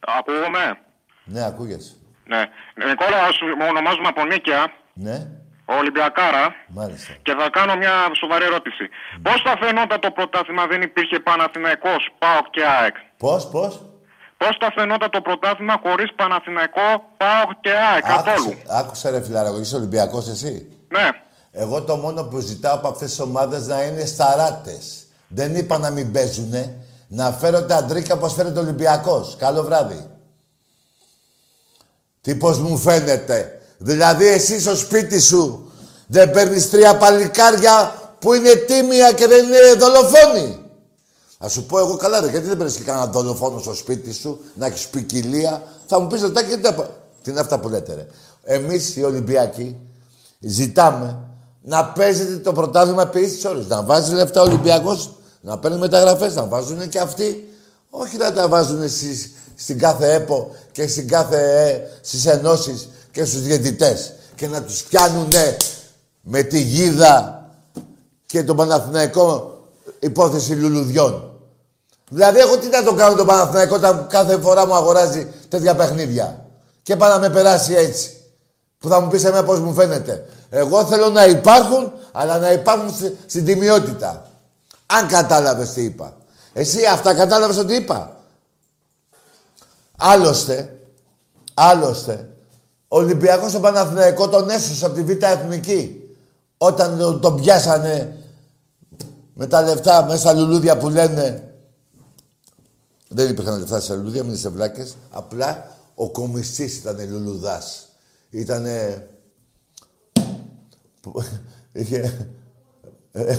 Ακούγομαι; 0.00 0.78
Ναι, 1.24 1.44
ακούγεσαι. 1.44 1.92
Ναι. 2.26 2.44
Νικόλα, 2.86 3.32
σου 3.32 3.46
ονομάζομαι 3.70 4.08
από 4.08 4.24
Νίκαια, 4.24 4.72
Ναι, 4.94 5.28
ο 5.64 5.74
Ολυμπιακάρα, 5.74 6.54
μάλιστα. 6.68 7.12
και 7.22 7.34
θα 7.38 7.50
κάνω 7.50 7.76
μια 7.76 7.92
σοβαρή 8.20 8.44
ερώτηση. 8.44 8.88
Πώς 9.22 9.42
θα 9.44 9.56
φαινόταν 9.60 10.00
το 10.00 10.10
πρωτάθλημα 10.10 10.66
δεν 10.66 10.82
υπήρχε 10.82 11.18
Παναθηναϊκός, 11.20 12.08
ΠΑΟΚ 12.18 12.50
και 12.50 12.64
ΑΕΚ; 12.64 12.94
Πώς, 13.16 13.48
πώς; 13.48 13.84
Πώς 14.40 14.56
θα 14.60 14.72
φαινόταν 14.74 15.10
το 15.10 15.20
πρωτάθλημα 15.20 15.80
χωρίς 15.82 16.14
Παναθηναϊκό, 16.14 16.88
ΠΑΟΚ 17.16 17.60
και 17.60 17.70
ΑΕΚ, 17.70 18.02
καθόλου; 18.02 18.48
Άκουσε, 18.48 18.64
άκουσε 18.68 19.10
ρε 19.10 19.22
φιλαράκο, 19.22 19.58
είσαι 19.58 19.76
Ολυμπιακός 19.76 20.28
εσύ; 20.28 20.68
Ναι. 20.88 21.08
Εγώ 21.52 21.82
το 21.82 21.96
μόνο 21.96 22.24
που 22.24 22.38
ζητάω 22.38 22.74
από 22.74 22.88
αυτές 22.88 23.08
τις 23.08 23.20
ομάδες 23.20 23.66
να 23.66 23.82
είναι 23.82 24.04
σταράτες. 24.04 25.06
Δεν 25.28 25.56
είπα 25.56 25.78
να 25.78 25.90
μην 25.90 26.12
παίζουνε. 26.12 26.76
Να 27.08 27.32
φέρω 27.32 27.62
τα 27.64 27.76
αντρίκα 27.76 28.14
όπως 28.14 28.34
φέρεται 28.34 28.58
ο 28.58 28.62
Ολυμπιακός. 28.62 29.36
Καλό 29.38 29.62
βράδυ. 29.62 30.10
Τι 32.20 32.34
πως 32.34 32.58
μου 32.58 32.76
φαίνεται. 32.76 33.60
Δηλαδή 33.78 34.26
εσύ 34.26 34.60
στο 34.60 34.76
σπίτι 34.76 35.20
σου 35.20 35.72
δεν 36.06 36.30
παίρνεις 36.30 36.70
τρία 36.70 36.96
παλικάρια 36.96 37.94
που 38.18 38.34
είναι 38.34 38.54
τίμια 38.54 39.12
και 39.12 39.26
δεν 39.26 39.44
είναι 39.44 39.72
δολοφόνοι. 39.78 40.67
Θα 41.38 41.48
σου 41.48 41.64
πω 41.66 41.78
εγώ 41.78 41.96
καλά 41.96 42.20
ρε, 42.20 42.28
γιατί 42.30 42.46
δεν 42.46 42.56
παίρνεις 42.56 42.76
και 42.76 42.82
κανένα 42.82 43.06
δολοφόνο 43.06 43.58
στο 43.58 43.74
σπίτι 43.74 44.12
σου, 44.12 44.40
να 44.54 44.66
έχεις 44.66 44.88
ποικιλία. 44.88 45.62
Θα 45.86 46.00
μου 46.00 46.06
πεις 46.06 46.20
ρε, 46.20 46.30
Τάκη, 46.30 46.54
τι 46.54 46.60
τα 46.60 46.74
πα- 46.74 46.90
τι 47.22 47.30
είναι 47.30 47.40
αυτά 47.40 47.58
που 47.58 47.68
λέτε 47.68 47.94
ρε. 47.94 48.06
Εμείς 48.42 48.96
οι 48.96 49.02
Ολυμπιακοί 49.04 49.76
ζητάμε 50.40 51.18
να 51.62 51.84
παίζετε 51.84 52.36
το 52.36 52.52
πρωτάθλημα 52.52 53.02
επί 53.02 53.20
ίσης 53.20 53.44
ώρες. 53.44 53.66
Να 53.66 53.82
βάζει 53.82 54.14
λεφτά 54.14 54.40
ο 54.40 54.44
Ολυμπιακός, 54.44 55.10
να 55.40 55.58
παίρνει 55.58 55.78
μεταγραφές, 55.78 56.34
να 56.34 56.44
βάζουν 56.44 56.88
και 56.88 56.98
αυτοί. 56.98 57.48
Όχι 57.90 58.16
να 58.16 58.32
τα 58.32 58.48
βάζουν 58.48 58.88
στις, 58.88 59.30
στην 59.54 59.78
κάθε 59.78 60.12
ΕΠΟ 60.14 60.50
και 60.72 60.86
στην 60.86 61.08
κάθε, 61.08 61.66
ε, 61.68 61.80
στις 62.00 62.26
ενώσεις 62.26 62.88
και 63.10 63.24
στους 63.24 63.42
διαιτητές 63.42 64.12
και 64.34 64.46
να 64.48 64.62
τους 64.62 64.82
πιάνουν 64.82 65.28
με 66.20 66.42
τη 66.42 66.60
γίδα 66.60 67.46
και 68.26 68.42
τον 68.42 68.56
Παναθηναϊκό 68.56 69.57
υπόθεση 69.98 70.52
λουλουδιών. 70.52 71.32
Δηλαδή, 72.10 72.38
εγώ 72.38 72.58
τι 72.58 72.68
να 72.68 72.82
το 72.82 72.94
κάνω 72.94 73.14
τον 73.16 73.26
Παναθηναϊκό 73.26 73.74
όταν 73.74 74.06
κάθε 74.08 74.38
φορά 74.38 74.66
μου 74.66 74.74
αγοράζει 74.74 75.32
τέτοια 75.48 75.74
παιχνίδια; 75.74 76.46
Και 76.82 76.96
πάει 76.96 77.10
να 77.10 77.18
με 77.18 77.30
περάσει 77.30 77.74
έτσι. 77.74 78.12
Που 78.78 78.88
θα 78.88 79.00
μου 79.00 79.08
πεις 79.08 79.24
εμένα 79.24 79.44
πώς 79.44 79.60
μου 79.60 79.74
φαίνεται. 79.74 80.26
Εγώ 80.50 80.84
θέλω 80.84 81.08
να 81.08 81.24
υπάρχουν, 81.26 81.92
αλλά 82.12 82.38
να 82.38 82.52
υπάρχουν 82.52 82.90
στη- 82.94 83.16
στην 83.26 83.44
τιμιότητα. 83.44 84.26
Αν 84.86 85.08
κατάλαβες 85.08 85.72
τι 85.72 85.82
είπα. 85.82 86.16
Εσύ 86.52 86.84
αυτά 86.84 87.14
κατάλαβες 87.14 87.56
ότι 87.56 87.74
είπα. 87.74 88.16
Άλλωστε, 89.96 90.78
άλλωστε, 91.54 92.28
ο 92.88 92.96
Ολυμπιακός 92.98 93.50
στον 93.50 93.62
Παναθηναϊκό 93.62 94.28
τον 94.28 94.50
έσωσε 94.50 94.86
από 94.86 94.94
τη 94.94 95.02
Β' 95.02 95.22
Εθνική. 95.22 96.02
Όταν 96.58 96.98
τον, 96.98 97.20
τον 97.20 97.40
πιάσανε 97.40 98.16
με 99.40 99.46
τα 99.46 99.62
λεφτά 99.62 100.04
μέσα 100.04 100.18
στα 100.18 100.32
λουλούδια 100.32 100.76
που 100.76 100.88
λένε. 100.88 101.52
Δεν 103.08 103.30
υπήρχαν 103.30 103.58
λεφτά 103.58 103.80
στα 103.80 103.94
λουλούδια, 103.94 104.24
μην 104.24 104.34
είστε 104.34 104.48
βλάκες. 104.48 104.96
Απλά 105.10 105.76
ο 105.94 106.10
κομιστής 106.10 106.76
ήταν 106.76 107.10
λουλουδάς. 107.10 107.88
Ήτανε... 108.30 109.06
που- 111.00 111.22
είχε... 111.72 112.28
ε, 113.12 113.36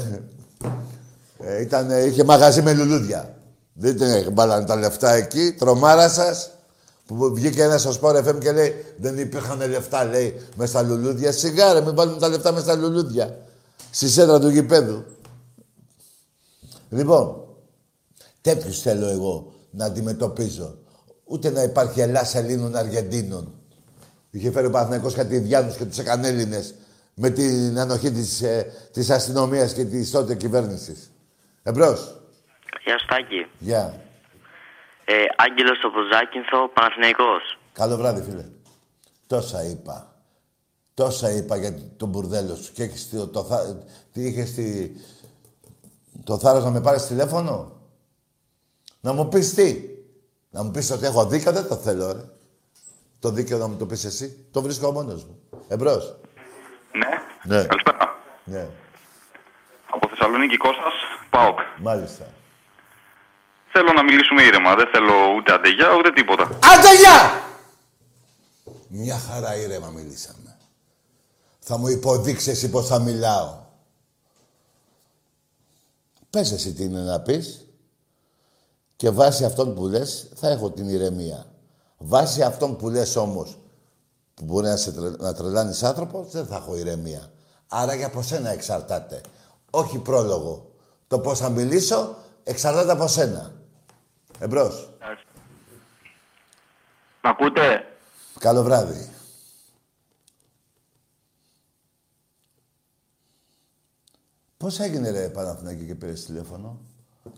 ε, 1.40 1.62
ήτανε... 1.62 2.00
είχε 2.00 2.24
μαγαζί 2.24 2.62
με 2.62 2.74
λουλούδια. 2.74 3.36
Δεν 3.74 3.96
ήταν 3.96 4.32
μπάλανε 4.34 4.66
τα 4.66 4.76
λεφτά 4.76 5.12
εκεί, 5.12 5.56
τρομάρα 5.60 6.10
σας. 6.10 6.50
Που 7.06 7.34
βγήκε 7.34 7.64
ένας 7.64 7.82
στο 7.82 7.94
Sport 8.02 8.28
FM 8.28 8.40
και 8.40 8.52
λέει 8.52 8.86
Δεν 8.98 9.18
υπήρχαν 9.18 9.70
λεφτά, 9.70 10.04
λέει, 10.06 10.42
με 10.56 10.66
στα 10.66 10.82
λουλούδια. 10.82 11.32
Σιγά 11.32 11.74
ρε, 11.74 11.82
μην 11.82 11.96
βάλουμε 11.96 12.20
τα 12.20 12.28
λεφτά 12.28 12.52
με 12.52 12.60
στα 12.60 12.76
λουλούδια. 12.76 13.38
Στη 13.92 14.10
σέντρα 14.10 14.40
του 14.40 14.50
γηπέδου. 14.50 15.04
Λοιπόν, 16.90 17.48
τέτοιους 18.42 18.82
θέλω 18.82 19.08
εγώ 19.08 19.54
να 19.72 19.86
αντιμετωπίζω. 19.86 20.78
Ούτε 21.24 21.50
να 21.50 21.64
υπάρχει 21.64 22.02
Ελλάς 22.02 22.36
Ελλήνων 22.36 22.76
Αργεντίνων. 22.76 23.54
Είχε 24.32 24.52
φέρει 24.52 24.66
ο 24.66 24.70
Παναθηναϊκός 24.70 25.14
κάτι 25.14 25.36
Ιδιάνους 25.36 25.76
και 25.76 25.86
τους 25.86 25.98
έκανε 25.98 26.28
Έλληνες 26.28 26.74
με 27.14 27.30
την 27.30 27.80
ανοχή 27.80 28.12
της, 28.12 28.42
ε, 28.42 28.72
της 28.94 29.10
αστυνομίας 29.10 29.74
και 29.74 29.86
της 29.86 30.12
τότε 30.12 30.36
κυβέρνησης. 30.36 31.12
Εμπρός. 31.64 32.22
Γεια 32.84 33.00
σου 33.00 33.06
Τάκη. 33.06 33.48
Γεια. 33.60 34.02
Ε, 35.06 35.14
Άγγελος 35.36 35.80
από 35.84 35.98
Ζάκυνθο, 36.14 36.70
Παναθηναϊκός. 36.74 37.60
Καλό 37.74 37.98
βράδυ, 37.98 38.22
φίλε. 38.22 38.46
Τόσα 39.28 39.64
είπα. 39.64 40.14
Τόσα 40.94 41.32
είπα 41.32 41.58
για 41.58 41.74
τον 41.98 42.10
μπουρδέλο 42.10 42.56
σου. 42.56 42.72
Και 42.74 42.84
έχεις 42.84 43.10
το, 43.10 43.28
το, 43.28 43.44
θά- 43.44 43.76
τι 44.12 44.22
είχες 44.28 44.54
τη, 44.54 44.92
το 46.24 46.38
θάρρος 46.38 46.64
να 46.64 46.70
με 46.70 46.82
πάρεις 46.82 47.06
τηλέφωνο; 47.08 47.72
Να 49.00 49.14
μου 49.14 49.28
πεις 49.28 49.54
τι; 49.54 49.82
Να 50.50 50.64
μου 50.64 50.72
πεις 50.72 50.92
ότι 50.92 51.06
έχω 51.06 51.26
δίκιο, 51.26 51.52
δεν 51.52 51.68
το 51.68 51.76
θέλω, 51.76 52.12
ρε. 52.12 52.24
Το 53.20 53.30
δίκαιο 53.30 53.58
να 53.58 53.68
μου 53.68 53.76
το 53.76 53.86
πεις 53.86 54.04
εσύ. 54.06 54.46
Το 54.52 54.62
βρίσκω 54.62 54.92
μόνος 54.92 55.24
μου. 55.26 55.40
Εμπρός. 55.68 56.16
Ναι. 56.92 57.08
Ναι. 57.56 57.66
Καλησπέρα. 57.66 58.18
Ναι, 58.44 58.68
Από 59.90 60.10
Θεσσαλονίκη 60.10 60.58
Κώστας, 60.58 60.94
ΠΑΟΚ. 61.30 61.60
μάλιστα. 61.82 62.26
Θέλω 63.72 63.94
να 63.94 64.04
μιλήσουμε 64.04 64.42
ήρεμα. 64.44 64.76
Δεν 64.76 64.88
θέλω 64.92 65.14
ούτε 65.38 65.54
αντεγιά 65.54 65.96
ούτε 65.98 66.12
τίποτα. 66.12 66.44
Άντε, 66.44 66.96
γεια! 67.00 67.44
Μια 68.88 69.18
χαρά 69.20 69.56
ήρεμα 69.56 69.88
μιλήσαμε. 69.88 70.58
Θα 71.60 71.78
μου 71.78 71.88
υποδείξεις 71.88 72.48
εσύ 72.48 72.70
πώς 72.70 72.88
θα 72.88 73.00
μιλάω. 73.00 73.58
Πες 76.30 76.52
εσύ 76.52 76.74
τι 76.74 76.84
είναι 76.84 77.02
να 77.02 77.20
πεις. 77.20 77.66
Και 78.96 79.10
βάσει 79.10 79.46
αυτόν 79.46 79.76
που 79.76 79.88
λες 79.88 80.30
θα 80.36 80.50
έχω 80.50 80.72
την 80.72 80.90
ηρεμία. 80.90 81.46
Βάσει 81.98 82.42
αυτόν 82.42 82.76
που 82.76 82.90
λες 82.90 83.16
όμως 83.16 83.60
που 84.34 84.44
μπορεί 84.44 84.68
να, 84.68 84.78
σε 84.78 84.92
τρε... 84.92 85.10
να 85.10 85.34
τρελάνεις 85.34 85.84
άνθρωπος, 85.84 86.32
δεν 86.32 86.46
θα 86.46 86.56
έχω 86.56 86.78
ηρεμία. 86.78 87.32
Άρα 87.68 87.94
για 87.94 88.08
από 88.08 88.22
σένα 88.22 88.50
εξαρτάται. 88.50 89.22
Όχι 89.70 89.98
πρόλογο. 89.98 90.72
Το 91.08 91.20
πώς 91.20 91.40
θα 91.40 91.50
μιλήσω 91.50 92.16
εξαρτάται 92.44 92.92
από 92.92 93.08
σένα. 93.08 93.52
Εμπρός. 94.40 94.90
Μ' 97.22 97.28
ακούτε; 97.28 97.86
Καλό 98.40 98.64
βράδυ. 98.64 99.10
Πώς 104.64 104.80
έγινε 104.80 105.10
ρε 105.10 105.30
Παναθηναϊκή 105.30 105.86
και 105.86 105.96
πήρες 105.96 106.26
τηλέφωνο; 106.26 106.80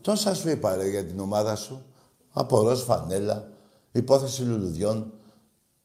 Τόσα 0.02 0.36
σου 0.36 0.50
είπα 0.50 0.76
ρε 0.76 0.90
για 0.90 1.06
την 1.06 1.20
ομάδα 1.20 1.56
σου. 1.56 1.86
Απορός, 2.32 2.84
φανέλα, 2.84 3.50
υπόθεση 3.92 4.44
λουλουδιών, 4.44 5.14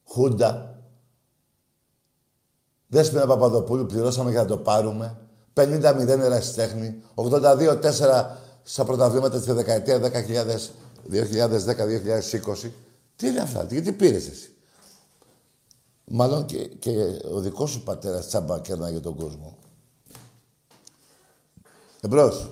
χούντα. 0.05 0.81
Δέσποινα 2.87 3.25
Παπαδοπούλου, 3.25 3.85
πληρώσαμε 3.85 4.31
για 4.31 4.41
να 4.41 4.47
το 4.47 4.57
πάρουμε. 4.57 5.17
50-0 5.53 6.07
ερασιτέχνη, 6.07 7.01
82-4 7.15 8.37
στα 8.63 8.85
πρωταβλήματα 8.85 9.39
τη 9.39 9.51
δεκαετία 9.51 9.99
2010-2020. 11.09 12.71
Τι 13.15 13.27
είναι 13.27 13.39
αυτά, 13.39 13.63
γιατί 13.63 13.91
πήρες 13.91 14.27
εσύ; 14.27 14.51
Μάλλον 16.05 16.45
και, 16.45 16.57
και 16.57 16.91
ο 17.31 17.39
δικός 17.39 17.69
σου 17.69 17.83
πατέρας 17.83 18.27
τσάμπα 18.27 18.59
κέρναγε 18.59 18.99
τον 18.99 19.15
κόσμο. 19.15 19.57
Εμπρός. 22.01 22.51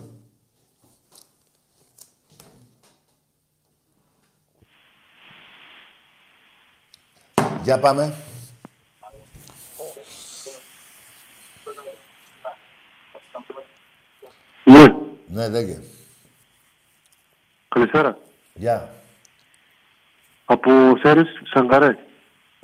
Για 7.63 7.79
πάμε. 7.79 8.15
Ναι. 14.63 14.85
Ναι, 15.27 15.49
λέγε. 15.49 15.79
Καλησπέρα. 17.67 18.17
Γεια. 18.53 18.93
Από 20.45 20.71
Σέρις, 20.97 21.27
Σαγκαρέ. 21.53 21.97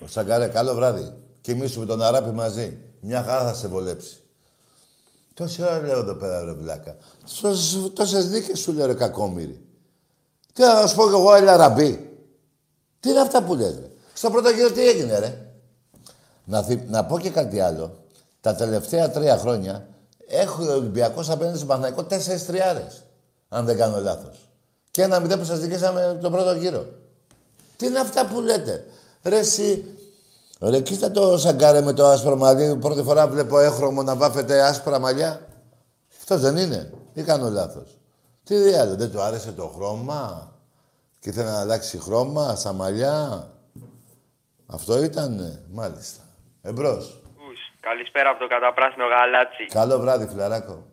Ο 0.03 0.07
Σαγκαρέ, 0.07 0.47
καλό 0.47 0.73
βράδυ. 0.73 1.13
Κοιμήσου 1.41 1.79
με 1.79 1.85
τον 1.85 2.01
Αράπη 2.01 2.31
μαζί. 2.31 2.77
Μια 3.01 3.23
χαρά 3.23 3.43
θα 3.43 3.53
σε 3.53 3.67
βολέψει. 3.67 4.20
Τόση 5.41 5.63
ώρα 5.63 5.79
λέω 5.81 5.99
εδώ 5.99 6.13
πέρα, 6.13 6.43
ρε 6.43 6.53
βλάκα. 6.53 6.95
Τόσες, 7.41 7.91
τόσες 7.93 8.29
δίκες 8.29 8.59
σου 8.59 8.73
λέω, 8.73 8.85
ρε 8.85 8.93
κακόμοιρη. 8.93 9.61
Τι 10.53 10.61
να 10.61 10.87
σου 10.87 10.95
πω 10.95 11.03
κι 11.03 11.09
εγώ, 11.13 11.35
έλα 11.35 11.57
ραμπή. 11.57 12.17
Τι 12.99 13.09
είναι 13.09 13.19
αυτά 13.19 13.43
που 13.43 13.55
λες, 13.55 13.75
ρε. 13.79 13.89
Στο 14.13 14.29
πρώτο 14.29 14.49
γύρο 14.49 14.71
τι 14.71 14.87
έγινε, 14.87 15.19
ρε. 15.19 15.45
Να, 16.43 16.63
θυ- 16.63 16.89
να 16.89 17.05
πω 17.05 17.19
και 17.19 17.29
κάτι 17.29 17.59
άλλο. 17.59 18.03
Τα 18.41 18.55
τελευταία 18.55 19.11
τρία 19.11 19.37
χρόνια 19.37 19.87
έχω 20.27 20.63
ο 20.63 20.71
Ολυμπιακός 20.73 21.29
απέναντι 21.29 21.55
στον 21.55 21.67
Παναθηναϊκό 21.67 22.03
τέσσερις 22.03 22.45
τριάρες. 22.45 23.03
Αν 23.49 23.65
δεν 23.65 23.77
κάνω 23.77 23.99
λάθος. 23.99 24.49
Και 24.91 25.01
ένα 25.01 25.19
μηδέν 25.19 25.39
που 25.39 25.45
σας 25.45 25.59
δικήσαμε 25.59 26.17
τον 26.21 26.31
πρώτο 26.31 26.53
γύρο. 26.53 26.85
Τι 27.75 27.85
είναι 27.85 27.99
αυτά 27.99 28.25
που 28.25 28.41
λέτε. 28.41 28.85
Ρε 29.23 29.37
εσύ, 29.37 29.85
ρε 30.61 30.81
κοίτα 30.81 31.11
το 31.11 31.37
σαγκάρε 31.37 31.81
με 31.81 31.93
το 31.93 32.05
άσπρο 32.05 32.35
μαλλί. 32.35 32.77
Πρώτη 32.77 33.03
φορά 33.03 33.27
βλέπω 33.27 33.59
έχρωμο 33.59 34.03
να 34.03 34.15
βάφεται 34.15 34.61
άσπρα 34.61 34.99
μαλλιά. 34.99 35.47
Αυτός 36.19 36.41
δεν 36.41 36.57
είναι. 36.57 36.93
Ή 37.13 37.23
κάνω 37.23 37.49
λάθος. 37.49 37.97
Τι 38.43 38.55
διάλογο, 38.55 38.95
δεν 38.95 39.11
του 39.11 39.21
άρεσε 39.21 39.51
το 39.51 39.67
χρώμα; 39.67 40.51
Και 41.19 41.29
ήθελε 41.29 41.49
να 41.49 41.59
αλλάξει 41.59 41.99
χρώμα 41.99 42.55
στα 42.55 42.73
μαλλιά; 42.73 43.47
Αυτό 44.65 45.03
ήτανε, 45.03 45.63
μάλιστα. 45.71 46.21
Εμπρός. 46.61 47.21
Καλησπέρα 47.79 48.29
από 48.29 48.39
το 48.39 48.47
καταπράσινο 48.47 49.05
γαλάτσι. 49.05 49.65
Καλό 49.65 49.99
βράδυ, 49.99 50.27
φιλαράκο. 50.27 50.85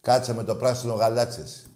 Κάτσε 0.00 0.34
με 0.34 0.44
το 0.44 0.56
πράσινο 0.56 0.94
γαλάτσες. 0.94 1.66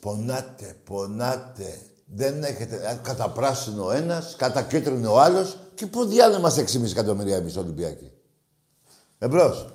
Πονάτε, 0.00 0.76
πονάτε. 0.84 1.80
Δεν 2.10 2.44
έχετε... 2.44 2.88
α, 2.90 2.96
Κατά 2.96 3.30
πράσινο 3.30 3.84
ο 3.84 3.90
ένας, 3.90 4.36
κατά 4.36 4.62
κίτρινο 4.62 5.12
ο 5.12 5.20
άλλος. 5.20 5.58
Και 5.74 5.86
πού 5.86 6.04
διάλογο 6.04 6.38
είμαστε 6.38 6.64
6,5 6.72 6.90
εκατομμύρια 6.90 7.36
εμείς 7.36 7.56
Ολυμπιακοί. 7.56 8.10
Εμπρός. 9.18 9.66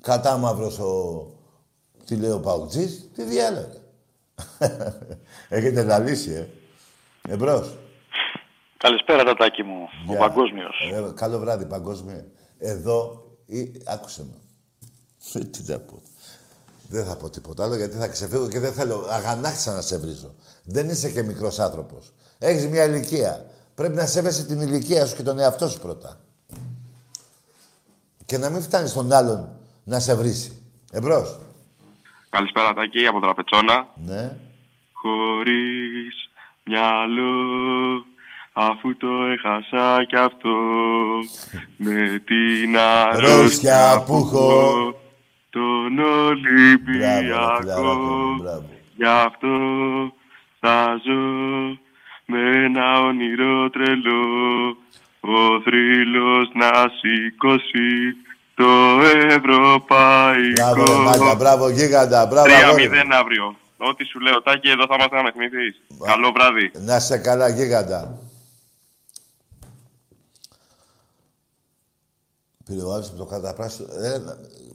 Κατά 0.00 0.36
μαύρος 0.36 0.78
ο... 0.78 1.26
Τι 2.04 2.16
λέει 2.16 2.30
ο 2.30 2.40
Παουτζής. 2.40 3.10
Τι 3.14 3.22
διάλογο. 3.22 3.80
Έχετε 5.48 5.82
λαλήσει, 5.82 6.30
ε. 6.30 6.48
Εμπρός. 7.32 7.76
Καλησπέρα, 8.76 9.24
Τατάκη 9.24 9.62
μου. 9.62 9.82
Ο 10.08 10.10
Γεια. 10.10 10.18
Παγκόσμιος. 10.18 10.76
Ε, 10.92 11.12
καλό 11.14 11.38
βράδυ, 11.38 11.66
παγκόσμιο. 11.66 12.24
Εδώ, 12.58 13.26
ή, 13.46 13.82
άκουσε 13.86 14.24
με. 14.24 14.34
Ε, 15.40 15.44
Τι 15.44 15.62
θα 15.62 15.78
πω. 15.78 16.02
Δεν 16.90 17.04
θα 17.04 17.16
πω 17.16 17.30
τίποτα 17.30 17.64
άλλο 17.64 17.76
γιατί 17.76 17.96
θα 17.96 18.08
ξεφύγω 18.08 18.48
και 18.48 18.58
δεν 18.58 18.72
θέλω 18.72 19.06
αγανάκτησα 19.10 19.72
να 19.72 19.80
σε 19.80 19.98
βρίζω. 19.98 20.34
Δεν 20.64 20.88
είσαι 20.88 21.10
και 21.10 21.22
μικρός 21.22 21.58
άνθρωπος. 21.58 22.12
Έχεις 22.38 22.66
μια 22.66 22.84
ηλικία. 22.84 23.46
Πρέπει 23.74 23.94
να 23.94 24.06
σέβεσαι 24.06 24.44
την 24.46 24.60
ηλικία 24.60 25.06
σου 25.06 25.16
και 25.16 25.22
τον 25.22 25.38
εαυτό 25.38 25.68
σου 25.68 25.80
πρώτα. 25.80 26.20
Και 28.26 28.38
να 28.38 28.50
μην 28.50 28.62
φτάνεις 28.62 28.92
τον 28.92 29.12
άλλον 29.12 29.48
να 29.84 30.00
σε 30.00 30.14
βρίσει. 30.14 30.62
Εμπρός. 30.92 31.38
Καλησπέρα, 32.28 32.74
Τάκη, 32.74 33.06
από 33.06 33.20
Τραπετσόνα. 33.20 33.88
Ναι. 33.94 34.36
Χωρίς 34.92 36.30
μυαλό 36.64 38.04
αφού 38.52 38.96
το 38.96 39.06
έχασα 39.06 40.04
κι 40.04 40.16
αυτό 40.16 40.50
με 41.86 42.22
την 42.24 42.78
αρρώστια 42.78 44.02
που 44.06 44.16
έχω 44.16 44.94
τον 45.58 45.98
Ολυμπιακό 45.98 47.56
γι' 48.96 49.04
αυτό 49.26 49.48
θα 50.60 51.00
ζω 51.04 51.20
με 52.26 52.40
ένα 52.64 53.00
όνειρο 53.00 53.70
τρελό 53.70 54.22
ο 55.20 55.60
θρύλος 55.64 56.50
να 56.54 56.70
σηκώσει 56.98 57.90
το 58.54 58.70
ευρωπαϊκό. 59.28 60.52
Μπράβο, 60.52 60.84
ρε 60.84 60.98
Μάγκα, 60.98 61.34
μπράβο, 61.34 61.68
γίγαντα, 61.68 62.26
μπράβο. 62.26 62.48
αγόρι 62.54 62.88
3-0 62.92 63.04
μου. 63.06 63.14
αύριο. 63.14 63.56
Ό,τι 63.76 64.04
σου 64.04 64.20
λέω, 64.20 64.42
Τάκη, 64.42 64.68
εδώ 64.68 64.84
θα 64.88 64.94
είμαστε 64.94 65.16
να 65.16 65.22
με 65.22 65.32
θυμηθείς. 65.32 65.80
Καλό 66.04 66.32
βράδυ. 66.32 66.70
Να 66.74 66.96
είσαι 66.96 67.18
καλά, 67.18 67.48
γίγαντα. 67.48 68.18
Πήρε 72.64 72.82
ο 72.82 72.92
άλλος 72.92 73.08
από 73.08 73.18
το 73.18 73.24
καταπράσινο. 73.24 73.88
Ε, 73.92 74.22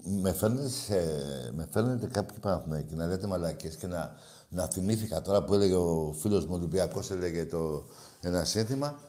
με, 0.03 0.33
φέρνετε 0.33 0.69
σε- 0.69 1.51
με 1.55 1.67
φέρνετε 1.71 2.07
κάποιοι 2.07 2.37
Παναθηναϊκοί 2.39 2.95
να 2.95 3.05
λέτε 3.07 3.27
μαλακίες 3.27 3.75
και 3.75 3.87
να, 3.87 4.15
να 4.49 4.67
θυμήθηκα 4.67 5.21
τώρα 5.21 5.43
που 5.43 5.53
έλεγε 5.53 5.75
ο 5.75 6.15
φίλος 6.19 6.45
μου 6.45 6.53
Ολυμπιακός, 6.55 7.11
έλεγε 7.11 7.45
το, 7.45 7.83
ένα 8.21 8.43
σύνθημα, 8.43 8.99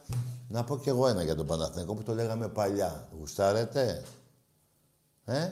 να 0.47 0.63
πω 0.63 0.77
κι 0.77 0.89
εγώ 0.89 1.07
ένα 1.07 1.23
για 1.23 1.35
τον 1.35 1.45
Παναθηναϊκό 1.45 1.93
που 1.93 2.03
το 2.03 2.13
λέγαμε 2.13 2.47
παλιά. 2.47 3.07
Γουστάρετε, 3.19 4.01
ε; 5.25 5.49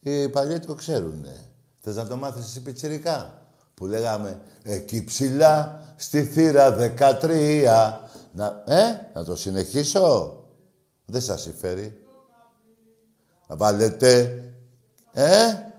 Οι 0.00 0.28
παλιοί 0.28 0.58
το 0.58 0.74
ξέρουνε. 0.74 1.34
Θες 1.80 1.96
να 1.96 2.06
το 2.06 2.16
μάθεις 2.16 2.44
εσύ 2.44 2.62
πιτσιρικά; 2.62 3.42
Που 3.74 3.86
λέγαμε 3.86 4.40
εκεί 4.62 5.04
ψηλά 5.04 5.82
στη 5.96 6.22
θύρα 6.24 6.76
13. 6.96 8.00
Να, 8.32 8.62
ε, 8.66 9.10
να 9.14 9.24
το 9.24 9.36
συνεχίσω; 9.36 10.36
Δεν 11.06 11.20
σας 11.20 11.40
συμφέρει; 11.40 12.04
Να 13.50 13.56
βάλετε, 13.56 14.42
ε; 15.12 15.70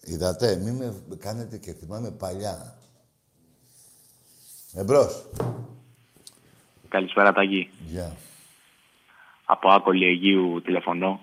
Είδατε, 0.00 0.56
μη 0.56 0.70
με 0.70 1.16
κάνετε 1.18 1.58
και 1.58 1.72
θυμάμαι 1.72 2.10
παλιά. 2.10 2.78
Εμπρός. 4.72 5.26
Καλησπέρα 6.88 7.32
Τάκη. 7.32 7.70
Γεια. 7.86 8.16
Από 9.44 9.70
Άκολη 9.70 10.06
Αιγείου 10.06 10.62
τηλεφωνώ. 10.62 11.20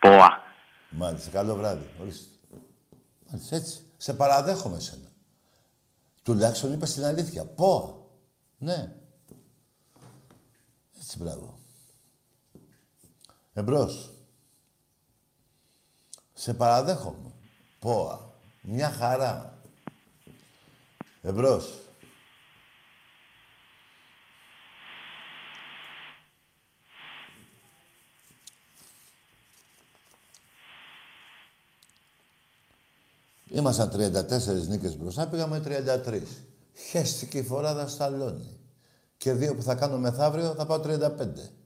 ΠΟΑ. 0.00 0.42
Μάλιστα, 0.90 1.30
καλό 1.30 1.54
βράδυ. 1.54 1.86
Ορίστε. 2.00 2.28
Μάλιστα, 3.30 3.56
έτσι. 3.56 3.86
Σε 3.96 4.14
παραδέχομαι 4.14 4.80
σένα. 4.80 5.08
Τουλάχιστον 6.22 6.72
είπα 6.72 6.86
την 6.86 7.04
αλήθεια. 7.04 7.44
Πω. 7.44 8.06
Ναι. 8.58 8.92
Έτσι, 10.98 11.18
μπράβο. 11.18 11.53
Εμπρός. 13.54 14.10
Σε 16.34 16.54
παραδέχομαι. 16.54 17.32
Πόα. 17.78 18.32
Μια 18.62 18.90
χαρά. 18.90 19.58
Εμπρός. 21.22 21.78
Ήμασταν 33.48 33.90
34 33.90 34.66
νίκες 34.68 34.96
μπροστά, 34.96 35.28
πήγαμε 35.28 35.62
33. 36.04 36.22
Χέστηκε 36.74 37.38
η 37.38 37.42
φοράδα 37.42 37.88
σταλώνει. 37.88 38.58
Και 39.16 39.32
δύο 39.32 39.54
που 39.54 39.62
θα 39.62 39.74
κάνω 39.74 39.98
μεθαύριο 39.98 40.54
θα 40.54 40.66
πάω 40.66 40.80
35. 40.84 41.63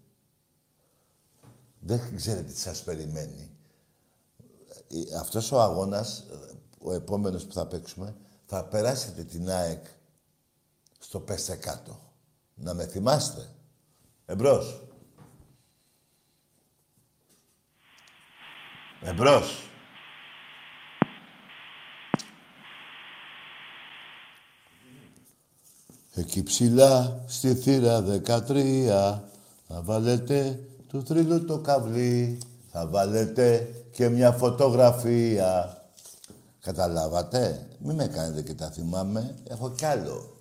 Δεν 1.89 2.17
ξέρετε 2.17 2.53
τι 2.53 2.59
σας 2.61 2.83
περιμένει. 2.83 3.51
Ε, 4.89 5.19
Αυτός 5.19 5.53
ο 5.53 5.61
αγώνας, 5.61 6.25
ο 6.79 6.93
επόμενος 6.93 7.45
που 7.45 7.53
θα 7.53 7.67
παίξουμε, 7.67 8.17
θα 8.47 8.65
περάσετε 8.65 9.25
την 9.25 9.51
ΑΕΚ 9.51 9.87
στο 10.99 11.21
πέστε 11.21 11.57
κάτω. 11.57 12.01
Να 12.55 12.75
με 12.75 12.87
θυμάστε. 12.87 13.55
Εμπρός. 14.27 14.83
Εμπρός. 19.03 19.71
Εκεί 26.15 26.43
ψηλά 26.43 27.25
στη 27.27 27.55
θύρα 27.55 28.03
13 28.03 29.23
θα 29.67 29.83
βάλετε 29.83 30.68
του 30.89 31.03
θρύλου 31.07 31.45
το 31.45 31.59
καβλί, 31.59 32.39
θα 32.71 32.87
βάλετε 32.87 33.75
και 33.91 34.09
μια 34.09 34.33
φωτογραφία. 34.33 35.83
Καταλάβατε, 36.61 37.67
μη 37.79 37.95
με 37.95 38.07
κάνετε 38.07 38.43
και 38.43 38.55
τα 38.55 38.71
θυμάμαι, 38.71 39.35
έχω 39.45 39.71
κι 39.71 39.85
άλλο. 39.85 40.37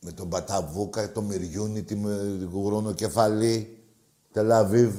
Με 0.00 0.12
τον 0.12 0.28
Παταβούκα, 0.28 1.12
το 1.12 1.22
Μυριούνι, 1.22 1.82
τη 1.82 1.94
γουρόνο 2.52 2.92
κεφαλή, 2.92 3.78
Τελαβίβ. 4.32 4.94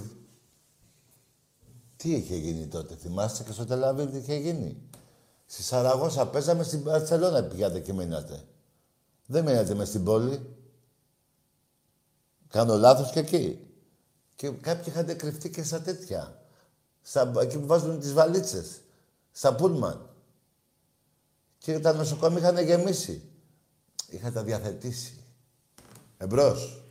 Τι 1.96 2.12
είχε 2.12 2.36
γίνει 2.36 2.68
τότε, 2.68 2.96
θυμάστε 2.96 3.44
και 3.44 3.52
στο 3.52 3.66
Τελαβίβ 3.66 4.12
τι 4.12 4.18
είχε 4.18 4.36
γίνει; 4.36 4.78
Στη 5.46 5.64
Σαραγώσα 5.64 6.28
παίζαμε, 6.28 6.64
στην 6.64 6.84
Παρσελώνα 6.84 7.44
πήγατε 7.44 7.80
και 7.80 7.94
μείνατε. 7.94 8.44
Δεν 9.26 9.44
μένατε 9.44 9.74
μες 9.74 9.88
στην 9.88 10.04
πόλη. 10.04 10.56
Κάνω 12.48 12.76
λάθος 12.76 13.12
και 13.12 13.20
εκεί. 13.20 13.71
Και 14.42 14.50
κάποιοι 14.62 14.84
είχατε 14.88 15.14
κρυφτεί 15.14 15.50
και 15.50 15.64
στα 15.64 15.82
τέτοια. 15.82 16.36
Στα, 17.02 17.32
εκεί 17.42 17.60
που 17.60 17.66
βάζουν 17.66 18.00
τις 18.00 18.14
βαλίτσες. 18.14 18.82
Στα 19.32 19.56
πούλμαν. 19.56 20.10
Και 21.58 21.80
τα 21.80 21.94
νοσοκομεία 21.94 22.40
είχαν 22.40 22.58
γεμίσει. 22.64 23.30
Είχατε 24.10 24.34
τα 24.34 24.44
διαθετήσει. 24.44 25.24
Εμπρός. 26.18 26.82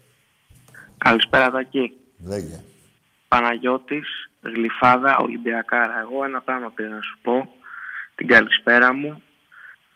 Καλησπέρα 0.99 1.51
Τάκη. 1.51 1.93
Λέγε. 2.27 2.61
Παναγιώτης, 3.29 4.31
Γλυφάδα, 4.43 5.17
Ολυμπιακάρα. 5.19 6.01
Εγώ 6.01 6.25
ένα 6.25 6.41
πράγμα 6.41 6.71
πήρα 6.71 6.89
να 6.89 7.01
σου 7.01 7.19
πω. 7.23 7.55
Την 8.15 8.27
καλησπέρα 8.27 8.93
μου 8.95 9.23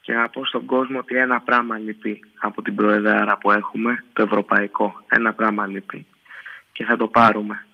και 0.00 0.12
να 0.12 0.28
πω 0.28 0.44
στον 0.44 0.66
κόσμο 0.66 0.98
ότι 0.98 1.16
ένα 1.16 1.40
πράγμα 1.40 1.78
λείπει 1.78 2.20
από 2.40 2.62
την 2.62 2.74
προεδράρα 2.74 3.38
που 3.38 3.50
έχουμε, 3.50 4.04
το 4.12 4.22
ευρωπαϊκό. 4.22 5.04
Ένα 5.08 5.34
πράγμα 5.34 5.66
λείπει. 5.66 6.06
Και 6.74 6.84
θα 6.84 6.96
το 6.96 7.06
πάρουμε. 7.06 7.66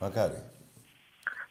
Μακάρι. 0.00 0.42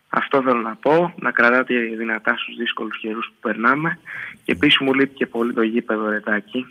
Αυτό 0.09 0.41
θέλω 0.41 0.61
να 0.61 0.75
πω, 0.75 1.13
να 1.19 1.31
κρατάτε 1.31 1.73
δυνατά 1.97 2.35
στους 2.37 2.55
δύσκολους 2.55 2.99
καιρούς 2.99 3.27
που 3.27 3.47
περνάμε. 3.47 3.99
Και 4.43 4.51
επίσης 4.51 4.79
μου 4.79 4.93
λείπει 4.93 5.13
και 5.13 5.25
πολύ 5.25 5.53
το 5.53 5.61
γήπεδο 5.61 6.09
ρετάκι. 6.09 6.65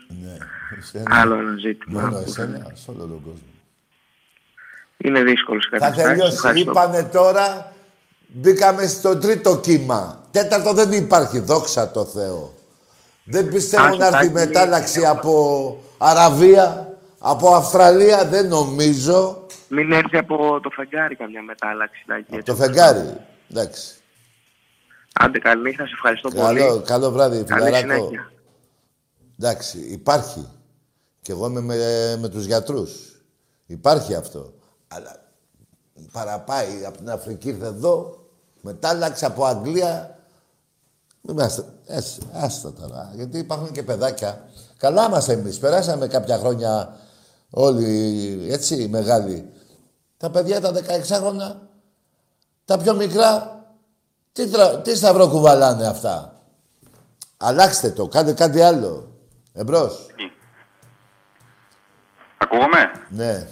Εσένα. 0.78 1.20
Άλλο 1.20 1.34
ένα 1.34 1.56
ζήτημα. 1.58 2.00
Μόνο 2.00 2.12
που 2.16 2.24
εσένα, 2.26 2.70
σε 2.74 2.90
όλο 2.90 2.98
τον 2.98 3.22
κόσμο. 3.22 3.46
Είναι 4.96 5.22
δύσκολος 5.22 5.62
σε 5.64 5.68
Θα 5.70 5.78
καταστάσεις. 5.78 6.10
τελειώσει. 6.10 6.34
Ευχαριστώ. 6.34 6.70
Είπανε 6.70 7.02
τώρα, 7.02 7.72
μπήκαμε 8.26 8.86
στο 8.86 9.18
τρίτο 9.18 9.60
κύμα. 9.60 10.24
Τέταρτο 10.30 10.72
δεν 10.72 10.92
υπάρχει, 10.92 11.38
δόξα 11.38 11.90
τω 11.90 12.04
Θεώ. 12.04 12.54
Δεν 13.24 13.48
πιστεύω 13.48 13.84
Άκη, 13.84 13.98
να 13.98 14.06
έρθει 14.06 14.18
Τάκη, 14.18 14.32
μετάλλαξη 14.32 15.06
από 15.06 15.84
Αραβία, 15.98 16.91
από 17.24 17.54
Αυστραλία, 17.54 18.26
δεν 18.28 18.48
νομίζω. 18.48 19.46
Μην 19.68 19.92
έρθει 19.92 20.16
από 20.16 20.60
το 20.60 20.70
φεγγάρι 20.70 21.16
καμιά 21.16 21.42
μετάλλαξη. 21.42 22.04
Τάκη, 22.06 22.26
έτσι. 22.34 22.42
Το 22.42 22.54
φεγγάρι. 22.54 23.16
Εντάξει. 23.50 23.94
Άντε 25.14 25.38
καλή 25.38 25.62
νύχτα, 25.62 25.86
σε 25.86 25.92
ευχαριστώ 25.94 26.28
Καλό, 26.28 26.66
πολύ. 26.68 26.82
καλό 26.82 27.10
βράδυ, 27.10 27.44
Καλή 27.44 27.62
φιλαράκο. 27.64 27.94
συνέχεια. 27.94 28.32
Εντάξει, 29.38 29.78
υπάρχει. 29.78 30.48
Και 31.22 31.32
εγώ 31.32 31.46
είμαι 31.46 31.60
με, 31.60 31.76
με 32.20 32.28
τους 32.28 32.44
γιατρούς. 32.44 33.22
Υπάρχει 33.66 34.14
αυτό. 34.14 34.52
Αλλά 34.88 35.16
παραπάει 36.12 36.84
από 36.86 36.96
την 36.98 37.10
Αφρική 37.10 37.48
ήρθε 37.48 37.66
εδώ, 37.66 38.26
μετάλλαξε 38.60 39.26
από 39.26 39.44
Αγγλία. 39.44 40.18
Μην 41.20 41.36
είμαστε, 41.38 41.64
έτσι, 41.86 42.20
άστα 42.32 42.72
τώρα. 42.72 43.10
Γιατί 43.14 43.38
υπάρχουν 43.38 43.72
και 43.72 43.82
παιδάκια. 43.82 44.48
Καλά 44.76 45.06
είμαστε 45.06 45.32
εμείς. 45.32 45.58
Περάσαμε 45.58 46.06
κάποια 46.06 46.38
χρόνια 46.38 46.96
όλοι, 47.54 48.46
έτσι, 48.50 48.88
μεγάλοι. 48.90 49.52
Τα 50.16 50.30
παιδιά 50.30 50.60
τα 50.60 50.72
16 50.72 50.78
χρόνια, 51.20 51.60
τα 52.64 52.78
πιο 52.78 52.94
μικρά, 52.94 53.60
τι, 54.32 54.50
τρα... 54.50 54.80
τι 54.80 54.96
σταυρό 54.96 55.28
κουβαλάνε 55.28 55.86
αυτά; 55.86 56.40
Αλλάξτε 57.36 57.90
το, 57.90 58.08
κάντε 58.08 58.32
κάτι 58.32 58.60
άλλο. 58.62 59.12
Εμπρός. 59.54 60.06
Ακούγομαι; 62.38 62.92
Ναι. 63.08 63.46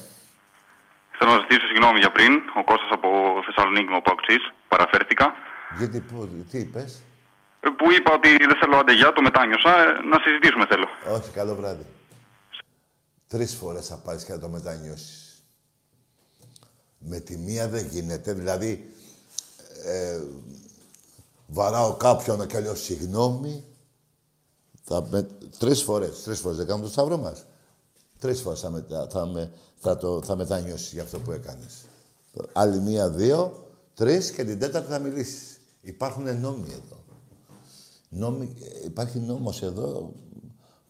Θέλω 1.19 1.31
να 1.33 1.41
ζητήσω 1.41 1.67
συγγνώμη 1.67 1.99
για 1.99 2.13
πριν. 2.13 2.33
Ο 2.61 2.65
Κώστας 2.65 2.89
από 2.93 3.09
Θεσσαλονίκη 3.47 3.91
μου 3.93 4.03
Παουξής. 4.03 4.43
Παραφέρθηκα. 4.69 5.33
Γιατί, 5.79 6.01
πού, 6.01 6.29
τι 6.51 6.59
είπες; 6.59 7.03
που 7.61 7.87
είπα 7.97 8.13
ότι 8.13 8.29
δεν 8.37 8.57
θέλω 8.61 8.77
αντεγιά, 8.77 9.13
το 9.13 9.23
μετάνιωσα. 9.23 9.73
ε, 9.79 9.85
Να 10.11 10.19
συζητήσουμε 10.25 10.67
θέλω. 10.67 10.89
Όχι, 11.17 11.31
καλό 11.31 11.55
βράδυ. 11.55 11.87
Τρεις 13.31 13.55
φορές 13.55 13.87
θα 13.87 13.97
πάρεις 13.97 14.25
και 14.25 14.33
να 14.33 14.39
το 14.39 14.49
μετανιώσεις. 14.49 15.45
Με 16.99 17.21
τη 17.21 17.37
μία 17.37 17.69
δεν 17.69 17.87
γίνεται. 17.87 18.33
Δηλαδή, 18.33 18.95
ε, 19.85 20.21
βαράω 21.47 21.97
κάποιον 21.97 22.47
και 22.47 22.61
λέω 22.61 22.75
συγγνώμη. 22.75 23.65
Θα 24.83 25.07
με... 25.11 25.29
Τρεις 25.59 25.83
φορές. 25.83 26.23
Τρεις 26.23 26.39
φορές 26.39 26.57
δεν 26.57 26.67
κάνουμε 26.67 26.87
το 26.87 26.93
σταυρό 26.93 27.17
μας. 27.19 27.45
Τρεις 28.19 28.41
φορές 28.41 28.61
θα, 28.61 28.71
μετα... 28.71 29.09
θα, 29.11 29.27
με... 29.27 29.53
θα, 29.77 29.97
το... 29.97 30.23
θα 30.23 30.37
μετανιώσεις 30.37 30.93
για 30.93 31.03
αυτό 31.03 31.19
που 31.19 31.31
έκανες. 31.31 31.85
Άλλη 32.53 32.81
μία, 32.81 33.11
δύο, 33.11 33.67
τρεις 33.95 34.31
και 34.31 34.45
την 34.45 34.59
τέταρτη 34.59 34.91
θα 34.91 34.99
μιλήσεις. 34.99 35.61
Υπάρχουν 35.81 36.41
νόμοι 36.41 36.69
εδώ. 36.71 37.05
Νόμοι... 38.09 38.57
Υπάρχει 38.85 39.19
νόμος 39.19 39.63
εδώ 39.63 40.13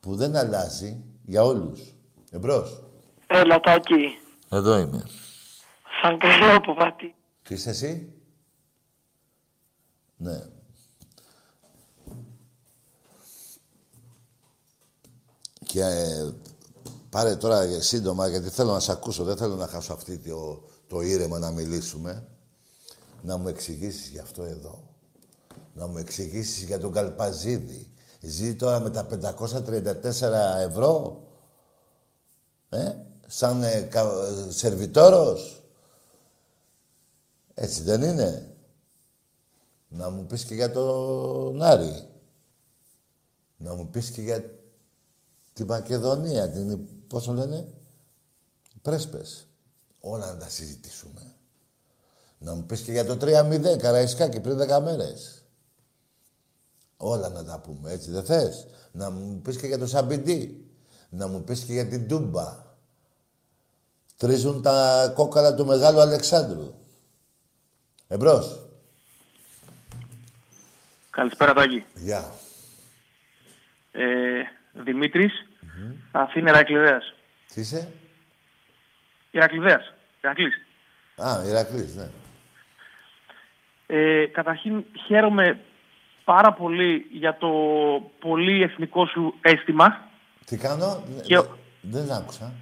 που 0.00 0.16
δεν 0.16 0.36
αλλάζει 0.36 1.04
για 1.24 1.44
όλους. 1.44 1.94
Εμπρός. 2.30 2.82
Έλα, 3.26 3.60
Τάκη. 3.60 4.18
Εδώ 4.48 4.78
είμαι. 4.78 5.04
Σαν 6.02 6.18
καλό 6.18 6.60
που 6.60 6.74
πατή. 6.74 7.14
Τι 7.42 7.54
είσαι 7.54 7.70
εσύ; 7.70 8.12
Ναι. 10.16 10.42
Και 15.64 15.80
ε, 15.80 16.32
πάρε 17.10 17.36
τώρα 17.36 17.80
σύντομα, 17.80 18.28
γιατί 18.28 18.48
θέλω 18.48 18.72
να 18.72 18.80
σε 18.80 18.92
ακούσω, 18.92 19.24
δεν 19.24 19.36
θέλω 19.36 19.54
να 19.54 19.66
χάσω 19.66 19.92
αυτή 19.92 20.18
το, 20.18 20.62
το 20.86 21.00
ήρεμα 21.00 21.38
να 21.38 21.50
μιλήσουμε. 21.50 22.28
Να 23.22 23.36
μου 23.36 23.48
εξηγήσεις 23.48 24.08
γι' 24.08 24.18
αυτό 24.18 24.42
εδώ. 24.42 24.88
Να 25.72 25.86
μου 25.86 25.98
εξηγήσεις 25.98 26.62
για 26.62 26.78
τον 26.78 26.92
Καλπαζίδη. 26.92 27.92
Ζει 28.20 28.54
τώρα 28.54 28.80
με 28.80 28.90
τα 28.90 29.06
534 29.06 30.66
ευρώ. 30.68 31.24
Ε, 32.70 32.94
σαν 33.26 33.62
ε, 33.62 33.80
κα, 33.80 34.00
ε, 34.00 34.50
σερβιτόρος. 34.50 35.62
Έτσι 37.54 37.82
δεν 37.82 38.02
είναι. 38.02 38.54
Να 39.88 40.10
μου 40.10 40.26
πεις 40.26 40.44
και 40.44 40.54
για 40.54 40.72
τον 40.72 41.62
Άρη. 41.62 42.08
Να 43.56 43.74
μου 43.74 43.88
πεις 43.88 44.10
και 44.10 44.20
για 44.20 44.44
τη 45.52 45.64
Μακεδονία, 45.64 46.50
την, 46.50 46.78
πώς 47.06 47.24
το 47.24 47.32
λένε, 47.32 47.68
πρέσπες. 48.82 49.46
Όλα 50.00 50.26
να 50.26 50.36
τα 50.36 50.48
συζητήσουμε. 50.48 51.34
Να 52.38 52.54
μου 52.54 52.64
πεις 52.64 52.80
και 52.80 52.92
για 52.92 53.04
το 53.04 53.16
3-0, 53.20 53.76
Καραϊσκάκη, 53.78 54.40
πριν 54.40 54.58
10 54.58 54.80
μέρες. 54.80 55.44
Όλα 56.96 57.28
να 57.28 57.44
τα 57.44 57.60
πούμε, 57.60 57.92
έτσι 57.92 58.10
δεν 58.10 58.24
θες. 58.24 58.66
Να 58.92 59.10
μου 59.10 59.40
πεις 59.40 59.56
και 59.56 59.66
για 59.66 59.78
το 59.78 59.86
Σαμπιντή. 59.86 60.69
Να 61.10 61.26
μου 61.26 61.44
πεις 61.44 61.64
και 61.64 61.72
για 61.72 61.88
την 61.88 62.08
Τούμπα. 62.08 62.68
Τρίζουν 64.16 64.62
τα 64.62 65.06
κόκαλα 65.14 65.54
του 65.54 65.66
Μεγάλου 65.66 66.00
Αλεξάνδρου. 66.00 66.74
Εμπρός. 68.08 68.60
Καλησπέρα, 71.10 71.52
Τάκη. 71.52 71.84
Γεια. 71.94 72.32
Ε, 73.92 74.42
Δημήτρης, 74.72 75.32
Αθήνα 76.10 76.50
Ηρακλειδέας. 76.50 77.14
Τι 77.54 77.60
είσαι; 77.60 77.92
Ηρακλειδέας. 79.30 79.94
Ηρακλής. 80.22 80.54
Α, 81.16 81.44
Ηρακλής, 81.46 81.94
ναι. 81.94 82.10
Ε, 83.86 84.26
καταρχήν, 84.26 84.84
χαίρομαι 85.06 85.60
πάρα 86.24 86.52
πολύ 86.52 87.06
για 87.10 87.36
το 87.36 87.48
πολύ 88.18 88.62
εθνικό 88.62 89.06
σου 89.06 89.34
αίσθημα. 89.40 90.09
Τι 90.46 90.56
κάνω; 90.56 91.02
Και- 91.22 91.36
Δε- 91.36 91.42
Δεν 91.82 92.12
άκουσα. 92.12 92.52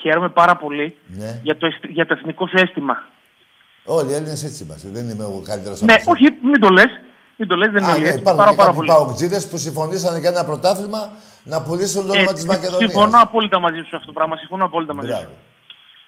Χαίρομαι 0.00 0.28
πάρα 0.28 0.56
πολύ 0.56 0.96
Ναι. 1.06 1.40
για, 1.42 1.56
το, 1.56 1.66
αισθη- 1.66 1.90
για 1.90 2.06
το 2.06 2.14
εθνικό 2.18 2.46
σου 2.46 2.56
αίσθημα. 2.58 3.02
Όλοι 3.84 4.10
οι 4.10 4.14
Έλληνες 4.14 4.44
έτσι 4.44 4.62
είμαστε. 4.64 4.88
Δεν 4.88 5.08
είμαι 5.08 5.22
εγώ 5.24 5.42
καλύτερος 5.44 5.80
Ναι, 5.80 5.92
από 5.92 6.00
εσένα. 6.14 6.16
όχι, 6.34 6.46
μην 6.46 6.60
το 6.60 6.68
λες. 6.68 7.00
Μην 7.36 7.48
το 7.48 7.56
λες, 7.56 7.70
δεν 7.70 7.84
Α, 7.84 7.88
είναι 7.90 7.98
ναι, 7.98 8.06
έτσι. 8.08 8.18
υπάρχουν 8.18 8.44
Πάρα, 8.44 8.50
και 8.50 8.56
πάρα 8.56 8.70
κάποιοι 8.72 8.88
πολύ. 8.88 8.88
παοκτζίδες 9.04 9.48
που 9.48 9.56
συμφωνήσανε 9.56 10.18
για 10.18 10.28
ένα 10.28 10.44
πρωτάθλημα 10.44 11.10
να 11.44 11.62
πουλήσουν 11.62 12.06
το 12.06 12.12
Ε, 12.12 12.16
όνομα 12.16 12.32
της 12.32 12.44
Μακεδονίας. 12.44 12.90
Συμφωνώ 12.90 13.20
απόλυτα 13.22 13.58
μαζί 13.60 13.78
σου 13.78 13.86
σε 13.88 13.96
αυτό 13.96 14.06
το 14.06 14.12
πράγμα. 14.12 14.36
Συμφωνώ 14.36 14.64
απόλυτα 14.64 14.94
μαζί 14.94 15.08
σου. 15.08 15.14
Μπράβο. 15.16 15.34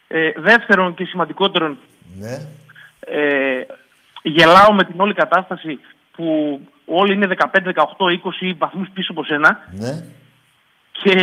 Ε, 0.09 0.33
δεύτερον 0.41 0.95
και 0.95 1.05
σημαντικότερον, 1.05 1.79
Ναι. 2.19 2.47
ε, 3.01 3.67
γελάω 4.23 4.73
με 4.73 4.85
την 4.85 5.01
όλη 5.01 5.15
κατάσταση 5.15 5.81
που 6.17 6.61
όλοι 6.87 7.13
είναι 7.15 7.27
15, 7.27 7.73
18, 7.73 8.09
20 8.11 8.55
βαθμούς 8.59 8.89
πίσω 8.95 9.13
από 9.13 9.25
σένα 9.25 9.59
Ναι. 9.71 10.05
Και 11.03 11.15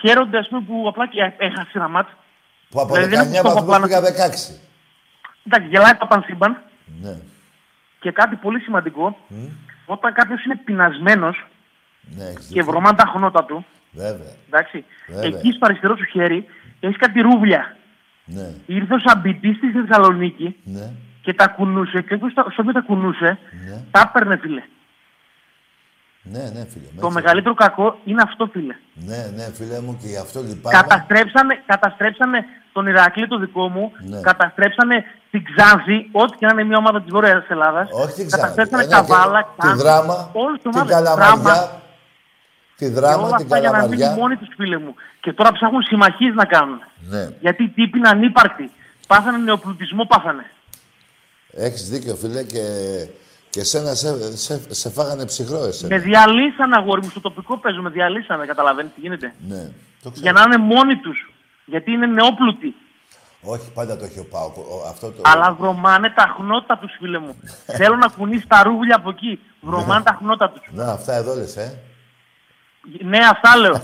χαίρονται 0.00 0.38
ας 0.38 0.48
πούμε 0.48 0.60
που 0.60 0.84
απλά 0.88 1.06
και 1.08 1.32
έχασε 1.36 1.70
ένα 1.72 1.88
μάτς. 1.88 2.10
Που 2.70 2.80
από 2.80 2.94
Δηλαδή, 2.94 3.14
δεν 3.16 3.28
19 3.28 3.34
έχω 3.34 3.42
βαθμούς 3.54 3.70
πάνω- 3.70 3.86
πήγα 3.86 4.00
16. 4.00 4.60
Εντάξει, 5.46 5.68
γελάει 5.68 5.94
το 5.94 6.06
πανσύμπαν 6.06 6.62
Ναι. 7.02 7.16
και 8.00 8.10
κάτι 8.10 8.36
πολύ 8.36 8.60
σημαντικό, 8.60 9.18
Μμ. 9.28 9.44
όταν 9.86 10.12
κάποιος 10.12 10.44
είναι 10.44 10.56
πεινασμένος 10.64 11.46
Ναι, 12.16 12.24
έχεις 12.24 12.34
και 12.38 12.44
δίκιο. 12.48 12.64
βρωμά 12.64 12.94
τα 12.94 13.04
χνότα 13.14 13.44
του, 13.44 13.66
Βέβαια. 13.92 14.32
εντάξει, 14.46 14.84
Βέβαια. 15.08 15.24
εκεί 15.38 15.50
στο 15.52 15.58
αριστερό 15.66 15.96
σου 15.96 16.04
χέρι 16.04 16.46
έχεις 16.80 16.96
κάτι 16.96 17.20
ρούβλια. 17.20 17.76
Ναι. 18.24 18.50
Ήρθε 18.66 18.94
ο 18.94 18.98
Σαμπιτής 18.98 19.56
στη 19.56 19.70
Θεσσαλονίκη 19.70 20.56
Ναι. 20.64 20.90
και 21.22 21.34
τα 21.34 21.46
κουνούσε 21.48 22.02
και 22.02 22.14
όπως 22.14 22.34
τα- 22.34 22.46
στο 22.52 22.62
οποίο 22.62 22.72
τα 22.72 22.80
κουνούσε, 22.80 23.38
Ναι. 23.68 23.82
τα 23.90 24.00
έπαιρνε 24.08 24.36
φίλε. 24.36 24.62
Ναι, 26.32 26.38
ναι, 26.38 26.64
φίλε. 26.72 26.86
Το 27.00 27.06
έτσι. 27.06 27.10
μεγαλύτερο 27.18 27.54
κακό 27.54 27.98
είναι 28.04 28.22
αυτό 28.22 28.46
φίλε. 28.52 28.74
Ναι, 28.94 29.30
ναι, 29.36 29.44
φίλε 29.54 29.80
μου, 29.80 29.98
και 30.02 30.06
γι' 30.06 30.16
αυτό 30.16 30.40
λυπάμαι. 30.42 30.76
Καταστρέψανε, 30.76 31.62
καταστρέψανε 31.66 32.44
τον 32.72 32.86
Ηρακλή 32.86 33.28
το 33.28 33.38
δικό 33.38 33.68
μου, 33.68 33.92
Ναι. 34.08 34.20
καταστρέψανε 34.20 35.04
την 35.30 35.44
Ξάνθη, 35.44 36.08
ό,τι 36.12 36.36
και 36.36 36.46
να 36.46 36.52
είναι 36.52 36.64
μια 36.64 36.76
ομάδα 36.78 37.02
της 37.02 37.10
Βόρειας 37.12 37.44
Ελλάδας. 37.48 37.88
Όχι 37.92 38.12
την 38.14 38.26
Ξάνθη. 38.26 38.46
Καταστρέψανε 38.46 38.82
Ένα 38.82 39.00
και- 39.00 39.12
Καβάλα, 39.12 39.40
Τη 39.42 39.48
Ξάνθη, 39.58 39.82
Δράμα, 39.82 40.30
όλες 40.32 40.60
τις 40.60 40.62
την 40.62 40.70
ομάδες. 40.74 40.94
Καλαμαριά, 40.94 41.36
Δράμα. 41.42 41.52
τη 42.76 42.86
Και 42.86 42.88
Δράμα, 42.88 43.16
όλα 43.26 43.36
την 43.36 43.44
αυτά 43.44 43.58
για 43.58 43.70
να 43.70 43.76
Καλαμαριά. 43.76 44.06
μείνουν 44.08 44.20
μόνοι 44.20 44.36
τους 44.36 44.48
φίλε 44.56 44.78
μου. 44.78 44.94
Και 45.20 45.32
τώρα 45.32 45.52
ψάχνουν 45.52 45.82
συμμαχίες 45.82 46.34
να 46.34 46.44
κάνουν. 46.44 46.78
Ναι. 47.10 47.28
Γιατί 47.40 47.62
οι 47.62 47.68
τύποι 47.68 47.98
είναι 47.98 48.08
ανύπαρκτοι. 48.08 48.70
Πάθανε 49.06 49.38
νεοπλουτισμό, 49.38 50.04
πάθανε. 50.04 50.44
Έχεις 51.56 51.88
δίκιο, 51.88 52.14
φίλε, 52.14 52.42
και, 52.42 52.62
και 53.54 53.60
εσένα 53.60 53.94
σε, 53.94 54.36
σε, 54.36 54.74
σε 54.74 54.90
φάγανε 54.90 55.24
ψυχρό 55.26 55.64
εσένα. 55.64 55.94
Με 55.96 56.02
διαλύσανε 56.02 56.76
αγόρι 56.76 57.02
μου 57.02 57.10
στο 57.10 57.20
τοπικό 57.20 57.58
παίζω, 57.58 57.82
με 57.82 57.90
διαλύσανε, 57.90 58.46
καταλαβαίνεις 58.46 58.92
τι 58.94 59.00
γίνεται. 59.00 59.34
Ναι, 59.48 59.62
το 60.02 60.10
ξέρω. 60.10 60.14
Για 60.22 60.32
να 60.32 60.42
είναι 60.42 60.56
μόνοι 60.56 60.96
τους. 60.96 61.32
Γιατί 61.64 61.90
είναι 61.92 62.06
νεόπλουτοι. 62.06 62.74
Όχι, 63.42 63.70
πάντα 63.74 63.96
το 63.96 64.04
έχει 64.04 64.18
ο 64.18 64.24
Πάοκ. 64.30 64.56
ο- 64.56 64.86
Αυτό 64.88 65.10
το... 65.10 65.22
Αλλά 65.24 65.52
βρωμάνε 65.52 66.10
τα 66.10 66.34
χνότα 66.36 66.78
τους, 66.78 66.92
φίλε 66.98 67.18
μου. 67.18 67.36
Θέλω 67.78 67.96
να 67.96 68.08
κουνήσει 68.08 68.46
τα 68.46 68.62
ρούβλια 68.62 68.96
από 68.96 69.10
εκεί. 69.10 69.40
Βρωμάνε 69.60 70.02
τα 70.04 70.16
χνότα 70.20 70.50
τους. 70.50 70.62
Να, 70.70 70.92
αυτά 70.92 71.14
εδώ 71.14 71.34
λες, 71.34 71.56
ε. 71.56 71.78
Ναι, 73.02 73.18
αυτά 73.30 73.56
λέω. 73.56 73.72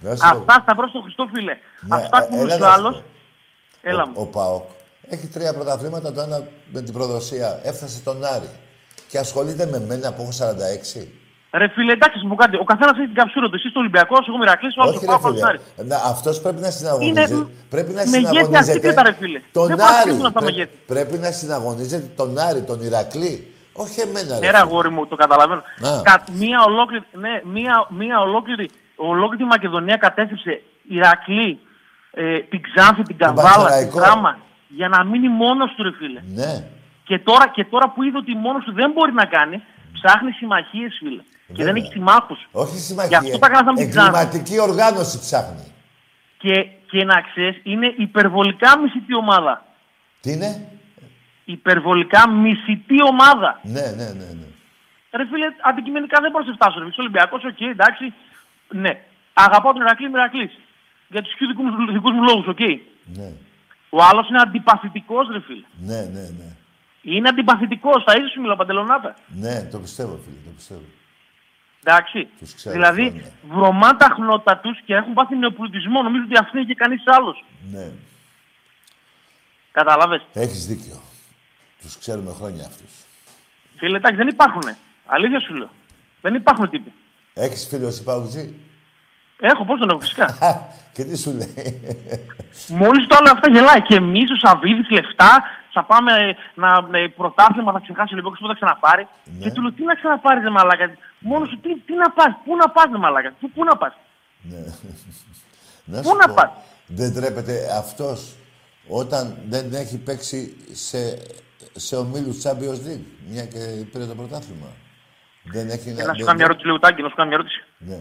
Να 0.00 0.14
σου 0.16 0.22
πω. 0.22 0.26
αυτά 0.38 0.58
στα 0.62 0.74
προς 0.74 0.92
τον 0.92 1.02
Χριστό, 1.02 1.28
φίλε. 1.34 1.56
Ναι, 1.80 1.96
αυτά 1.96 2.22
ε, 2.22 2.26
κουνούσε 2.26 2.54
έλα 2.54 2.66
ο 2.66 2.68
να 2.68 2.74
σου 2.74 2.80
άλλος. 2.80 2.94
πω. 2.96 3.02
Έλα 3.82 4.06
μου. 4.06 4.12
Ο 4.16 4.26
ΠΑΟΚ 4.26 4.64
έχει 5.08 5.26
τρία 5.26 5.54
πρωταθλήματα, 5.54 6.12
το 6.12 6.20
ένα 6.20 6.42
με 6.72 6.80
την 6.82 6.92
προδοσία. 6.92 7.60
Έφτασε 7.62 8.00
τον 8.04 8.24
Άρη. 8.24 8.50
Και 9.08 9.18
ασχολείται 9.18 9.66
με 9.66 9.80
μένα 9.88 10.12
που 10.12 10.22
έχω 10.22 10.32
46. 10.32 11.06
Ρε 11.52 11.68
φίλε, 11.68 11.92
εντάξει, 11.92 12.18
σου 12.18 12.28
πω 12.28 12.34
κάτι. 12.34 12.56
Ο 12.56 12.64
καθένας 12.64 12.96
έχει 12.98 13.06
την 13.06 13.14
καψούρα 13.14 13.48
του. 13.48 13.54
Εσύ 13.54 13.68
στο 13.68 13.80
Ολυμπιακό, 13.80 14.16
εγώ 14.28 14.36
Μηρακλή, 14.38 14.68
ο 14.78 14.82
άλλο 14.82 14.90
Όχι, 14.90 14.98
στο 15.04 15.12
ρε 15.12 15.18
Πάο 15.18 15.32
φίλε. 15.32 15.84
Να, 15.90 15.96
αυτός 15.96 16.40
πρέπει 16.40 16.60
να 16.60 16.70
συναγωνίζεται. 16.70 17.34
Είναι 17.34 17.46
πρέπει 17.70 17.92
να 17.92 18.02
μεγέθη 18.06 18.16
συναγωνίζεται 18.26 18.58
ασύγκριτα, 18.58 19.02
ρε 19.02 19.12
φίλε. 19.12 19.40
τον 19.52 19.66
Δεν 19.66 19.80
Άρη. 19.80 19.88
παρακολουθούν 19.88 20.26
αυτά 20.26 20.38
τα 20.38 20.44
Πρέ- 20.44 20.56
μεγέθη. 20.56 20.76
πρέπει 20.86 21.18
να 21.18 21.30
συναγωνίζεται 21.30 22.06
τον 22.16 22.38
Άρη, 22.38 22.62
τον 22.62 22.80
Ηρακλή. 22.82 23.52
Όχι 23.72 24.00
εμένα, 24.00 24.34
ρε. 24.38 24.44
Ναι, 24.46 24.50
ρε 24.50 24.58
αγόρι 24.58 24.90
μου, 24.90 25.06
το 25.06 25.16
καταλαβαίνω. 25.16 25.62
Να. 25.78 26.00
Κα, 26.02 26.24
μία 26.32 26.58
ολόκληρη, 26.66 27.04
ναι, 27.12 27.40
μία, 27.44 27.86
μία 27.90 28.20
ολόκληρη, 28.20 28.70
ολόκληρη 28.96 29.42
η 29.42 29.46
Μακεδονία 29.46 29.96
κατέστρεψε 29.96 30.62
Ηρακλή, 30.88 31.58
ε, 32.10 32.38
την 32.38 32.60
Ξάνθη, 32.62 33.02
την 33.02 33.16
Καβάλα, 33.16 33.50
την 33.52 33.62
Πανσεραϊκό. 33.62 33.98
Δράμα, 34.68 34.78
για 34.78 34.88
να 34.88 35.04
μείνει 35.04 35.28
μόνος 35.28 35.74
του, 35.76 35.82
ρε 35.82 35.92
φίλε. 35.92 36.20
Ναι. 36.34 36.64
Και 37.04 37.18
τώρα, 37.18 37.48
και 37.48 37.64
τώρα 37.64 37.90
που 37.90 38.02
είδε 38.02 38.16
ότι 38.18 38.34
μόνος 38.34 38.64
του 38.64 38.72
δεν 38.72 38.90
μπορεί 38.92 39.12
να 39.12 39.24
κάνει, 39.24 39.62
ψάχνει 39.92 40.30
συμμαχίες, 40.30 40.96
φίλε. 40.98 41.22
Και 41.46 41.52
Βέβαια. 41.52 41.66
δεν 41.72 41.76
έχει 41.82 41.92
συμμάχους. 41.92 42.48
Όχι 42.52 42.74
Γι' 42.74 42.80
συμμαχία. 42.80 43.18
αυτό 43.18 43.38
τα 43.38 43.48
κάναμε 43.48 43.78
την 43.78 43.90
Ξάνθη. 43.90 44.08
Εγκληματική 44.18 44.60
οργάνωση 44.60 45.18
ψάχνει. 45.18 45.72
Και, 46.38 46.66
και 46.90 47.04
να 47.04 47.20
ξέρεις, 47.20 47.60
είναι 47.62 47.94
υπερβολικά 47.96 48.78
μισητή 48.78 49.14
ομάδα. 49.14 49.64
Τι 50.20 50.32
είναι; 50.32 50.68
Υπερβολικά 51.44 52.28
μισητή 52.30 53.02
ομάδα. 53.02 53.60
Ναι, 53.62 53.80
ναι, 53.80 54.04
ναι. 54.04 54.28
ναι. 54.40 54.46
Ρε 55.10 55.26
φίλε, 55.30 55.46
αντικειμενικά 55.62 56.20
δεν 56.20 56.30
μπορώ 56.30 56.44
να 56.44 56.50
σε 56.50 56.56
φτάσω. 56.60 56.78
Ρε. 56.80 56.86
Είσαι 56.86 57.00
Ολυμπιακός, 57.00 57.44
οκ, 57.44 57.60
εντάξει. 57.60 58.12
Ναι. 58.68 59.00
Αγαπάω 59.34 59.72
τον 59.72 59.80
Ηρακλή 59.82 60.10
Μηρακλής. 60.10 60.58
Για 61.08 61.22
τους 61.22 61.32
δικούς 61.38 61.64
μου, 61.64 61.92
δικούς 61.92 62.12
μου 62.12 62.22
λόγους, 62.22 62.46
οκ. 62.46 62.58
Ναι, 63.18 63.28
Ο 63.90 64.02
άλλος 64.02 64.28
είναι 64.28 64.38
αντιπαθητικός, 64.40 65.28
ρε 65.32 65.40
φίλε. 65.40 65.64
ναι, 65.80 66.00
ναι. 66.00 66.20
ναι. 66.20 66.56
Είναι 67.02 67.28
αντιπαθητικός, 67.28 68.04
θα 68.06 68.12
είσαι 68.16 68.28
σου 68.28 68.40
μιλάω, 68.40 68.56
Παντελονάτα. 68.56 69.14
Ναι, 69.26 69.62
το 69.70 69.78
πιστεύω, 69.78 70.20
φίλε, 70.24 70.36
το 70.44 70.50
πιστεύω. 70.56 70.80
Εντάξει. 71.84 72.28
Τους 72.38 72.54
ξέρω 72.54 72.74
δηλαδή, 72.74 73.02
χρόνια. 73.10 73.30
βρωμά 73.48 73.96
τα 73.96 74.12
χνότα 74.14 74.58
τους 74.58 74.80
και 74.84 74.94
έχουν 74.94 75.12
πάθει 75.12 75.36
νεοπλουτισμό. 75.36 76.02
Νομίζω 76.02 76.24
ότι 76.24 76.36
αυτή 76.38 76.56
είναι 76.58 76.66
και 76.66 76.74
κανείς 76.74 77.02
άλλος. 77.06 77.44
Ναι, 77.72 77.90
Κατάλαβε. 79.72 80.22
έχεις 80.32 80.66
δίκιο. 80.66 81.00
Τους 81.80 81.98
ξέρουμε 81.98 82.32
χρόνια 82.32 82.64
αυτούς. 82.66 82.90
Φίλε, 83.76 83.96
εντάξει, 83.96 84.16
δεν 84.16 84.28
υπάρχουν. 84.28 84.62
Αλήθεια 85.06 85.40
σου 85.40 85.54
λέω. 85.54 85.70
Δεν 86.20 86.34
υπάρχουν 86.34 86.70
τύποι. 86.70 86.92
Έχεις 87.34 87.66
φίλο 87.68 87.86
εσύ 87.86 88.02
Παουτζή. 88.02 88.54
Έχω, 89.40 89.64
πώς 89.64 89.78
τον 89.78 89.88
έχω, 89.90 90.00
φυσικά. 90.00 90.26
Και 90.94 91.04
τι 91.04 91.16
σου 91.18 91.30
λέει. 91.30 91.80
Μόλις 92.68 93.06
το 93.06 93.16
άλλο 93.18 93.30
αυτά 93.32 93.48
γελάει. 93.50 93.82
Και 93.82 93.94
εμείς, 93.94 94.30
ο 94.30 94.36
Σαββίδης, 94.46 94.90
λεφτά, 94.90 95.42
θα 95.72 95.84
πάμε 95.84 96.12
ε, 96.12 96.36
να 96.54 96.98
ε, 96.98 97.08
πρωτάθλημα, 97.16 97.72
θα 97.72 97.80
ξεχάσει 97.80 98.08
ο 98.12 98.16
Ολυμπιακός 98.16 98.38
που 98.40 98.46
θα 98.46 98.54
ξαναπάρει. 98.54 99.06
Ναι. 99.24 99.38
Και 99.44 99.50
του 99.50 99.60
λέω, 99.62 99.72
τι 99.72 99.84
να 99.84 99.94
ξαναπάρεις, 99.94 100.42
δε 100.42 100.50
μαλάκα. 100.50 100.90
Μόνος 101.18 101.48
σου, 101.48 101.58
τι, 101.60 101.70
τι 101.86 101.94
να 101.94 102.10
πας, 102.10 102.30
πού 102.44 102.56
να 102.56 102.68
πας, 102.70 102.84
δε 102.90 102.98
μαλάκα. 102.98 103.32
Πού, 103.40 103.50
πού 103.50 103.64
να 103.64 103.76
πας. 103.76 103.92
Ναι. 104.42 104.58
Να 105.92 106.00
Πού 106.02 106.08
σου 106.08 106.16
να 106.16 106.26
πω, 106.26 106.34
πας; 106.34 106.50
Δεν 106.86 107.14
τρέπεται 107.14 107.54
αυτός 107.78 108.34
όταν 108.88 109.36
δεν 109.48 109.74
έχει 109.74 109.98
παίξει 109.98 110.56
σε, 110.72 110.98
σε 111.72 111.96
ομίλους 111.96 112.42
Champions 112.44 112.80
League, 112.86 113.06
μια 113.28 113.44
και 113.44 113.58
πήρε 113.92 114.04
το 114.04 114.14
πρωτάθλημα. 114.14 114.66
Δεν 115.44 115.68
έχει 115.68 115.92
Και 115.94 116.02
να 116.02 116.08
σου 116.12 116.16
δεν- 116.16 116.24
κάνω 116.26 116.34
μια 116.36 116.44
ερώτηση, 116.44 116.66
λίγο 116.66 116.78
τάγκη, 116.78 117.02
να 117.02 117.08
σου 117.08 117.14
κάνω 117.14 117.28
μια 117.28 117.38
ερώτηση. 117.38 117.64
Ναι. 117.78 117.98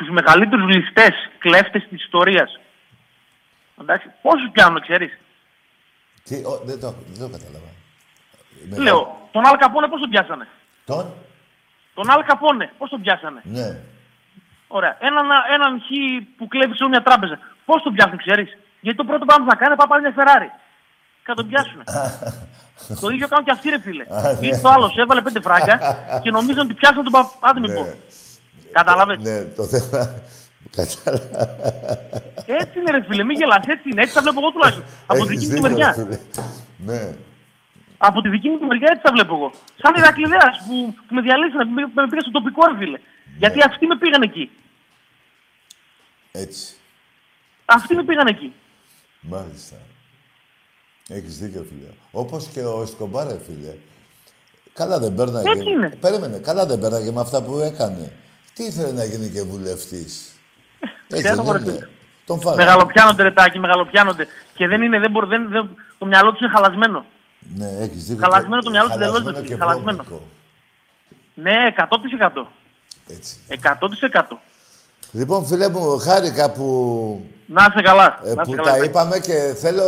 Τους 0.00 0.08
μεγαλύτερους 0.08 0.74
ληστές, 0.74 1.14
κλέφτες 1.38 1.82
της 1.88 2.02
ιστορίας. 2.02 2.60
Εντάξει, 3.80 4.06
πόσους 4.22 4.50
πιάνουν, 4.52 4.80
ξέρεις. 4.80 5.18
Τι, 6.24 6.34
ο, 6.34 6.60
δεν, 6.64 6.80
το, 6.80 6.94
δεν 7.06 7.20
το 7.24 7.28
κατάλαβα. 7.36 7.70
Με- 8.68 8.78
Λέω, 8.78 9.28
τον 9.30 9.46
Αλ 9.46 9.56
Καπόνε 9.56 9.88
πώς 9.88 10.00
τον 10.00 10.10
πιάσανε; 10.10 10.48
Τον; 10.84 11.12
Τον 11.94 12.10
Αλ 12.10 12.24
Καπόνε, 12.24 12.72
πώς 12.78 12.90
τον 12.90 13.00
πιάσανε; 13.00 13.40
Ναι. 13.44 13.68
Ωραία. 14.68 14.96
Έναν, 15.00 15.26
έναν 15.54 15.80
χ 15.86 15.88
που 16.36 16.48
κλέβει 16.48 16.76
σε 16.76 16.88
μια 16.88 17.02
τράπεζα. 17.02 17.38
Πώς 17.64 17.82
τον 17.82 17.92
πιάσουν, 17.94 18.18
ξέρεις; 18.18 18.58
Γιατί 18.80 18.98
το 18.98 19.04
πρώτο 19.04 19.24
πράγμα 19.24 19.44
που 19.44 19.50
θα 19.50 19.56
κάνει 19.56 19.76
πάει 19.76 19.86
να 19.86 19.92
πάρει 19.92 20.02
μια 20.02 20.14
Ferrari. 20.18 20.50
Και 21.22 21.26
θα 21.32 21.34
τον 21.34 21.48
πιάσουν. 21.48 21.80
το 23.02 23.08
ίδιο 23.08 23.28
κάνουν 23.28 23.44
και 23.44 23.50
αυτοί, 23.50 23.68
ρε 23.68 23.80
φίλε. 23.80 24.04
Α, 24.10 24.32
ναι. 24.32 24.46
Ήρθε 24.46 24.66
ο 24.66 24.70
άλλο, 24.70 24.92
έβαλε 24.96 25.22
πέντε 25.22 25.40
φράγκια 25.40 25.74
και 26.22 26.30
νομίζαν 26.30 26.64
ότι 26.66 26.74
πιάσαν 26.74 27.02
τον 27.02 27.12
παπ. 27.12 27.26
Άντε 27.40 27.60
μην 28.74 28.84
πω. 28.86 28.92
Κατάλαβες; 28.92 29.18
Ναι, 29.18 29.44
το 29.44 29.64
θέμα... 29.64 30.22
Κατάλαβα. 30.76 31.48
Έτσι 32.46 32.78
είναι, 32.78 32.90
ρε 32.90 33.02
φίλε, 33.08 33.24
μην 33.24 33.36
γελάς, 33.38 33.64
έτσι 33.66 33.88
είναι. 33.90 34.02
Έτσι 34.02 34.14
τα 34.14 34.22
βλέπω 34.22 34.40
εγώ 34.40 34.50
τουλάχιστον. 34.50 34.84
Από 35.06 35.26
τη 35.26 35.32
Έχεις 35.34 35.48
δική 35.48 35.60
μου 35.60 35.68
δίκιο, 35.68 35.68
μεριά. 35.68 35.94
ρε 35.96 36.02
φίλε. 36.04 36.18
Ναι. 36.86 37.14
Από 37.98 38.20
τη 38.22 38.28
δική 38.28 38.48
μου 38.48 38.66
μεριά 38.66 38.88
έτσι 38.90 39.02
τα 39.02 39.12
βλέπω 39.12 39.34
εγώ. 39.34 39.50
Σαν 39.82 39.94
Ηρακλειδέας 39.96 40.54
που, 40.66 40.94
που 41.08 41.14
με 41.14 41.20
διαλύσανε, 41.20 41.64
που 41.64 41.70
με, 41.70 41.82
με 41.94 42.08
πήγα 42.08 42.20
στο 42.20 42.30
τοπικό, 42.30 42.66
ρε 42.66 42.76
φίλε. 42.78 42.98
Γιατί 43.38 43.58
αυτοί 43.68 43.86
με 43.86 43.96
πήγαν 43.98 44.22
εκεί. 44.22 44.50
Έτσι. 46.32 46.74
Αυτοί 47.64 47.94
με 47.94 48.04
πήγαν 48.04 48.26
εκεί. 48.26 48.52
Μάλιστα. 49.20 49.76
Έχεις 51.08 51.38
δίκιο, 51.38 51.66
φίλε. 51.68 51.90
Όπως 52.10 52.46
και 52.46 52.60
ο 52.60 52.82
Εσκομπάρ, 52.82 53.26
ρε 53.26 53.38
φίλε. 53.46 53.74
Καλά 54.72 54.98
δεν 54.98 55.14
πέρναγε. 55.14 55.50
Έτσι 55.50 55.70
είναι. 55.70 55.88
Περίμενε. 56.00 56.38
Καλά 56.38 56.66
δεν 56.66 56.78
πέρναγε 56.78 57.10
με 57.12 57.20
αυτά 57.20 57.42
που 57.42 57.58
έκανε. 57.58 58.12
Τι 58.60 58.66
ήθελε 58.66 58.92
να 58.92 59.04
γίνει 59.04 59.28
και 59.28 59.42
βουλευτής; 59.42 60.26
Έτσι 61.08 61.24
Ξέρω, 61.24 61.42
δεν 61.42 61.52
ρε 61.52 61.58
είναι. 61.58 61.70
φίλε. 61.72 61.86
Τον 62.26 62.40
φάγανε. 62.40 62.62
Μεγαλοπιάνονται 62.64 63.22
ρετάκι, 63.22 63.58
μεγαλοπιάνονται. 63.58 64.26
Και 64.54 64.66
δεν 64.66 64.82
είναι, 64.82 64.98
δεν 64.98 65.10
μπορεί, 65.10 65.26
δεν, 65.26 65.48
δεν, 65.50 65.70
το 65.98 66.06
μυαλό 66.06 66.30
τους 66.32 66.40
είναι 66.40 66.50
χαλασμένο. 66.50 67.04
Ναι, 67.56 67.68
έχεις 67.80 68.04
δίκιο. 68.04 68.22
Χαλασμένο 68.22 68.62
το 68.62 68.70
μυαλό 68.70 68.86
τους 68.86 68.96
εντελώς, 68.96 69.12
Χαλασμένο 69.16 69.38
ρε 69.38 69.44
φίλε, 69.44 69.56
και 69.56 69.62
χαλασμένο. 69.64 70.02
βρώμικο. 70.02 70.26
Ναι, 71.34 71.52
100%. 72.40 72.46
Έτσι. 73.08 73.36
100%. 73.48 74.36
Λοιπόν, 75.12 75.46
φίλε 75.46 75.68
μου, 75.68 75.98
χάρηκα 75.98 76.50
που, 76.50 76.66
Να 77.46 77.66
είσαι 77.70 77.82
καλά. 77.82 78.20
ε, 78.24 78.34
να 78.34 78.42
που 78.42 78.52
είσαι 78.52 78.62
τα 78.62 78.70
καλά. 78.70 78.84
είπαμε 78.84 79.18
και 79.18 79.54
θέλω 79.56 79.84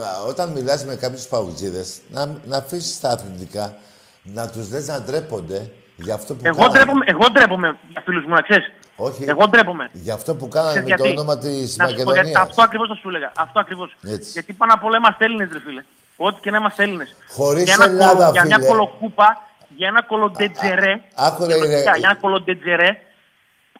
να- 0.00 0.18
όταν 0.28 0.50
μιλάς 0.52 0.84
με 0.84 0.94
κάποιους 0.94 1.26
παουτζίδες 1.26 1.98
να, 2.10 2.26
να 2.46 2.56
αφήσεις 2.56 3.00
τα 3.00 3.08
αθλητικά, 3.08 3.76
να 4.22 4.48
τους 4.48 4.70
λες 4.70 4.86
να 4.86 5.00
ντρέπονται 5.00 5.70
για 5.96 6.14
αυτό 6.14 6.34
που 6.34 6.40
Εγώ 6.44 6.56
κάνανε. 6.56 6.72
ντρέπομαι, 6.78 7.04
εγώ 7.08 7.30
ντρέπομαι 7.32 7.76
για 7.88 8.00
φίλους 8.04 8.24
μου, 8.24 8.34
να 8.34 8.40
ξέρεις. 8.40 8.72
Όχι. 8.96 9.24
Εγώ 9.28 9.48
ντρέπομαι. 9.48 9.88
Για 9.92 10.14
αυτό 10.14 10.34
που 10.34 10.48
κάνανε 10.48 10.70
Ξέρεις 10.72 10.90
με 10.90 10.96
το 10.96 11.04
γιατί; 11.04 11.18
όνομα 11.20 11.38
της 11.38 11.76
Να 11.76 11.86
σου 11.86 11.94
πω 11.94 11.96
γιατί 11.96 12.04
Μακεδονίας. 12.04 12.40
αυτό 12.42 12.62
ακριβώς 12.62 12.88
θα 12.88 12.94
σου 12.94 13.08
έλεγα. 13.08 13.32
Αυτό 13.36 13.60
ακριβώς. 13.60 13.96
Έτσι. 14.06 14.30
Γιατί 14.30 14.52
πάνω 14.52 14.72
απ' 14.74 14.84
όλα 14.84 14.96
είμαστε 14.96 15.24
Έλληνες, 15.24 15.48
ρε 15.52 15.60
φίλε. 15.60 15.82
Ό,τι 16.16 16.40
και 16.40 16.50
να 16.50 16.56
είμαστε 16.56 16.82
Έλληνες. 16.82 17.16
Χωρίς 17.28 17.62
για 17.64 17.74
ένα 17.74 17.84
Ελλάδα, 17.84 18.12
κολο- 18.14 18.30
Για 18.32 18.44
μια 18.44 18.56
φίλε. 18.56 18.68
κολοκούπα, 18.68 19.42
για 19.76 19.88
ένα 19.88 20.02
κολοντετζερέ, 20.02 21.00
Άκου 21.14 21.44
ρε, 21.46 21.54
ρε, 21.58 21.80
για 21.80 21.92
ένα 21.96 22.14
κολοντετζερέ, 22.14 22.90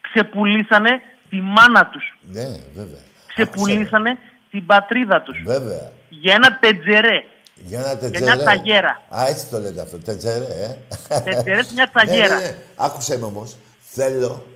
ξεπουλήσανε 0.00 0.90
τη 1.30 1.40
μάνα 1.40 1.86
τους. 1.86 2.18
Ναι, 2.32 2.46
βέβαια. 2.74 3.00
Ξεπουλήσανε 3.26 4.18
την 4.50 4.66
πατρίδα 4.66 5.22
τους. 5.22 5.42
Βέβαια. 5.44 5.90
Για 6.08 6.34
ένα 6.34 6.58
τετζερέ. 6.58 7.24
Για 7.66 7.78
ένα 7.78 7.88
Για 7.88 7.98
τετζερέ. 7.98 8.24
μια 8.24 8.36
τσαγέρα. 8.36 9.00
Α, 9.08 9.26
έτσι 9.28 9.46
το 9.46 9.58
λέτε 9.58 9.80
αυτό. 9.80 9.98
Τετζερέ, 9.98 10.44
ε. 10.44 10.76
Τετζερέ 11.20 11.62
σε 11.62 11.72
μια 11.74 11.90
Ναι, 11.94 12.02
τσαγέρα. 12.04 12.34
ναι, 12.34 12.40
ναι. 12.44 12.56
Άκουσε 12.76 13.18
με 13.18 13.24
όμως. 13.24 13.56
Θέλω 13.80 14.46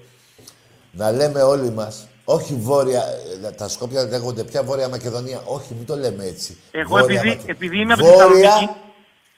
να 0.93 1.11
λέμε 1.11 1.43
όλοι 1.43 1.70
μας, 1.70 2.09
όχι 2.24 2.55
βόρεια, 2.55 3.03
ε, 3.45 3.51
τα 3.51 3.69
Σκόπια 3.69 4.03
λέγονται 4.05 4.45
πια 4.45 4.62
Βόρεια 4.62 4.89
Μακεδονία. 4.89 5.41
Όχι, 5.45 5.74
μην 5.74 5.87
το 5.87 5.97
λέμε 5.97 6.24
έτσι. 6.24 6.57
Εγώ 6.70 6.89
Βόρεια 6.99 7.19
επειδή, 7.20 7.28
Μακε- 7.37 7.49
επειδή 7.51 7.78
είμαι 7.81 7.93
από 7.93 8.03
τη 8.03 8.09
Βόρεια 8.09 8.51
Θεσσαλονίκη, 8.51 8.69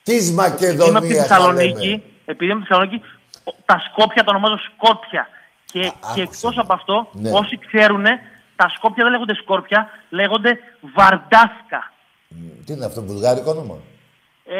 της 0.02 0.28
επειδή 0.28 0.34
είμαι 0.34 0.42
από 0.46 0.56
τη 0.56 0.62
Μακεδονίας 0.72 1.26
θα 1.26 1.34
Θεσσαλονίκη, 1.36 1.86
λέμε. 1.88 2.02
επειδή 2.24 2.44
είμαι 2.52 2.52
από 2.52 2.60
τη 2.62 2.66
Θεσσαλονίκη, 2.68 3.02
ο- 3.44 3.54
τα 3.64 3.82
Σκόπια 3.90 4.24
τα 4.24 4.30
ονομάζω 4.30 4.58
Σκόπια. 4.74 5.28
Και, 5.64 5.92
και 6.14 6.22
εκτός 6.22 6.58
από 6.58 6.72
αυτό, 6.72 7.08
Ναι. 7.12 7.30
όσοι 7.30 7.58
ξέρουν, 7.66 8.04
τα 8.56 8.68
Σκόπια 8.76 9.02
δεν 9.04 9.12
λέγονται 9.12 9.34
Σκόρπια, 9.34 9.88
λέγονται 10.10 10.58
Βαρντάσκα. 10.94 11.91
Τι 12.66 12.72
είναι 12.72 12.84
αυτό, 12.84 13.02
βουλγάρικο 13.02 13.50
όνομα. 13.50 13.76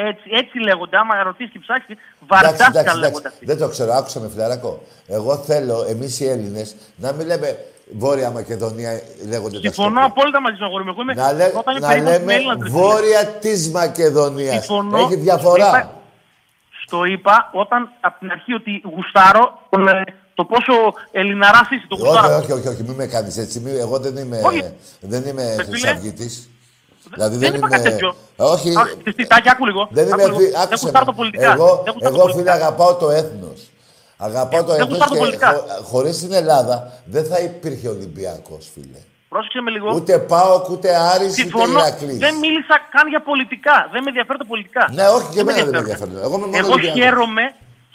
Έτσι, 0.09 0.23
έτσι 0.31 0.59
λέγονται. 0.59 0.97
Άμα 0.97 1.23
ρωτήσεις 1.23 1.53
και 1.53 1.59
ψάξεις, 1.59 1.87
Εντάξει, 1.89 2.27
Βαρντάσκα 2.29 2.67
εντάξει, 2.81 2.99
λέγονται 2.99 3.07
εντάξει. 3.09 3.27
αυτοί. 3.27 3.45
Δεν 3.47 3.59
το 3.59 3.69
ξέρω, 3.69 3.93
άκουσα 3.93 4.21
με 4.21 4.29
φιλαράκο. 4.33 4.83
Εγώ 5.07 5.37
θέλω, 5.37 5.85
εμείς 5.89 6.21
οι 6.21 6.29
Έλληνες, 6.29 6.75
να 6.97 7.13
μην 7.13 7.27
λέμε 7.27 7.57
Βόρεια 7.99 8.31
Μακεδονία 8.31 9.01
λέγονται 9.29 9.55
τα 9.55 9.61
Συμφωνώ 9.61 9.89
Σκόπια. 9.89 10.05
απόλυτα 10.05 10.41
μαζί 10.41 10.57
σου, 10.57 10.65
αγόρι 10.65 10.85
μου. 10.85 10.91
Εγώ 10.91 11.03
είμαι, 11.03 11.15
Να, 11.15 11.33
λέ- 11.33 11.57
όταν 11.57 11.77
είμαι 11.77 11.87
να 11.87 11.93
περίπου 11.93 12.09
λέμε 12.11 12.35
Έλληνας, 12.35 12.57
ρε 12.59 12.65
φίλε. 12.65 12.79
Βόρεια 12.81 13.27
της 13.27 13.71
Μακεδονίας. 13.71 14.53
Συμφωνώ. 14.65 14.99
Έχει 14.99 15.17
διαφορά. 15.17 15.67
Στο 15.67 15.77
είπα, 15.77 15.93
στο 16.87 17.05
είπα 17.05 17.51
όταν 17.53 17.91
από 18.01 18.19
την 18.19 18.31
αρχή 18.31 18.53
ότι 18.55 18.83
γουστάρω 18.95 19.59
τον, 19.71 19.89
ε, 19.89 20.05
το 20.35 20.45
πόσο 20.45 20.73
ελληναράς 21.13 21.71
είσαι, 21.71 21.87
το 21.89 21.95
Όχι, 21.95 22.05
γουστάρω. 22.07 22.37
όχι, 22.37 22.53
όχι, 22.53 22.69
όχι, 22.69 22.83
μην 22.83 22.93
με 22.95 23.07
κάνεις 23.07 23.37
έτσι. 23.37 23.61
Μη- 23.61 23.79
εγώ 23.79 23.99
δεν 23.99 24.17
είμαι, 24.17 24.41
Όχι. 24.45 24.63
δεν 25.01 25.25
είμαι 25.25 25.43
φίλε, 25.53 25.65
χρυσαυγίτης. 25.65 26.51
Δηλαδή 27.15 27.37
δεν 27.37 27.51
δεν, 27.51 27.59
είπα 27.59 27.69
κάτι 27.69 27.81
είμαι... 27.81 27.91
τέτοιο. 27.91 28.15
Όχι, 28.37 28.77
Αχ, 28.77 28.89
τι, 29.17 29.27
τάκι, 29.27 29.49
άκου 29.49 29.67
λίγο. 29.67 29.89
δεν 29.91 30.07
άκου 30.13 30.21
είμαι... 30.21 30.27
λίγο. 30.29 30.39
φι- 30.39 30.51
Δεν 30.53 30.61
Άκουσε 30.63 30.79
γουστάρω 30.83 31.05
με. 31.05 31.11
το 31.11 31.17
πολιτικά. 31.17 31.53
Εγώ, 31.53 31.81
Δεν 31.85 31.93
γουστάρω 31.93 32.15
εγώ 32.15 32.25
το 32.27 32.33
φίλε, 32.33 32.33
πολιτικά. 32.33 32.53
αγαπάω 32.55 32.95
το 32.95 33.11
έθνος. 33.11 33.61
Αγαπάω 34.17 34.65
το 34.65 34.73
δεν 34.73 34.81
έθνος 34.81 34.89
γουστάρω 34.99 35.11
το 35.11 35.15
και 35.15 35.21
πολιτικά. 35.25 35.49
χω, 35.53 35.83
χωρίς 35.91 36.19
την 36.19 36.33
Ελλάδα 36.33 36.93
δεν 37.05 37.25
θα 37.25 37.39
υπήρχε 37.39 37.89
Ολυμπιακός, 37.89 38.71
φίλε. 38.75 39.01
Πρόσεξε 39.29 39.61
με 39.61 39.71
λίγο. 39.71 39.89
Ούτε 39.95 40.19
πάω, 40.19 40.63
ούτε 40.71 40.89
Άρης, 40.97 41.33
ούτε 41.33 41.41
Συμφωνώ. 41.43 41.79
Ηρακλής. 41.79 42.19
Δεν 42.19 42.35
μίλησα 42.39 42.77
καν 42.95 43.09
για 43.09 43.23
πολιτικά. 43.23 43.77
Δεν 43.93 44.03
με 44.03 44.09
ενδιαφέρει 44.09 44.39
τα 44.39 44.47
πολιτικά. 44.47 44.89
Ναι, 44.93 45.07
όχι 45.09 45.29
και 45.29 45.35
Δεν 45.35 45.45
με 45.45 45.51
εμένα 45.53 45.65
δεν 45.65 45.73
με 45.73 45.79
ενδιαφέρουν. 45.79 46.13
ενδιαφέρει. 46.15 46.27
Εγώ 46.27 46.35
είμαι 46.37 46.47
μόνο 46.47 46.59
Εγώ 46.59 46.73
Ολυμπιακός. 46.73 47.01
χαίρομαι, 47.03 47.45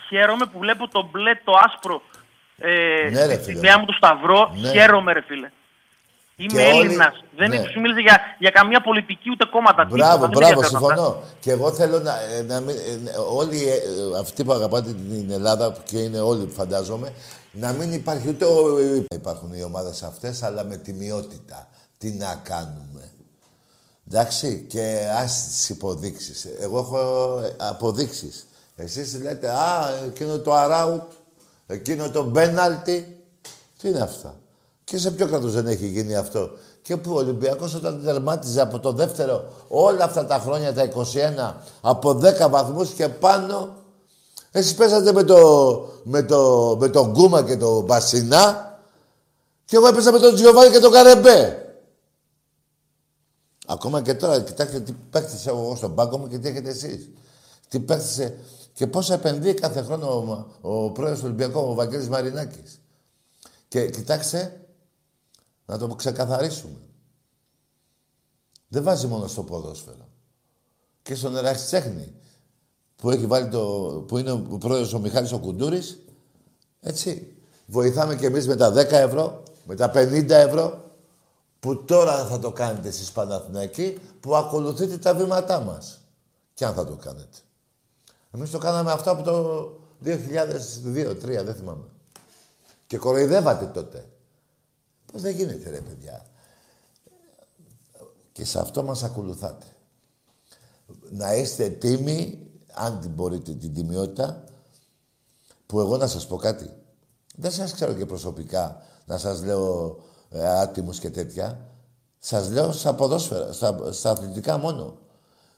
χαίρομαι 0.09 0.45
που 0.51 0.57
βλέπω 0.59 0.83
το 0.95 1.01
μπλε, 1.11 1.33
το 1.47 1.53
άσπρο 1.65 2.01
ε, 2.57 3.09
Ναι, 3.15 3.25
ρε, 3.25 3.33
στη 3.33 3.43
φίλε. 3.43 3.55
σημαία 3.57 3.77
μου 3.79 3.85
το 3.85 3.93
σταυρό. 4.01 4.41
Ναι. 4.61 4.69
Χαίρομαι, 4.69 5.11
ρε 5.13 5.21
φίλε. 5.29 5.49
Είμαι 6.39 6.61
Και 6.61 6.67
όλοι- 6.67 6.85
Έλληνας. 6.85 7.23
Δεν 7.37 7.49
ναι. 7.49 7.55
σου 7.71 7.79
μίλησε 7.79 7.99
για, 7.99 8.17
για 8.39 8.49
καμία 8.49 8.81
πολιτική 8.81 9.29
ούτε 9.31 9.45
κόμματα. 9.45 9.83
τίποτα. 9.83 9.95
Μπράβο, 10.05 10.19
Δεν 10.21 10.29
με 10.29 10.35
μπράβο, 10.35 10.53
ενδιαφέρουν 10.53 10.83
αυτά. 10.83 10.95
συμφωνώ. 10.95 11.23
Και 11.39 11.51
εγώ 11.51 11.71
θέλω 11.71 11.99
να, 11.99 12.13
ε, 12.21 12.41
να 12.41 12.59
μην, 12.59 12.75
ε, 12.75 13.11
όλοι 13.33 13.67
ε, 13.67 13.73
ε, 13.73 14.19
αυτοί 14.19 14.43
που 14.43 14.51
αγαπάτε 14.53 14.93
την 14.93 15.31
Ελλάδα 15.31 15.75
και 15.85 15.97
είναι 15.97 16.19
όλοι 16.19 16.47
φαντάζομαι, 16.47 17.13
να 17.51 17.71
μην 17.71 17.93
υπάρχει 17.93 18.29
ούτε 18.29 18.45
ο, 18.45 18.77
ε, 18.77 19.05
υπάρχουν 19.15 19.53
οι 19.53 19.63
ομάδες 19.63 20.03
αυτές, 20.03 20.43
αλλά 20.43 20.63
με 20.63 20.77
τιμιότητα. 20.77 21.67
Τι 21.97 22.09
να 22.11 22.39
κάνουμε. 22.43 23.11
Εντάξει, 24.09 24.65
και 24.69 25.07
ας 25.21 25.43
τις 25.47 25.69
υποδείξεις. 25.69 26.47
Εγώ 26.59 26.79
έχω 26.79 26.97
ε, 27.43 27.55
αποδείξεις. 27.57 28.47
Εσείς 28.75 29.21
λέτε, 29.21 29.49
α, 29.49 29.89
εκείνο 30.05 30.39
το 30.39 30.53
αράουτ, 30.53 31.11
εκείνο 31.67 32.09
το 32.09 32.23
μπέναλτι. 32.23 33.21
Τι 33.81 33.89
είναι 33.89 33.99
αυτά. 34.01 34.35
Και 34.87 34.97
σε 34.97 35.11
ποιο 35.11 35.27
κράτος 35.27 35.53
δεν 35.53 35.67
έχει 35.67 35.87
γίνει 35.87 36.15
αυτό; 36.15 36.49
Και 36.81 36.97
που 36.97 37.11
ο 37.11 37.17
Ολυμπιακός 37.17 37.73
όταν 37.73 38.03
τερμάτιζε 38.03 38.61
από 38.61 38.79
το 38.79 38.91
δεύτερο 38.91 39.43
όλα 39.67 40.03
αυτά 40.03 40.25
τα 40.25 40.39
χρόνια, 40.39 40.73
τα 40.73 40.83
21, 40.83 41.53
από 41.81 42.09
10 42.09 42.49
βαθμούς 42.49 42.89
και 42.89 43.09
πάνω, 43.09 43.75
εσείς 44.51 44.75
παίζατε 44.75 45.13
με 45.13 45.23
το, 45.23 45.37
με 46.03 46.23
το, 46.23 46.75
με 46.79 46.89
τον 46.89 47.11
Γκούμα 47.11 47.43
και 47.43 47.57
τον 47.57 47.83
Μπασινά 47.83 48.79
και 49.65 49.75
εγώ 49.75 49.87
έπαιζα 49.87 50.11
με 50.11 50.19
τον 50.19 50.35
Τζιοβάνι 50.35 50.71
και 50.71 50.79
τον 50.79 50.91
Καρεμπέ. 50.91 51.65
Ακόμα 53.67 54.01
και 54.01 54.13
τώρα, 54.13 54.41
κοιτάξτε 54.41 54.79
τι 54.79 54.91
παίχτες 55.09 55.47
έχω 55.47 55.61
εγώ 55.61 55.75
στον 55.75 55.95
πάγκο 55.95 56.17
μου 56.17 56.27
και 56.27 56.37
τι 56.37 56.47
έχετε 56.47 56.69
εσείς. 56.69 57.09
Τι 57.69 57.79
παίχτες 57.79 58.19
ε, 58.19 58.37
και 58.73 58.87
πόσα 58.87 59.13
επενδύει 59.13 59.53
κάθε 59.53 59.81
χρόνο 59.81 60.07
ο, 60.61 60.75
ο 60.75 60.91
πρόεδρος 60.91 61.19
του 61.19 61.25
Ολυμπιακού, 61.25 61.59
ο 61.59 61.73
Βαγγέλης 61.73 62.09
Μαρινάκης. 62.09 62.79
Και 63.67 63.89
κοιτάξτε, 63.89 64.61
να 65.67 65.77
το 65.77 65.87
ξεκαθαρίσουμε. 65.87 66.77
Δεν 68.67 68.83
βάζει 68.83 69.07
μόνο 69.07 69.27
στο 69.27 69.43
ποδόσφαιρο. 69.43 70.07
Και 71.01 71.15
στον 71.15 71.37
ερασιτέχνη 71.37 72.13
που, 72.95 73.09
έχει 73.09 73.25
βάλει 73.25 73.49
το, 73.49 73.63
που 74.07 74.17
είναι 74.17 74.31
ο 74.31 74.57
πρόεδρος 74.59 74.93
ο 74.93 74.99
Μιχάλης 74.99 75.31
ο 75.31 75.39
Κουντούρης, 75.39 75.99
έτσι. 76.79 77.31
Βοηθάμε 77.65 78.15
κι 78.15 78.25
εμείς 78.25 78.47
με 78.47 78.55
τα 78.55 78.71
10 78.71 78.75
ευρώ, 78.75 79.43
με 79.65 79.75
τα 79.75 79.91
50 79.93 80.29
ευρώ, 80.29 80.83
που 81.59 81.83
τώρα 81.83 82.25
θα 82.25 82.39
το 82.39 82.51
κάνετε 82.51 82.87
εσείς 82.87 83.11
Παναθηναϊκοί, 83.11 83.99
που 84.19 84.35
ακολουθείτε 84.35 84.97
τα 84.97 85.15
βήματά 85.15 85.59
μας. 85.59 85.99
Και 86.53 86.65
αν 86.65 86.73
θα 86.73 86.85
το 86.85 86.95
κάνετε. 86.95 87.37
Εμείς 88.31 88.51
το 88.51 88.57
κάναμε 88.57 88.91
αυτό 88.91 89.11
από 89.11 89.23
το 89.23 89.69
2002-2003, 90.03 91.43
δεν 91.43 91.55
θυμάμαι. 91.55 91.85
Και 92.87 92.97
κοροϊδεύατε 92.97 93.65
τότε. 93.65 94.05
Πώς 95.11 95.21
δεν 95.21 95.35
γίνεται 95.35 95.69
ρε 95.69 95.81
παιδιά. 95.81 96.25
Και 98.31 98.45
σε 98.45 98.59
αυτό 98.59 98.83
μας 98.83 99.03
ακολουθάτε. 99.03 99.65
Να 101.09 101.35
είστε 101.35 101.69
τίμοι, 101.69 102.47
αν 102.73 102.99
την 102.99 103.09
μπορείτε 103.09 103.53
την 103.53 103.73
τιμιότητα, 103.73 104.43
που 105.65 105.79
εγώ 105.79 105.97
να 105.97 106.07
σας 106.07 106.27
πω 106.27 106.35
κάτι. 106.35 106.73
Δεν 107.35 107.51
σας 107.51 107.73
ξέρω 107.73 107.93
και 107.93 108.05
προσωπικά 108.05 108.81
να 109.05 109.17
σας 109.17 109.43
λέω 109.43 109.97
ε, 110.29 110.47
άτιμους 110.47 110.99
και 110.99 111.09
τέτοια. 111.09 111.69
Σας 112.19 112.49
λέω 112.49 112.71
στα 112.71 112.95
ποδόσφαιρα, 112.95 113.53
στα, 113.53 113.91
στα 113.91 114.11
αθλητικά 114.11 114.57
μόνο. 114.57 114.97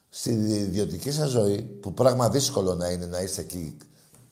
Στη 0.10 0.30
ιδιωτική 0.32 1.12
σας 1.12 1.30
ζωή, 1.30 1.62
που 1.62 1.94
πράγμα 1.94 2.30
δύσκολο 2.30 2.76
να 2.76 2.90
είναι 2.90 3.06
να 3.06 3.22
είστε 3.22 3.42
εκεί 3.42 3.78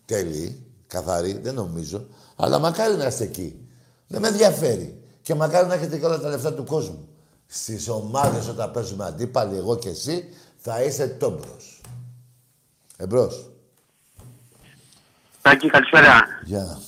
τέλειοι, 0.06 0.66
καθαροί, 0.88 1.38
δεν 1.38 1.54
νομίζω, 1.54 2.08
αλλά 2.36 2.60
μακάρι 2.60 2.96
να 2.96 3.06
είστε 3.06 3.24
εκεί. 3.24 3.68
Δεν 4.08 4.22
με 4.22 4.28
ενδιαφέρει. 4.28 5.02
Και 5.28 5.36
μακάρι 5.36 5.68
να 5.68 5.74
έχετε 5.74 5.98
και 5.98 6.06
όλα 6.06 6.20
τα 6.20 6.30
λεφτά 6.30 6.54
του 6.54 6.64
κόσμου. 6.64 7.10
Στις 7.48 7.90
ομάδες 7.90 8.48
όταν 8.48 8.72
παίζουμε 8.72 9.06
αντίπαλοι, 9.06 9.58
εγώ 9.58 9.78
και 9.78 9.90
εσύ, 9.90 10.34
θα 10.58 10.84
είστε 10.84 11.08
τόμπρος. 11.08 11.82
Εμπρός. 12.98 13.50
Τάκη, 15.42 15.70
καλησπέρα. 15.70 16.22
Γεια. 16.44 16.80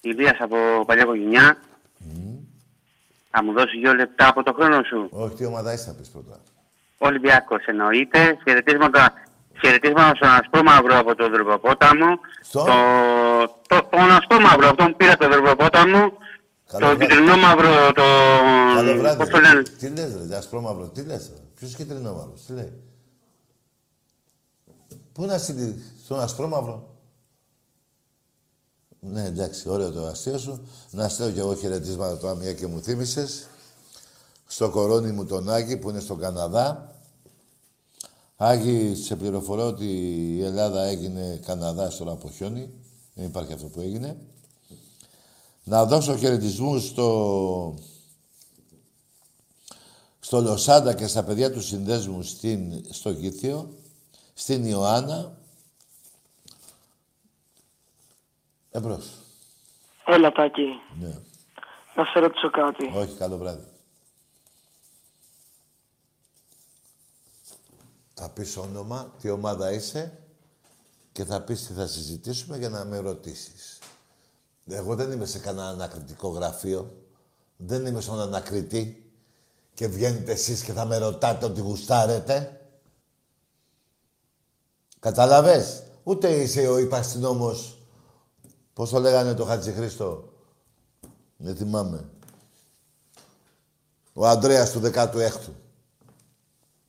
Ηλίας 0.00 0.36
από 0.40 0.56
παλιά 0.86 1.02
οικογένεια. 1.02 1.56
Θα 3.30 3.44
μου 3.44 3.52
δώσει 3.52 3.78
δύο 3.78 3.94
λεπτά 3.94 4.28
από 4.28 4.42
το 4.42 4.52
χρόνο 4.52 4.82
σου. 4.82 5.08
Όχι, 5.10 5.34
τι 5.34 5.44
ομάδα 5.44 5.72
είσαι 5.72 5.84
θα 5.84 5.94
πεις 5.94 6.08
πρώτα. 6.08 6.40
Ολυμπιακός 6.98 7.64
εννοείται. 7.64 8.38
Χαιρετίσματα, 8.44 9.12
χαιρετίσματα 9.64 10.14
στον 10.14 10.28
Ασπρόμαυρο 10.28 10.98
από 10.98 11.14
τον 11.14 11.32
Δροποπόταμο. 11.32 12.18
Στο; 12.42 12.64
Το, 12.64 12.72
το, 13.66 13.88
τον 13.90 14.10
Ασπρόμαυρο, 14.10 14.68
αυτόν 14.68 14.96
πήρα 14.96 15.16
τον 15.16 15.30
Δροποπόταμο. 15.30 16.12
Το 16.78 16.96
κυτρινό 16.96 17.36
μαύρο, 17.36 17.92
το... 17.92 18.02
Καλό 18.74 18.98
βράδυ. 18.98 19.16
Πώς 19.18 19.28
το 19.28 19.38
λένε; 19.40 19.62
Τι 19.62 19.88
λες 19.88 20.14
ρε, 20.28 20.36
ασπρόμαυρο, 20.36 20.88
τι 20.88 21.02
λες. 21.02 21.30
ρε; 21.34 21.40
Ποιος 21.54 21.74
κίτρινο 21.74 22.12
μαύρος, 22.14 22.44
τι 22.46 22.52
λέει; 22.52 22.72
Πού 25.12 25.24
να 25.24 25.38
στείλει, 25.38 25.82
στον 26.04 26.20
ασπρόμαυρο. 26.20 26.90
Ναι, 29.00 29.24
εντάξει, 29.24 29.68
ωραίο 29.68 29.90
το 29.90 30.06
αστείο 30.06 30.38
σου. 30.38 30.66
Να 30.90 31.08
στέλνω 31.08 31.32
κι 31.32 31.38
εγώ 31.38 31.54
χαιρετίσματα 31.54 32.18
τώρα, 32.18 32.34
μια 32.34 32.52
και 32.52 32.66
μου 32.66 32.82
θύμισες. 32.82 33.46
Στο 34.46 34.70
κορώνι 34.70 35.10
μου 35.12 35.24
τον 35.24 35.50
Άγη 35.50 35.76
που 35.76 35.90
είναι 35.90 36.00
στον 36.00 36.18
Καναδά. 36.18 36.94
Άγη, 38.36 38.94
σε 38.94 39.16
πληροφορώ 39.16 39.66
ότι 39.66 39.84
η 40.36 40.44
Ελλάδα 40.44 40.82
έγινε 40.84 41.40
Καναδά 41.46 41.88
τώρα 41.98 42.12
από 42.12 42.30
χιόνι. 42.30 42.70
Δεν 43.14 43.26
υπάρχει 43.26 43.52
αυτό 43.52 43.66
που 43.66 43.80
έγινε. 43.80 44.16
Να 45.64 45.84
δώσω 45.84 46.16
χαιρετισμού 46.16 46.78
στο, 46.78 47.78
στο 50.20 50.40
Λοσάντα 50.40 50.94
και 50.94 51.06
στα 51.06 51.24
παιδιά 51.24 51.52
του 51.52 51.60
συνδέσμου 51.62 52.22
στην, 52.22 52.84
στο 52.92 53.10
Γήθιο, 53.10 53.74
στην 54.34 54.64
Ιωάννα. 54.64 55.36
Εμπρός. 58.70 59.10
Έλα, 60.06 60.32
Τάκη. 60.32 60.66
Ναι. 61.00 61.18
Να 61.96 62.04
σε 62.04 62.18
ρωτήσω 62.18 62.50
κάτι. 62.50 62.90
Όχι, 62.94 63.14
καλό 63.14 63.36
βράδυ. 63.36 63.66
Θα 68.14 68.30
πεις 68.30 68.56
όνομα, 68.56 69.14
τι 69.20 69.30
ομάδα 69.30 69.72
είσαι 69.72 70.18
και 71.12 71.24
θα 71.24 71.40
πεις 71.40 71.66
τι 71.66 71.72
θα 71.72 71.86
συζητήσουμε 71.86 72.58
για 72.58 72.68
να 72.68 72.84
με 72.84 72.98
ρωτήσεις. 72.98 73.71
Εγώ 74.66 74.94
δεν 74.94 75.12
είμαι 75.12 75.26
σε 75.26 75.38
κανένα 75.38 75.68
ανακριτικό 75.68 76.28
γραφείο. 76.28 76.96
Δεν 77.56 77.86
είμαι 77.86 78.00
στον 78.00 78.20
ανακριτή 78.20 79.12
και 79.74 79.86
βγαίνετε 79.86 80.32
εσείς 80.32 80.62
και 80.62 80.72
θα 80.72 80.84
με 80.84 80.96
ρωτάτε 80.98 81.44
ότι 81.44 81.60
γουστάρετε. 81.60 82.60
Καταλαβες; 85.00 85.82
Ούτε 86.02 86.28
είσαι 86.28 86.66
ο 86.66 86.78
υπαστυνόμος. 86.78 87.78
Πώς 88.72 88.90
το 88.90 88.98
λέγανε 88.98 89.34
το 89.34 89.44
Χατζη 89.44 89.72
Χρήστο; 89.72 90.32
Δεν 91.36 91.56
θυμάμαι. 91.56 92.04
Ο 94.12 94.26
Ανδρέας 94.26 94.70
του 94.70 94.80
16ου. 94.80 95.52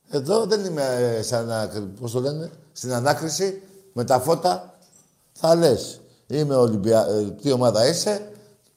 Εδώ 0.08 0.46
δεν 0.46 0.64
είμαι 0.64 0.82
ε, 0.82 1.22
σαν 1.22 1.50
ανάκρι... 1.50 1.80
Πώς 1.80 2.12
το 2.12 2.20
λένε. 2.20 2.50
Στην 2.72 2.92
ανάκριση 2.92 3.62
με 3.92 4.04
τα 4.04 4.20
φώτα 4.20 4.78
θα 5.32 5.54
λες. 5.54 6.00
Είμαι 6.38 6.54
Ολυμπια... 6.54 7.06
ε, 7.08 7.30
τι 7.30 7.52
ομάδα 7.52 7.86
είσαι, 7.88 8.32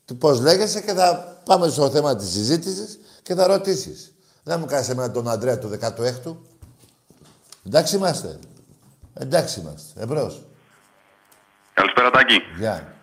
τι- 0.05 0.13
πώς 0.13 0.39
λέγεσαι 0.39 0.81
και 0.81 0.93
θα 0.93 1.37
πάμε 1.45 1.67
στο 1.67 1.89
θέμα 1.89 2.15
της 2.15 2.29
συζήτησης 2.29 2.99
και 3.23 3.35
θα 3.35 3.47
ρωτήσεις. 3.47 4.11
Δεν 4.43 4.59
μου 4.59 4.65
κάνεις 4.65 4.89
εμένα 4.89 5.11
τον 5.11 5.27
Ανδρέα 5.29 5.57
του 5.59 5.69
16ου. 5.81 6.35
Εντάξει 7.67 7.95
είμαστε. 7.95 8.39
Εντάξει 9.13 9.59
είμαστε. 9.59 10.01
Εμπρός. 10.01 10.41
Καλησπέρα 11.73 12.11
Τάκη. 12.11 12.35
Γεια. 12.57 12.93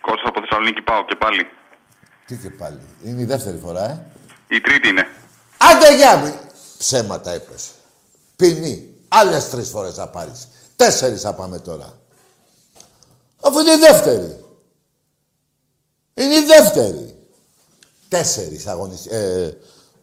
Κώστας 0.00 0.28
από 0.28 0.40
Θεσσαλονίκη 0.40 0.82
πάω 0.82 1.04
και 1.04 1.16
πάλι. 1.16 1.46
Τι 2.26 2.36
και 2.36 2.50
πάλι. 2.50 2.80
Είναι 3.04 3.20
η 3.20 3.24
δεύτερη 3.24 3.58
φορά, 3.58 3.90
ε. 3.90 4.06
Η 4.48 4.60
τρίτη 4.60 4.88
είναι. 4.88 5.06
Άντε 5.58 5.96
γεια 5.96 6.16
μου. 6.16 6.34
Ψέματα 6.78 7.34
είπες. 7.34 7.70
Ποινή. 8.36 8.94
Άλλες 9.08 9.48
τρεις 9.50 9.68
φορές 9.68 9.94
θα 9.94 10.08
πάρεις. 10.08 10.48
Τέσσερις 10.76 11.20
θα 11.20 11.34
πάμε 11.34 11.58
τώρα. 11.58 11.98
Αφού 13.40 13.58
είναι 13.58 13.72
η 13.72 13.78
δεύτερη. 13.78 14.44
Είναι 16.14 16.34
η 16.34 16.44
δεύτερη. 16.44 17.18
Τέσσερις 18.08 18.66
αγωνισ... 18.66 19.06
ε, 19.06 19.58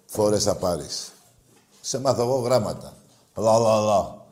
φορές 0.06 0.44
θα 0.44 0.56
πάρεις. 0.56 1.12
Σε 1.82 2.00
μάθω 2.00 2.22
εγώ 2.22 2.36
γράμματα. 2.36 2.98
Λα, 3.36 3.58
λα, 3.58 3.80
λα. 3.80 4.26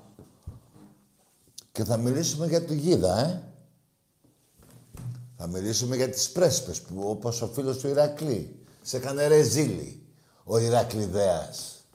Και 1.72 1.84
θα 1.84 1.98
μιλήσουμε 1.98 2.48
για 2.48 2.64
τη 2.64 2.76
γίδα, 2.76 3.19
ε. 3.19 3.44
Θα 5.38 5.48
μιλήσουμε 5.48 5.95
για 5.95 6.10
τις 6.10 6.30
πρέσπες 6.30 6.82
που 6.82 7.10
όπως 7.10 7.41
ο 7.41 7.48
φίλος 7.48 7.77
του 7.77 7.88
Ηρακλή 7.88 8.60
σε 8.82 8.98
έκανε 8.98 9.27
ρεζίλι. 9.27 10.03
Ο 10.44 10.57
Ηρακλειδέας. 10.57 11.86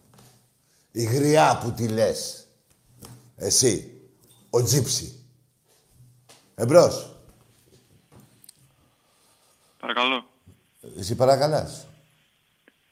Η 0.92 1.02
γριά 1.02 1.60
που 1.62 1.72
τη 1.72 1.88
λες. 1.88 2.46
Εσύ. 3.36 4.00
Ο 4.50 4.62
Τζίψι. 4.62 5.19
Εμπρός. 6.60 7.10
Παρακαλώ. 9.80 10.24
Εσύ 10.98 11.14
παρακαλάς. 11.16 11.86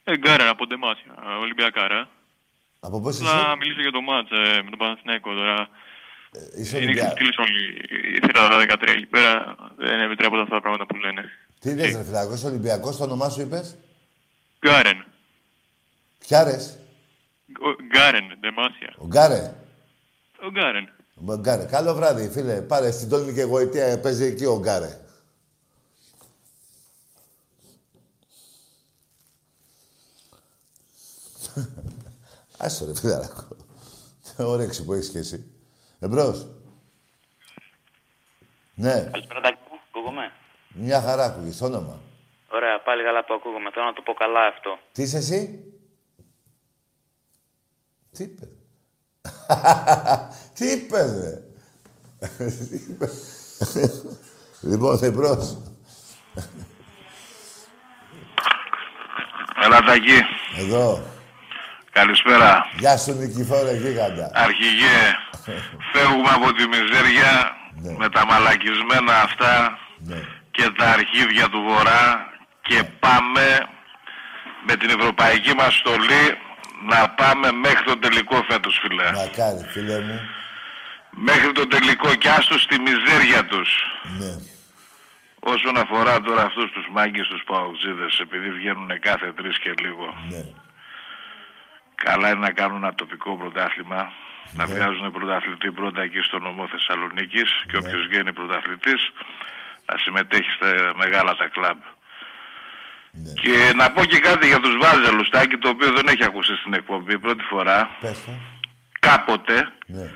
Ε, 0.05 0.16
Γκάρα 0.16 0.49
από 0.49 0.66
Ντεμάσια, 0.66 1.15
Ολυμπιακάρα. 1.40 2.09
Από 2.81 3.01
πώς 3.01 3.19
Να 3.20 3.28
είσαι; 3.31 3.57
μιλήσω 3.59 3.81
για 3.81 3.90
το 3.90 4.01
μάτς 4.01 4.31
ε, 4.31 4.62
με 4.62 4.70
τον 4.70 4.78
Παναθηναϊκό 4.78 5.35
τώρα. 5.35 5.69
Είσαι 6.59 6.77
είναι 6.77 6.86
Ολυμπια- 6.86 7.05
ξεφτύλες 7.05 7.36
όλοι 7.36 7.65
η 8.16 8.19
θύρα 8.27 8.49
13 8.49 8.93
εκεί 8.97 9.07
πέρα. 9.07 9.57
Δεν 9.77 10.01
επιτρέπονται 10.01 10.43
αυτά 10.43 10.55
τα 10.55 10.61
πράγματα 10.61 10.86
που 10.86 10.97
λένε. 10.97 11.24
Τι 11.61 11.74
λες 11.74 11.97
ρε 11.97 12.05
φιλάκος, 12.05 12.45
Ολυμπιακός, 12.45 12.97
το 12.97 13.05
όνομά 13.05 13.28
σου 13.28 13.40
είπες; 13.40 13.77
Γκάρεν. 14.66 15.05
Πιάρες. 16.19 16.78
Ο- 17.61 17.82
Γκάρεν, 17.82 18.36
Ντεμάσια. 18.40 18.95
Ο 18.99 19.07
Γκάρε. 19.07 19.55
Ο 20.43 20.51
Γκάρεν. 20.51 20.89
Ο 21.27 21.35
Γκάρε. 21.36 21.65
Καλό 21.65 21.95
βράδυ, 21.95 22.28
φίλε. 22.28 22.61
Πάρε 22.61 22.90
στην 22.90 23.09
τόλμη 23.09 23.32
και 23.32 23.43
γοητεία, 23.43 24.01
παίζει 24.01 24.24
εκεί 24.24 24.45
ο 24.45 24.59
Γκάρε. 24.59 25.01
Άσο 32.59 32.85
ρε 32.86 32.95
φιλαράκο. 32.95 33.57
Όρεξη 34.36 34.85
που 34.85 34.93
έχεις 34.93 35.11
και 35.11 35.19
εσύ. 35.19 35.51
Εμπρός. 35.99 36.47
Ναι, 38.74 39.09
Καλησπέρα, 39.11 39.40
Τάκη 39.40 39.59
μου. 39.70 39.78
Ακούγομαι; 39.89 40.32
μια 40.69 41.01
χαρά 41.01 41.24
ακούγεις. 41.24 41.61
Όνομα. 41.61 41.93
Ε, 41.93 41.93
ναι. 41.93 42.57
Ωραία, 42.57 42.82
πάλι 42.82 43.03
καλά 43.03 43.24
που 43.24 43.35
ακούγομαι. 43.35 43.70
Θέλω 43.70 43.85
να 43.85 43.93
το 43.93 44.03
πω 44.03 44.12
καλά 44.12 44.47
αυτό. 44.47 44.78
Τι 44.93 45.03
είσαι 45.03 45.16
εσύ; 45.16 45.73
Τι 48.12 48.23
είπε. 48.23 48.49
Τι 50.55 50.67
είπες, 50.71 51.11
ρε; 51.23 51.43
Τι 52.69 52.77
είπες; 52.89 53.13
Λοιπόν, 54.61 54.99
εμπρός. 55.03 55.57
Έλα 59.65 59.81
Τακί. 59.83 60.21
Εδώ. 60.59 61.03
Καλησπέρα. 61.93 62.67
Γεια 62.79 62.97
σου 62.97 63.13
Νικηφόρε 63.13 63.73
γίγαντα. 63.77 64.31
Αρχηγέ, 64.35 65.01
φεύγουμε 65.93 66.31
από 66.35 66.53
τη 66.53 66.67
μιζέρια 66.67 67.57
Ναι. 67.83 67.93
με 67.99 68.09
τα 68.09 68.27
μαλακισμένα 68.27 69.15
αυτά 69.23 69.79
και 70.51 70.71
τα 70.79 70.85
αρχίδια 70.91 71.49
του 71.49 71.61
Βορρά 71.69 72.27
και 72.63 72.83
πάμε 72.99 73.47
με 74.67 74.77
την 74.77 74.91
ευρωπαϊκή 74.99 75.55
μας 75.55 75.75
στολή 75.75 76.25
να 76.83 77.09
πάμε 77.11 77.53
μέχρι 77.53 77.85
τον 77.85 78.01
τελικό 78.01 78.45
φέτος, 78.49 78.79
φίλε. 78.83 79.11
Μακάρι, 79.13 79.65
φίλε 79.73 80.01
μου. 80.01 80.21
Μέχρι 81.11 81.53
τον 81.53 81.69
τελικό 81.69 82.15
κι 82.15 82.29
άστος 82.29 82.63
στη 82.63 82.81
μιζέρια 82.81 83.45
τους. 83.45 83.71
Ναι. 84.19 84.33
Όσον 85.41 85.77
αφορά 85.77 86.21
τώρα 86.21 86.43
αυτούς 86.43 86.71
τους 86.73 86.87
μάγκες 86.91 87.27
τους 87.29 87.43
παοξίδες, 87.47 88.19
επειδή 88.21 88.51
βγαίνουν 88.51 89.01
κάθε 89.01 89.33
τρεις 89.33 89.59
και 89.59 89.73
λίγο. 89.83 90.15
Ναι. 90.29 90.43
Καλά 91.95 92.29
είναι 92.29 92.39
να 92.39 92.51
κάνουν 92.53 92.77
ένα 92.83 92.95
τοπικό 92.95 93.37
πρωτάθλημα. 93.37 94.13
Να 94.53 94.67
Ναι. 94.67 94.75
βγάζουν 94.75 95.13
πρωταθλητή 95.13 95.71
πρώτα 95.73 96.03
εκεί 96.03 96.21
στο 96.21 96.39
νομό 96.39 96.69
Θεσσαλονίκης 96.69 97.51
και 97.71 97.77
όποιος 97.77 98.07
βγαίνει 98.07 98.33
πρωταθλητής 98.33 99.11
να 99.87 99.99
συμμετέχει 99.99 100.51
στα 100.51 100.93
μεγάλα 100.97 101.37
τα 101.37 101.49
κλαμπ. 101.49 101.79
Ναι. 103.23 103.32
Και 103.43 103.73
να 103.77 103.90
πω 103.93 104.05
και 104.05 104.19
κάτι 104.19 104.47
για 104.47 104.61
τους 104.61 104.74
Βάζελους, 104.82 105.28
Τάκη, 105.28 105.57
το 105.57 105.69
οποίο 105.69 105.90
δεν 105.93 106.07
έχει 106.09 106.24
ακούσει 106.24 106.55
στην 106.57 106.73
εκπομπή 106.74 107.19
πρώτη 107.19 107.45
φορά. 107.51 107.90
Πες 108.01 108.19
το. 108.24 108.32
Κάποτε 109.01 109.55
Ναι. 109.86 110.11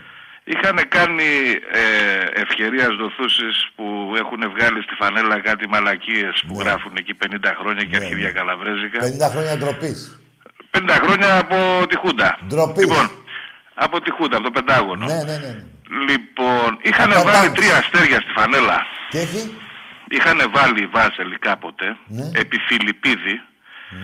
είχαν 0.44 0.76
κάνει 0.88 1.30
ε, 1.72 2.40
ευκαιρίας 2.40 2.88
δοθούσεις 3.00 3.68
που 3.76 4.12
έχουν 4.18 4.40
βγάλει 4.54 4.82
στη 4.82 4.94
φανέλα 4.94 5.40
κάτι 5.40 5.68
μαλακίες 5.68 6.44
που 6.46 6.54
Ναι. 6.56 6.62
γράφουν 6.62 6.92
εκεί 6.98 7.14
50 7.14 7.54
χρόνια 7.60 7.84
και 7.84 7.96
αρχίδια 7.96 8.30
καλαβρέζικα. 8.30 8.98
50 9.00 9.30
χρόνια 9.32 9.56
ντροπής. 9.56 10.20
50 10.70 10.98
χρόνια 11.02 11.38
από 11.38 11.86
τη 11.88 11.96
Χούντα. 11.96 12.38
Ντροπής. 12.46 12.86
Λοιπόν, 12.86 13.10
από 13.74 14.00
τη 14.00 14.10
Χούντα, 14.10 14.36
από 14.36 14.44
το 14.44 14.50
Πεντάγωνο. 14.50 15.06
Ναι, 15.06 15.14
ναι, 15.14 15.36
ναι. 15.44 15.52
Λοιπόν, 16.08 16.78
είχαν 16.82 17.12
Από 17.12 17.22
βάλει 17.22 17.36
πάνω. 17.46 17.52
τρία 17.54 17.76
αστέρια 17.76 18.16
στη 18.20 18.30
φανέλα. 18.36 18.78
Τι 19.10 19.18
έχει; 19.18 19.56
Είχαν 20.16 20.39
βάλει 20.56 20.80
οι 20.82 20.89
Βάζελοι 20.94 21.39
κάποτε, 21.48 21.86
Ναι. 22.16 22.26
επί 22.43 22.56
Φιλιππίδη, 22.68 23.34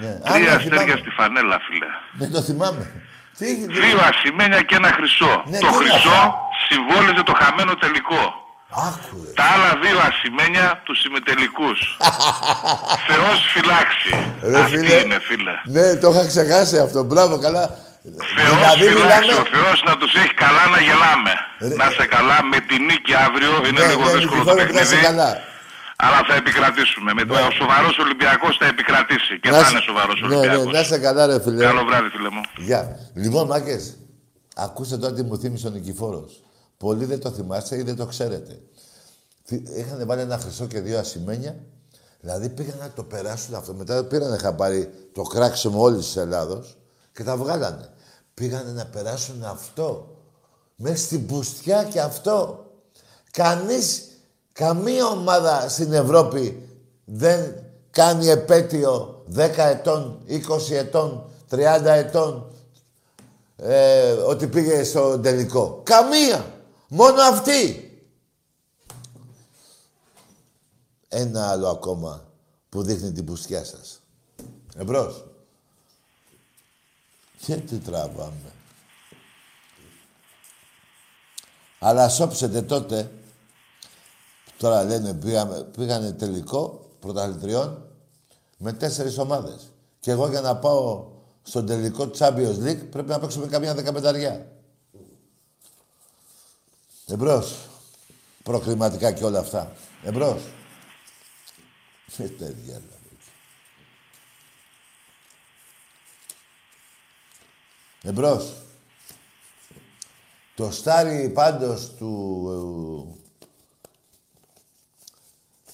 Ναι. 0.00 0.10
τρία 0.28 0.38
ναι, 0.38 0.56
αστέρια 0.56 0.78
θυμάμαι. 0.80 1.00
στη 1.02 1.10
φανέλα, 1.18 1.58
φίλε. 1.66 1.90
Δεν 2.20 2.30
το 2.34 2.40
θυμάμαι. 2.48 2.84
Τι 3.38 3.44
έχει. 3.52 3.66
Δύο 3.80 3.98
ασημένια 4.10 4.60
και 4.68 4.74
ένα 4.80 4.90
χρυσό. 4.96 5.32
Ναι, 5.52 5.58
το 5.58 5.66
τι 5.66 5.74
είναι 5.74 5.78
χρυσό 5.82 6.08
αυτά; 6.08 6.34
συμβόλιζε 6.68 7.22
το 7.30 7.34
χαμένο 7.40 7.74
τελικό. 7.84 8.22
Άκουρε. 8.88 9.30
Τα 9.38 9.44
άλλα 9.54 9.70
δύο 9.84 9.98
ασημένια 10.10 10.66
τους 10.84 10.98
συμμετελικούς. 11.02 11.78
Θεός 13.08 13.38
φυλάξει. 13.54 14.10
Ρε, 14.50 14.58
Αυτή 14.60 14.76
φίλε. 14.78 14.94
είναι, 15.02 15.18
φίλε. 15.28 15.54
Ναι, 15.76 15.86
το 16.00 16.06
είχα 16.10 16.24
ξεχάσει 16.32 16.76
αυτό. 16.86 16.98
Μπράβο, 17.10 17.34
καλά. 17.46 17.64
Θεός 18.36 18.54
Δηλαδή 18.56 18.84
φυλάξει, 18.94 19.28
μιλάμε. 19.28 19.42
ο 19.42 19.46
Θεός 19.54 19.76
να 19.88 19.94
τους 20.00 20.12
έχει 20.22 20.34
καλά 20.44 20.64
να 20.74 20.80
γελάμε. 20.86 21.32
Ρε. 21.68 21.74
Να 21.80 21.86
σε 21.98 22.04
καλά 22.16 22.38
με 22.52 22.58
τη 22.68 22.76
νίκη 22.88 23.14
αύριο, 23.26 23.52
είναι 23.68 23.80
Ναι, 23.80 23.86
λίγο 23.90 24.04
ναι, 24.04 24.12
δύσκολο 24.16 24.42
το 24.44 24.54
Νικηφόρε, 24.54 24.72
να 24.76 24.80
είσαι 24.80 24.94
παιχνίδι. 24.94 25.36
Καλά. 25.98 26.16
Αλλά 26.16 26.18
θα 26.28 26.34
επικρατήσουμε. 26.34 27.12
Με 27.18 27.24
το 27.24 27.34
ο 27.34 27.50
σοβαρός 27.50 27.98
Ολυμπιακός 27.98 28.56
θα 28.60 28.66
επικρατήσει. 28.66 29.40
Και 29.40 29.50
Να 29.50 29.54
θα 29.56 29.60
είσαι- 29.60 29.70
είναι 29.70 29.80
σοβαρός 29.80 30.20
Ναι, 30.20 30.28
ναι, 30.28 30.34
Ολυμπιακός. 30.36 30.72
να 30.72 30.80
είσαι 30.80 30.98
καλά, 30.98 31.26
ρε 31.26 31.40
φίλε. 31.40 31.64
Καλό 31.64 31.84
βράδυ, 31.84 32.08
φίλε 32.08 32.30
μου. 32.30 32.40
Γεια. 32.68 32.80
Λοιπόν, 33.14 33.46
μάκες, 33.46 33.96
ακούστε 34.56 34.96
τώρα 34.98 35.14
τι 35.14 35.22
μου 35.22 35.38
θύμισε 35.38 35.66
ο 35.66 35.70
Νικηφόρος. 35.70 36.42
Πολλοί 36.76 37.04
δεν 37.04 37.20
το 37.20 37.30
θυμάστε 37.30 37.76
ή 37.78 37.82
δεν 37.82 37.96
το 37.96 38.06
ξέρετε. 38.06 38.58
Τι- 39.44 39.62
Είχαν 39.76 40.06
βάλει 40.06 40.20
ένα 40.20 40.38
χρυσό 40.38 40.66
και 40.66 40.80
δύο 40.80 40.98
ασημένια. 40.98 41.56
Δηλαδή 42.20 42.48
πήγαν 42.48 42.78
να 42.78 42.90
το 42.90 43.02
περάσουν 43.02 43.54
αυτό. 43.54 43.74
Μετά 43.74 44.04
πήραν 44.04 44.38
χαμπάρι 44.38 44.90
το 45.12 45.22
κράξιμο 45.22 45.80
όλης 45.82 46.04
της 46.04 46.16
Ελλάδος 46.16 46.76
και 47.12 47.22
τα 47.24 47.36
βγάλανε. 47.36 47.88
Πήγανε 48.34 48.72
να 48.72 48.84
περάσουν 48.86 49.44
αυτό. 49.44 50.16
Μέσα 50.76 50.96
στην 51.04 51.26
πουστιά 51.26 51.84
και 51.84 52.00
αυτό. 52.00 52.66
Κανείς, 53.30 54.02
καμία 54.58 55.06
ομάδα 55.06 55.68
στην 55.68 55.92
Ευρώπη 55.92 56.68
δεν 57.04 57.64
κάνει 57.90 58.26
επέτειο 58.26 59.24
10 59.36 59.48
ετών, 59.56 60.22
20 60.28 60.70
ετών, 60.70 61.30
30 61.50 61.58
ετών 61.84 62.52
ε, 63.56 64.10
ότι 64.10 64.46
πήγε 64.46 64.82
στο 64.82 65.18
τελικό. 65.18 65.80
Καμία. 65.84 66.54
Μόνο 66.88 67.22
αυτή. 67.22 67.90
Ένα 71.08 71.50
άλλο 71.50 71.68
ακόμα 71.68 72.24
που 72.68 72.82
δείχνει 72.82 73.12
την 73.12 73.24
πουστιά 73.24 73.64
σας. 73.64 74.00
Εμπρός. 74.76 75.24
Και 77.44 77.56
τι 77.56 77.76
τραβάμε. 77.76 78.52
Αλλά 81.78 82.08
σώψετε 82.08 82.62
τότε, 82.62 83.10
τώρα 84.58 84.84
λένε 84.84 85.14
πήγαμε, 85.14 85.68
πήγανε 85.76 86.12
τελικό 86.12 86.90
πρωταθλητριών 87.00 87.86
με 88.58 88.72
τέσσερις 88.72 89.18
ομάδες. 89.18 89.72
Και 90.00 90.10
εγώ 90.10 90.28
για 90.28 90.40
να 90.40 90.56
πάω 90.56 91.06
στον 91.42 91.66
τελικό 91.66 92.10
Champions 92.18 92.58
League 92.64 92.86
πρέπει 92.90 93.08
να 93.08 93.18
παίξω 93.18 93.40
με 93.40 93.46
καμιά 93.46 93.74
δεκαπενταριά. 93.74 94.46
Εμπρός. 97.06 97.68
Προκριματικά 98.42 99.12
και 99.12 99.24
όλα 99.24 99.38
αυτά. 99.38 99.72
Εμπρός. 100.02 100.42
Ε, 102.16 102.22
τέτοια, 102.22 102.54
δηλαδή. 102.54 103.18
Εμπρός. 108.02 108.52
Το 110.54 110.70
στάρι 110.70 111.28
πάντως 111.28 111.94
του... 111.94 113.17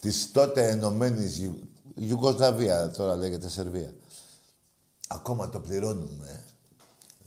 ε, 0.05 0.09
της 0.10 0.31
τότε 0.32 0.68
ενωμένης 0.68 1.39
Ιου- 1.39 1.68
Ιουγκοσλαβία, 1.94 2.90
τώρα 2.90 3.16
λέγεται 3.16 3.48
Σερβία. 3.48 3.93
Ακόμα 5.09 5.48
το 5.48 5.60
πληρώνουμε. 5.60 6.44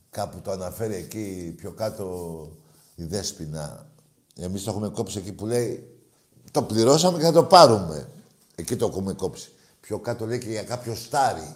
Κάπου 0.10 0.40
το 0.42 0.52
αναφέρει 0.52 0.96
εκεί 0.96 1.54
πιο 1.58 1.72
κάτω 1.72 2.08
η 2.96 3.04
Δέσποινα. 3.04 3.90
Εμείς 4.36 4.64
το 4.64 4.70
έχουμε 4.70 4.90
κόψει 4.90 5.18
εκεί 5.18 5.32
που 5.34 5.46
λέει 5.46 5.98
το 6.52 6.64
πληρώσαμε 6.64 7.18
και 7.18 7.24
θα 7.24 7.32
το 7.32 7.44
πάρουμε. 7.44 8.10
Εκεί 8.56 8.76
το 8.76 8.86
έχουμε 8.86 9.14
κόψει. 9.14 9.52
Πιο 9.80 10.00
κάτω 10.00 10.26
λέει 10.26 10.40
και 10.40 10.50
για 10.50 10.64
κάποιο 10.64 10.96
στάρι. 10.96 11.56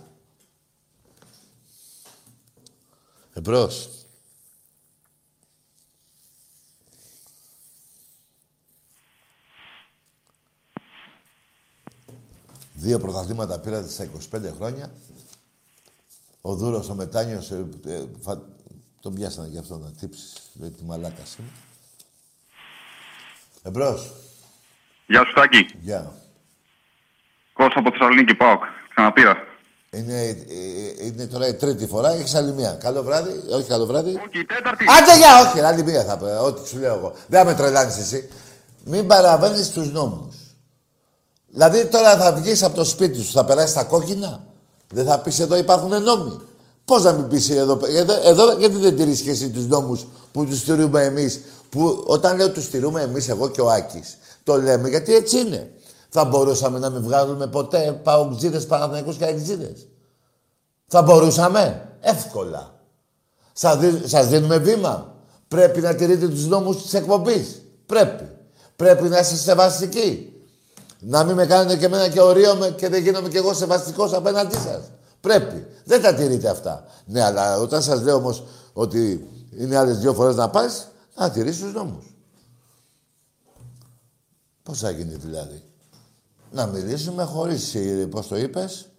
Εμπρός. 3.33 4.00
Δύο 12.81 12.99
πρωταθλήματα 12.99 13.59
πήρατε 13.59 13.89
στα 13.89 14.07
25 14.35 14.39
χρόνια. 14.57 14.91
Ο 16.41 16.53
Δούρος, 16.55 16.89
ο 16.89 16.93
Μετάνιος, 16.93 17.51
ε, 17.51 17.65
ε, 17.87 18.01
φα- 18.21 18.41
τον 18.99 19.13
πιάσανε 19.13 19.47
γι' 19.47 19.57
αυτό 19.57 19.77
να 19.77 19.91
τύψεις. 19.99 20.33
Λέει 20.59 20.69
τη 20.69 20.83
μαλάκα 20.83 21.21
είναι. 21.39 21.47
Εμπρός. 23.63 24.11
Γεια 25.07 25.25
σου 25.25 25.33
Τάκη. 25.33 25.65
Γεια. 25.81 26.13
Κώστα 27.53 27.79
από 27.79 27.91
Θεσσαλονίκη, 27.91 28.35
ΠΑΟΚ. 28.35 28.63
Ξαναπήρα. 28.89 29.37
Είναι, 29.91 30.21
ε, 30.21 30.29
ε, 30.29 31.05
είναι 31.05 31.27
τώρα 31.27 31.47
η 31.47 31.53
τρίτη 31.55 31.87
φορά, 31.87 32.09
έχεις 32.11 32.35
άλλη 32.35 32.51
μία. 32.51 32.73
Καλό 32.73 33.03
βράδυ, 33.03 33.31
όχι 33.51 33.67
καλό 33.67 33.85
βράδυ. 33.85 34.09
Όχι, 34.09 34.39
η 34.39 34.45
τέταρτη. 34.45 34.85
Άντε 35.01 35.17
για, 35.17 35.39
όχι, 35.41 35.59
άλλη 35.59 35.83
μία 35.83 36.03
θα 36.03 36.17
πω, 36.17 36.43
ό,τι 36.45 36.67
σου 36.67 36.77
λέω 36.77 36.95
εγώ. 36.95 37.13
Δεν 37.27 37.39
θα 37.39 37.45
με 37.45 37.55
τρελάνεις 37.55 37.97
εσύ. 37.97 38.29
Μην 38.85 39.07
παραβαίνεις 39.07 39.69
τους 39.71 39.91
νόμους. 39.91 40.35
Δηλαδή 41.51 41.85
τώρα 41.85 42.17
θα 42.17 42.33
βγεις 42.33 42.63
από 42.63 42.75
το 42.75 42.83
σπίτι 42.83 43.21
σου, 43.21 43.31
θα 43.31 43.45
περάσεις 43.45 43.73
τα 43.73 43.83
κόκκινα. 43.83 44.43
Δεν 44.93 45.05
θα 45.05 45.19
πεις 45.19 45.39
εδώ 45.39 45.57
υπάρχουν 45.57 46.03
νόμοι. 46.03 46.39
Πώς 46.85 47.03
να 47.03 47.11
μην 47.11 47.27
πεις 47.27 47.49
εδώ, 47.49 47.79
εδώ, 47.95 48.13
εδώ 48.23 48.51
γιατί 48.57 48.75
δεν 48.77 48.95
τηρείς 48.95 49.21
και 49.21 49.29
εσύ 49.29 49.49
τους 49.49 49.67
νόμους 49.67 50.05
που 50.31 50.45
τους 50.45 50.63
τηρούμε 50.63 51.03
εμείς. 51.03 51.41
Που 51.69 52.03
όταν 52.07 52.37
λέω 52.37 52.51
τους 52.51 52.69
τηρούμε 52.69 53.01
εμείς, 53.01 53.29
εγώ 53.29 53.49
και 53.49 53.61
ο 53.61 53.69
Άκης, 53.71 54.17
το 54.43 54.61
λέμε 54.61 54.89
γιατί 54.89 55.15
έτσι 55.15 55.39
είναι. 55.39 55.71
Θα 56.09 56.25
μπορούσαμε 56.25 56.79
να 56.79 56.89
μην 56.89 57.01
βγάλουμε 57.01 57.47
ποτέ 57.47 57.99
παουτζίδες, 58.03 58.65
Παναθηναϊκούς 58.65 59.15
και 59.15 59.25
αεξίδες. 59.25 59.87
Θα 60.87 61.01
μπορούσαμε. 61.01 61.89
Εύκολα. 62.01 62.79
Σας, 63.53 63.77
δι- 63.77 64.07
σας 64.07 64.27
δίνουμε 64.27 64.57
βήμα. 64.57 65.15
Πρέπει 65.47 65.81
να 65.81 65.95
τηρείτε 65.95 66.27
τους 66.27 66.47
νόμους 66.47 66.81
της 66.81 66.93
εκπομπής. 66.93 67.61
Πρέπει. 67.85 68.29
Πρέπει 68.75 69.03
να 69.03 69.19
είστε 69.19 69.35
σεβαστικοί. 69.35 70.30
Να 71.03 71.23
μην 71.23 71.35
με 71.35 71.45
κάνετε 71.45 71.77
και 71.77 71.85
εμένα 71.85 72.09
και 72.09 72.21
ορίωμε 72.21 72.69
και 72.69 72.89
δεν 72.89 73.01
γίνομαι 73.01 73.29
κι 73.29 73.37
εγώ 73.37 73.53
σεβαστικός 73.53 74.13
απέναντί 74.13 74.55
σας. 74.55 74.91
Πρέπει. 75.21 75.67
Δεν 75.85 76.01
τα 76.01 76.13
τηρείτε 76.13 76.49
αυτά. 76.49 76.85
Ναι, 77.05 77.23
αλλά 77.23 77.57
όταν 77.59 77.81
σας 77.81 78.01
λέω 78.01 78.15
όμως 78.15 78.43
ότι 78.73 79.29
είναι 79.57 79.77
άλλες 79.77 79.97
δύο 79.99 80.13
φορές 80.13 80.35
να 80.35 80.49
πας, 80.49 80.87
να 81.15 81.31
τηρήσεις 81.31 81.61
τους 81.61 81.73
νόμους. 81.73 82.05
Πώς 84.63 84.79
θα 84.79 84.89
γίνει 84.89 85.15
δηλαδή; 85.15 85.63
Να 86.51 86.65
μιλήσουμε 86.65 87.23
χωρίς, 87.23 87.75
ε, 87.75 88.07
πώς 88.11 88.27
το 88.27 88.37
είπες, 88.37 88.89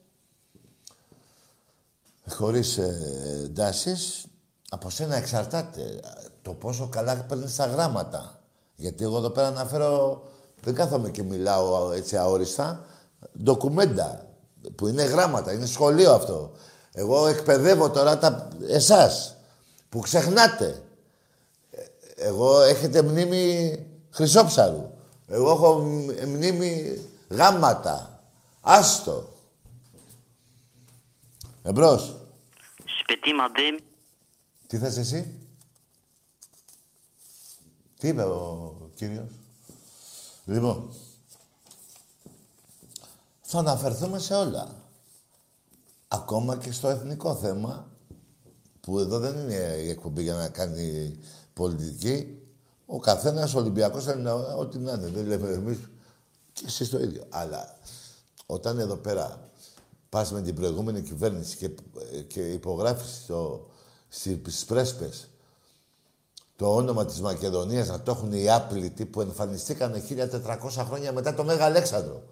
χωρίς 2.29 2.79
ε, 2.79 3.43
εντάσεις, 3.45 4.25
από 4.71 4.91
σένα 4.91 5.17
εξαρτάται 5.17 6.01
το 6.43 6.53
πόσο 6.53 6.89
καλά 6.89 7.15
παίρνεις 7.15 7.57
τα 7.57 7.67
γράμματα. 7.67 8.41
Γιατί 8.77 9.05
εγώ 9.05 9.17
εδώ 9.17 9.31
πέρα 9.31 9.47
αναφέρω, 9.47 10.23
δεν 10.63 10.75
κάθομαι 10.75 11.11
και 11.11 11.23
μιλάω 11.23 11.93
έτσι 11.93 12.17
αόριστα, 12.17 12.85
ντοκουμέντα, 13.43 14.27
που 14.75 14.87
είναι 14.87 15.03
γράμματα, 15.03 15.53
είναι 15.53 15.67
σχολείο 15.67 16.13
αυτό. 16.13 16.53
Εγώ 16.93 17.27
εκπαιδεύω 17.27 17.91
τώρα 17.91 18.19
τα, 18.19 18.49
εσάς, 18.69 19.37
που 19.89 19.99
ξεχνάτε. 19.99 20.83
Ε, 21.71 21.83
Εγώ 22.17 22.61
έχετε 22.61 23.03
μνήμη 23.03 23.79
χρυσόψαρου. 24.11 24.91
Εγώ 25.29 25.51
έχω 25.51 25.79
μ- 25.79 26.25
μνήμη 26.27 27.01
γάμματα. 27.29 28.23
Άστο. 28.61 29.29
Εμπρός. 31.63 32.17
Petit 33.09 33.35
madame, 33.41 33.81
Τι 34.67 34.79
θες 34.79 34.97
εσύ; 34.97 35.35
Τι 37.99 38.09
είπε 38.09 38.23
ο 38.23 38.75
κύριος; 38.95 39.29
Λοιπόν. 40.45 40.95
Θα 43.43 43.59
αναφερθούμε 43.59 44.19
σε 44.19 44.35
όλα. 44.35 44.75
Ακόμα 46.09 46.57
και 46.57 46.73
στο 46.73 46.89
εθνικό 46.89 47.35
θέμα, 47.35 47.91
που 48.81 48.99
εδώ 48.99 49.19
δεν 49.19 49.39
είναι 49.39 49.55
η 49.55 49.89
εκπομπή 49.89 50.23
για 50.23 50.35
να 50.35 50.49
κάνει 50.49 51.19
πολιτική. 51.53 52.43
Ο 52.87 52.99
καθένας 52.99 53.55
Ολυμπιακός 53.55 54.05
θα 54.05 54.13
είναι 54.13 54.31
ό,τι 54.33 54.79
να 54.79 54.93
είναι. 54.93 55.07
Δεν 55.07 55.27
λέμε 55.27 55.49
εμείς 55.51 55.79
και 56.53 56.65
εσείς 56.67 56.89
το 56.89 56.99
ίδιο. 56.99 57.25
Αλλά 57.29 57.79
όταν 58.47 58.79
εδώ 58.79 58.97
πέρα 58.97 59.51
πας 60.09 60.33
με 60.33 60.43
την 60.43 60.55
προηγούμενη 60.55 61.03
κυβέρνηση 61.03 61.57
και, 61.57 61.71
και 62.27 62.41
υπογράφεις 62.41 63.27
το, 63.27 63.67
στις 64.09 64.65
πρέσπες 64.65 65.29
το 66.57 66.75
όνομα 66.75 67.05
της 67.05 67.21
Μακεδονίας 67.21 67.89
να 67.89 68.01
το 68.01 68.11
έχουν 68.11 68.33
οι 68.33 68.51
άπλητοι 68.51 69.05
που 69.07 69.21
εμφανιστήκαν 69.21 70.03
1400 70.09 70.85
χρόνια 70.87 71.13
μετά 71.13 71.35
το 71.35 71.45
Μέγα 71.45 71.65
Αλέξανδρο. 71.65 72.23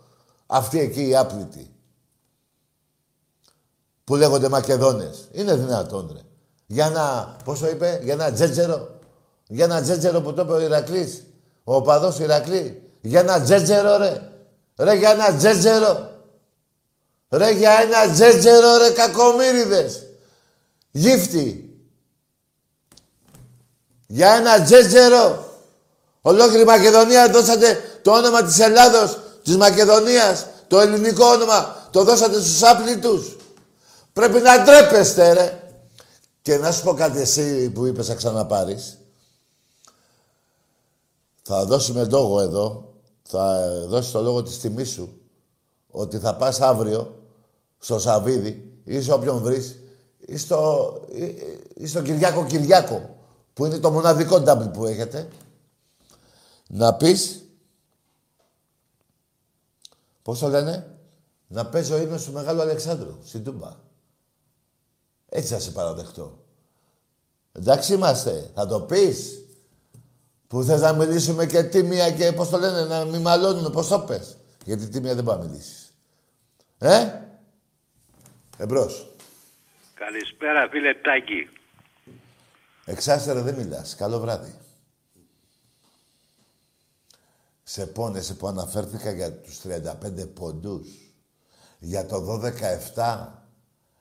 Αυτοί 0.47 0.79
εκεί 0.79 1.09
οι 1.09 1.17
άπλητοι. 1.17 1.71
Που 4.05 4.17
λέγονται 4.17 4.49
Μακεδόνες. 4.49 5.29
Είναι 5.33 5.55
δυνατόν, 5.55 6.11
ρε. 6.13 6.21
Για 6.67 6.87
ένα, 6.87 7.37
πώς 7.45 7.59
το 7.61 7.69
είπε, 7.69 8.01
για 8.03 8.13
ένα 8.13 8.33
τζέτζερο. 8.33 8.99
Για 9.47 9.65
ένα 9.65 9.83
τζέτζερο 9.83 10.21
που 10.21 10.33
το 10.33 10.43
είπε 10.43 10.53
ο 10.53 10.61
Ηρακλής. 10.61 11.27
Ο 11.65 11.75
οπαδός 11.75 12.17
του 12.17 12.23
Ηρακλή. 12.23 12.91
Για 13.01 13.21
ένα 13.21 13.43
τζέτζερο, 13.43 13.97
ρε. 13.97 14.31
Ρε, 14.77 14.95
για 14.95 15.11
ένα 15.11 15.37
τζέτζερο. 15.37 16.11
Ρε, 17.29 17.51
για 17.51 17.71
ένα 17.71 18.13
τζέτζερο, 18.13 18.77
ρε, 18.77 18.91
κακομύριδες. 18.91 20.07
Γύφτη. 20.91 21.70
Για 24.12 24.35
ένα 24.35 24.62
τζέτζερο. 24.62 25.45
Ολόκληρη 26.20 26.65
Μακεδονία 26.65 27.31
δώσατε 27.31 27.81
το 28.03 28.12
όνομα 28.12 28.43
της 28.43 28.59
Ελλάδος, 28.59 29.19
της 29.43 29.57
Μακεδονίας, 29.57 30.47
το 30.66 30.81
ελληνικό 30.81 31.24
όνομα, 31.24 31.89
το 31.91 32.05
δώσατε 32.05 32.41
στους 32.41 32.62
άπλητους. 32.62 33.37
Πρέπει 34.12 34.41
να 34.41 34.65
ντρέπεστε, 34.65 35.32
ρε. 35.32 35.62
Και 36.43 36.57
να 36.57 36.73
σου 36.73 36.82
πω 36.82 36.95
κάτι 36.95 37.20
εσύ 37.20 37.70
που 37.70 37.87
είπες 37.87 38.09
να 38.09 38.15
ξαναπάρεις. 38.15 38.99
Θα 41.43 41.65
δώσουμε 41.65 42.05
λόγο 42.05 42.41
εδώ, 42.41 42.95
θα 43.23 43.70
δώσει 43.87 44.12
το 44.12 44.20
λόγο 44.23 44.43
της 44.43 44.59
τιμής 44.59 44.91
σου, 44.91 45.20
ότι 45.91 46.19
θα 46.19 46.35
πας 46.35 46.61
αύριο 46.61 47.23
στο 47.78 47.99
Σαβίδι 47.99 48.73
ή 48.85 49.03
σε 49.03 49.12
όποιον 49.12 49.39
βρεις, 49.39 49.78
ή 50.19 50.37
στο, 50.37 50.93
ή, 51.12 51.24
ή 51.74 51.87
στο 51.87 52.03
Κυριάκο 52.03 52.45
Κυριάκο, 52.45 53.20
που 53.53 53.67
είναι 53.67 53.79
το 53.79 53.91
μοναδικό 53.91 54.43
double 54.47 54.73
που 54.73 54.87
έχετε, 54.87 55.29
να 56.69 56.95
πεις, 56.95 57.45
πώς 60.23 60.39
το 60.39 60.49
λένε, 60.49 60.99
να 61.47 61.67
παίζει 61.67 61.93
ο 61.93 61.97
ύμνος 61.97 62.25
του 62.25 62.33
Μεγάλου 62.33 62.61
Αλεξάνδρου, 62.61 63.19
στην 63.25 63.45
Τούμπα. 63.45 63.77
Έτσι 65.29 65.53
θα 65.53 65.61
σε 65.61 65.71
παραδεχτώ. 65.71 66.45
Εντάξει 67.53 67.95
είμαστε, 67.95 68.51
θα 68.55 68.67
το 68.67 68.81
πεις. 68.81 69.45
Που 70.47 70.63
θες 70.63 70.81
να 70.81 70.93
μιλήσουμε 70.93 71.47
και 71.47 71.63
τίμια 71.63 72.11
και 72.11 72.33
πώς 72.33 72.49
το 72.49 72.59
λένε, 72.59 72.85
να 72.85 73.05
μην 73.05 73.21
μαλώνουμε, 73.21 73.71
πώς 73.71 73.89
το 73.89 74.01
πες. 74.01 74.37
Γιατί 74.65 74.89
τίμια 74.89 75.15
δεν 75.15 75.25
πάει 75.25 75.39
να 75.39 75.45
μιλήσεις. 75.45 75.95
Ε, 76.79 77.21
εμπρός. 78.59 79.15
Καλησπέρα 79.95 80.69
φίλε 80.71 80.95
Τάκη. 80.95 81.60
Εξάστερα 82.85 83.43
δεν 83.43 83.55
μιλάς. 83.55 83.94
Καλό 83.94 84.19
βράδυ. 84.19 84.55
Σε 87.62 87.86
πόνεσαι 87.86 88.35
που 88.35 88.47
αναφέρθηκα 88.47 89.11
για 89.11 89.32
τους 89.32 89.59
35 89.59 90.27
πόντους. 90.27 90.89
Για 91.78 92.07
το 92.07 92.20
12-7. 92.20 93.28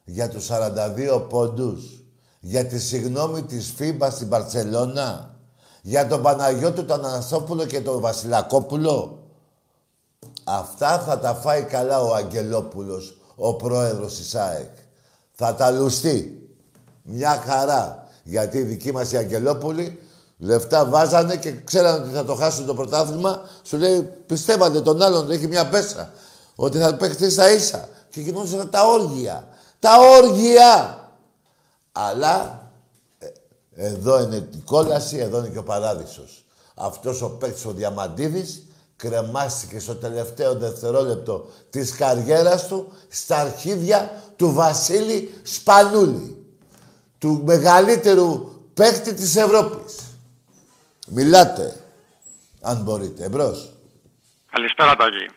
Για 0.04 0.30
τους 0.30 0.46
42 0.46 1.28
πόντους. 1.30 2.04
Για 2.40 2.66
τη 2.66 2.80
συγνώμη 2.80 3.44
της 3.44 3.72
FIBA 3.72 4.10
στην 4.10 4.30
Μπαρτσελόνα. 4.30 5.36
Για 5.82 6.08
τον 6.08 6.22
Παναγιώτου 6.22 6.86
τον 6.86 7.06
Αναστόπουλο 7.06 7.66
και 7.66 7.82
τον 7.82 8.00
Βασιλακόπουλο. 8.00 9.24
Αυτά 10.44 11.00
θα 11.00 11.20
τα 11.20 11.34
φάει 11.34 11.64
καλά 11.64 12.02
ο 12.02 12.14
Αγγελόπουλος, 12.14 13.18
ο 13.36 13.56
πρόεδρος 13.56 14.16
της 14.16 14.36
ΑΕΚ. 14.36 14.78
Θα 15.32 15.56
τα 15.56 15.72
λουστεί. 15.72 16.50
Μια 17.04 17.44
χαρά. 17.46 18.09
Γιατί 18.30 18.58
οι 18.58 18.62
δικοί 18.62 18.92
μας 18.92 19.12
οι 19.12 19.18
Αγγελόπουλοι 19.18 20.00
λεφτά 20.38 20.86
βάζανε 20.86 21.36
και 21.36 21.52
ξέρανε 21.64 22.06
ότι 22.06 22.16
θα 22.16 22.26
το 22.26 22.36
χάσουν 22.36 22.66
το 22.66 22.74
πρωτάθλημα. 22.74 23.42
Σου 23.64 23.78
λέει, 23.78 24.02
πιστεύατε 24.26 24.82
τον 24.82 25.02
άλλον, 25.02 25.32
έχει 25.32 25.48
μια 25.48 25.70
πέσα. 25.70 26.12
Ότι 26.56 26.78
θα 26.78 26.96
παίχτε 26.96 27.30
στα 27.30 27.52
ίσα. 27.52 27.90
Και 28.10 28.22
γινόντουσαν 28.22 28.70
τα 28.70 28.86
όργια. 28.88 29.48
Τα 29.80 29.90
όργια! 30.18 31.00
Αλλά 31.92 32.68
ε, 33.20 33.28
εδώ 33.74 34.22
είναι 34.22 34.36
η 34.36 34.62
κόλαση, 34.66 35.18
εδώ 35.18 35.38
είναι 35.38 35.48
και 35.48 35.58
ο 35.58 35.64
παράδεισος. 35.64 36.46
Αυτός 36.76 37.22
ο 37.22 37.30
παίκτης 37.30 37.66
ο 37.66 37.72
Διαμαντίδης 37.72 38.64
κρεμάστηκε 38.96 39.80
στο 39.80 39.96
τελευταίο 39.96 40.54
δευτερόλεπτο 40.54 41.48
της 41.70 41.92
καριέρας 41.92 42.68
του 42.68 42.92
στα 43.10 43.38
αρχίδια 43.38 44.24
του 44.36 44.54
Βασίλη 44.54 45.34
Σπανούλη. 45.44 46.39
Του 47.20 47.42
μεγαλύτερου 47.46 48.52
παίκτη 48.74 49.14
της 49.14 49.36
Ευρώπης. 49.36 49.96
Μιλάτε, 51.08 51.76
αν 52.62 52.78
μπορείτε. 52.78 53.24
Εμπρός. 53.24 53.74
Καλησπέρα 54.52 54.96
Τάκη. 54.96 55.30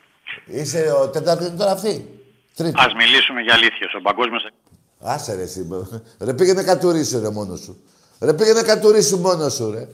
Είσαι 0.47 0.93
ο 1.03 1.09
τέταρτος 1.09 1.55
τώρα 1.57 1.71
αυτή; 1.71 2.21
Τρίτη. 2.55 2.75
Ας 2.77 2.95
μιλήσουμε 2.95 3.41
για 3.41 3.55
αλήθειες. 3.55 3.95
Ο 3.99 4.01
παγκόσμιος... 4.03 4.47
Άσε 5.01 5.35
ρε 5.35 5.43
εσύ. 5.43 5.69
Ρε 6.19 6.35
πήγαινε 6.35 6.63
κατουρίσου 6.63 7.21
ρε 7.21 7.31
μόνος 7.31 7.61
σου. 7.61 7.83
Ρε 8.21 8.33
πήγαινε 8.33 8.63
κατουρίσου 8.63 9.19
μόνος 9.19 9.55
σου 9.55 9.71
ρε. 9.71 9.89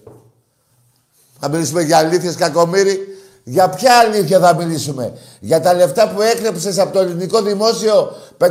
Θα 1.40 1.48
μιλήσουμε 1.48 1.82
για 1.82 1.98
αλήθειες 1.98 2.36
κακομύρι. 2.36 3.18
Για 3.48 3.68
ποια 3.68 3.98
αλήθεια 3.98 4.38
θα 4.40 4.54
μιλήσουμε; 4.54 5.18
Για 5.40 5.60
τα 5.60 5.74
λεφτά 5.74 6.08
που 6.08 6.22
έκλεψες 6.22 6.78
από 6.78 6.92
το 6.92 6.98
ελληνικό 6.98 7.42
δημόσιο 7.42 8.16
500 8.38 8.48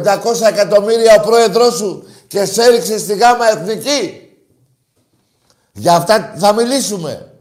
εκατομμύρια 0.47 1.21
ο 1.21 1.25
πρόεδρός 1.25 1.75
σου 1.75 2.03
και 2.27 2.45
σε 2.45 2.63
έριξε 2.63 2.97
στη 2.97 3.15
γάμα 3.15 3.49
εθνική. 3.49 4.31
Για 5.73 5.95
αυτά 5.95 6.33
θα 6.37 6.53
μιλήσουμε. 6.53 7.31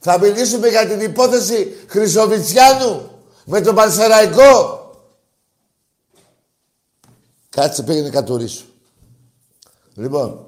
Θα 0.00 0.18
μιλήσουμε 0.18 0.68
για 0.68 0.86
την 0.86 1.00
υπόθεση 1.00 1.76
Χρυσοβιτσιάνου 1.86 3.10
με 3.44 3.60
τον 3.60 3.74
Πανσεραϊκό. 3.74 4.78
Κάτσε 7.48 7.82
πήγαινε 7.82 8.10
κατουρίσου. 8.10 8.64
Λοιπόν, 9.94 10.46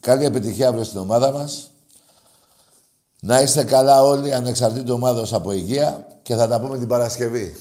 καλή 0.00 0.24
επιτυχία 0.24 0.68
αύριο 0.68 0.84
στην 0.84 0.98
ομάδα 0.98 1.32
μας. 1.32 1.71
Να 3.24 3.40
είστε 3.40 3.64
καλά 3.64 4.02
όλοι, 4.02 4.34
ανεξαρτήτου 4.34 4.94
ομάδος 4.94 5.32
από 5.32 5.52
υγεία 5.52 6.06
και 6.22 6.34
θα 6.34 6.48
τα 6.48 6.60
πούμε 6.60 6.78
την 6.78 6.88
Παρασκευή. 6.88 7.54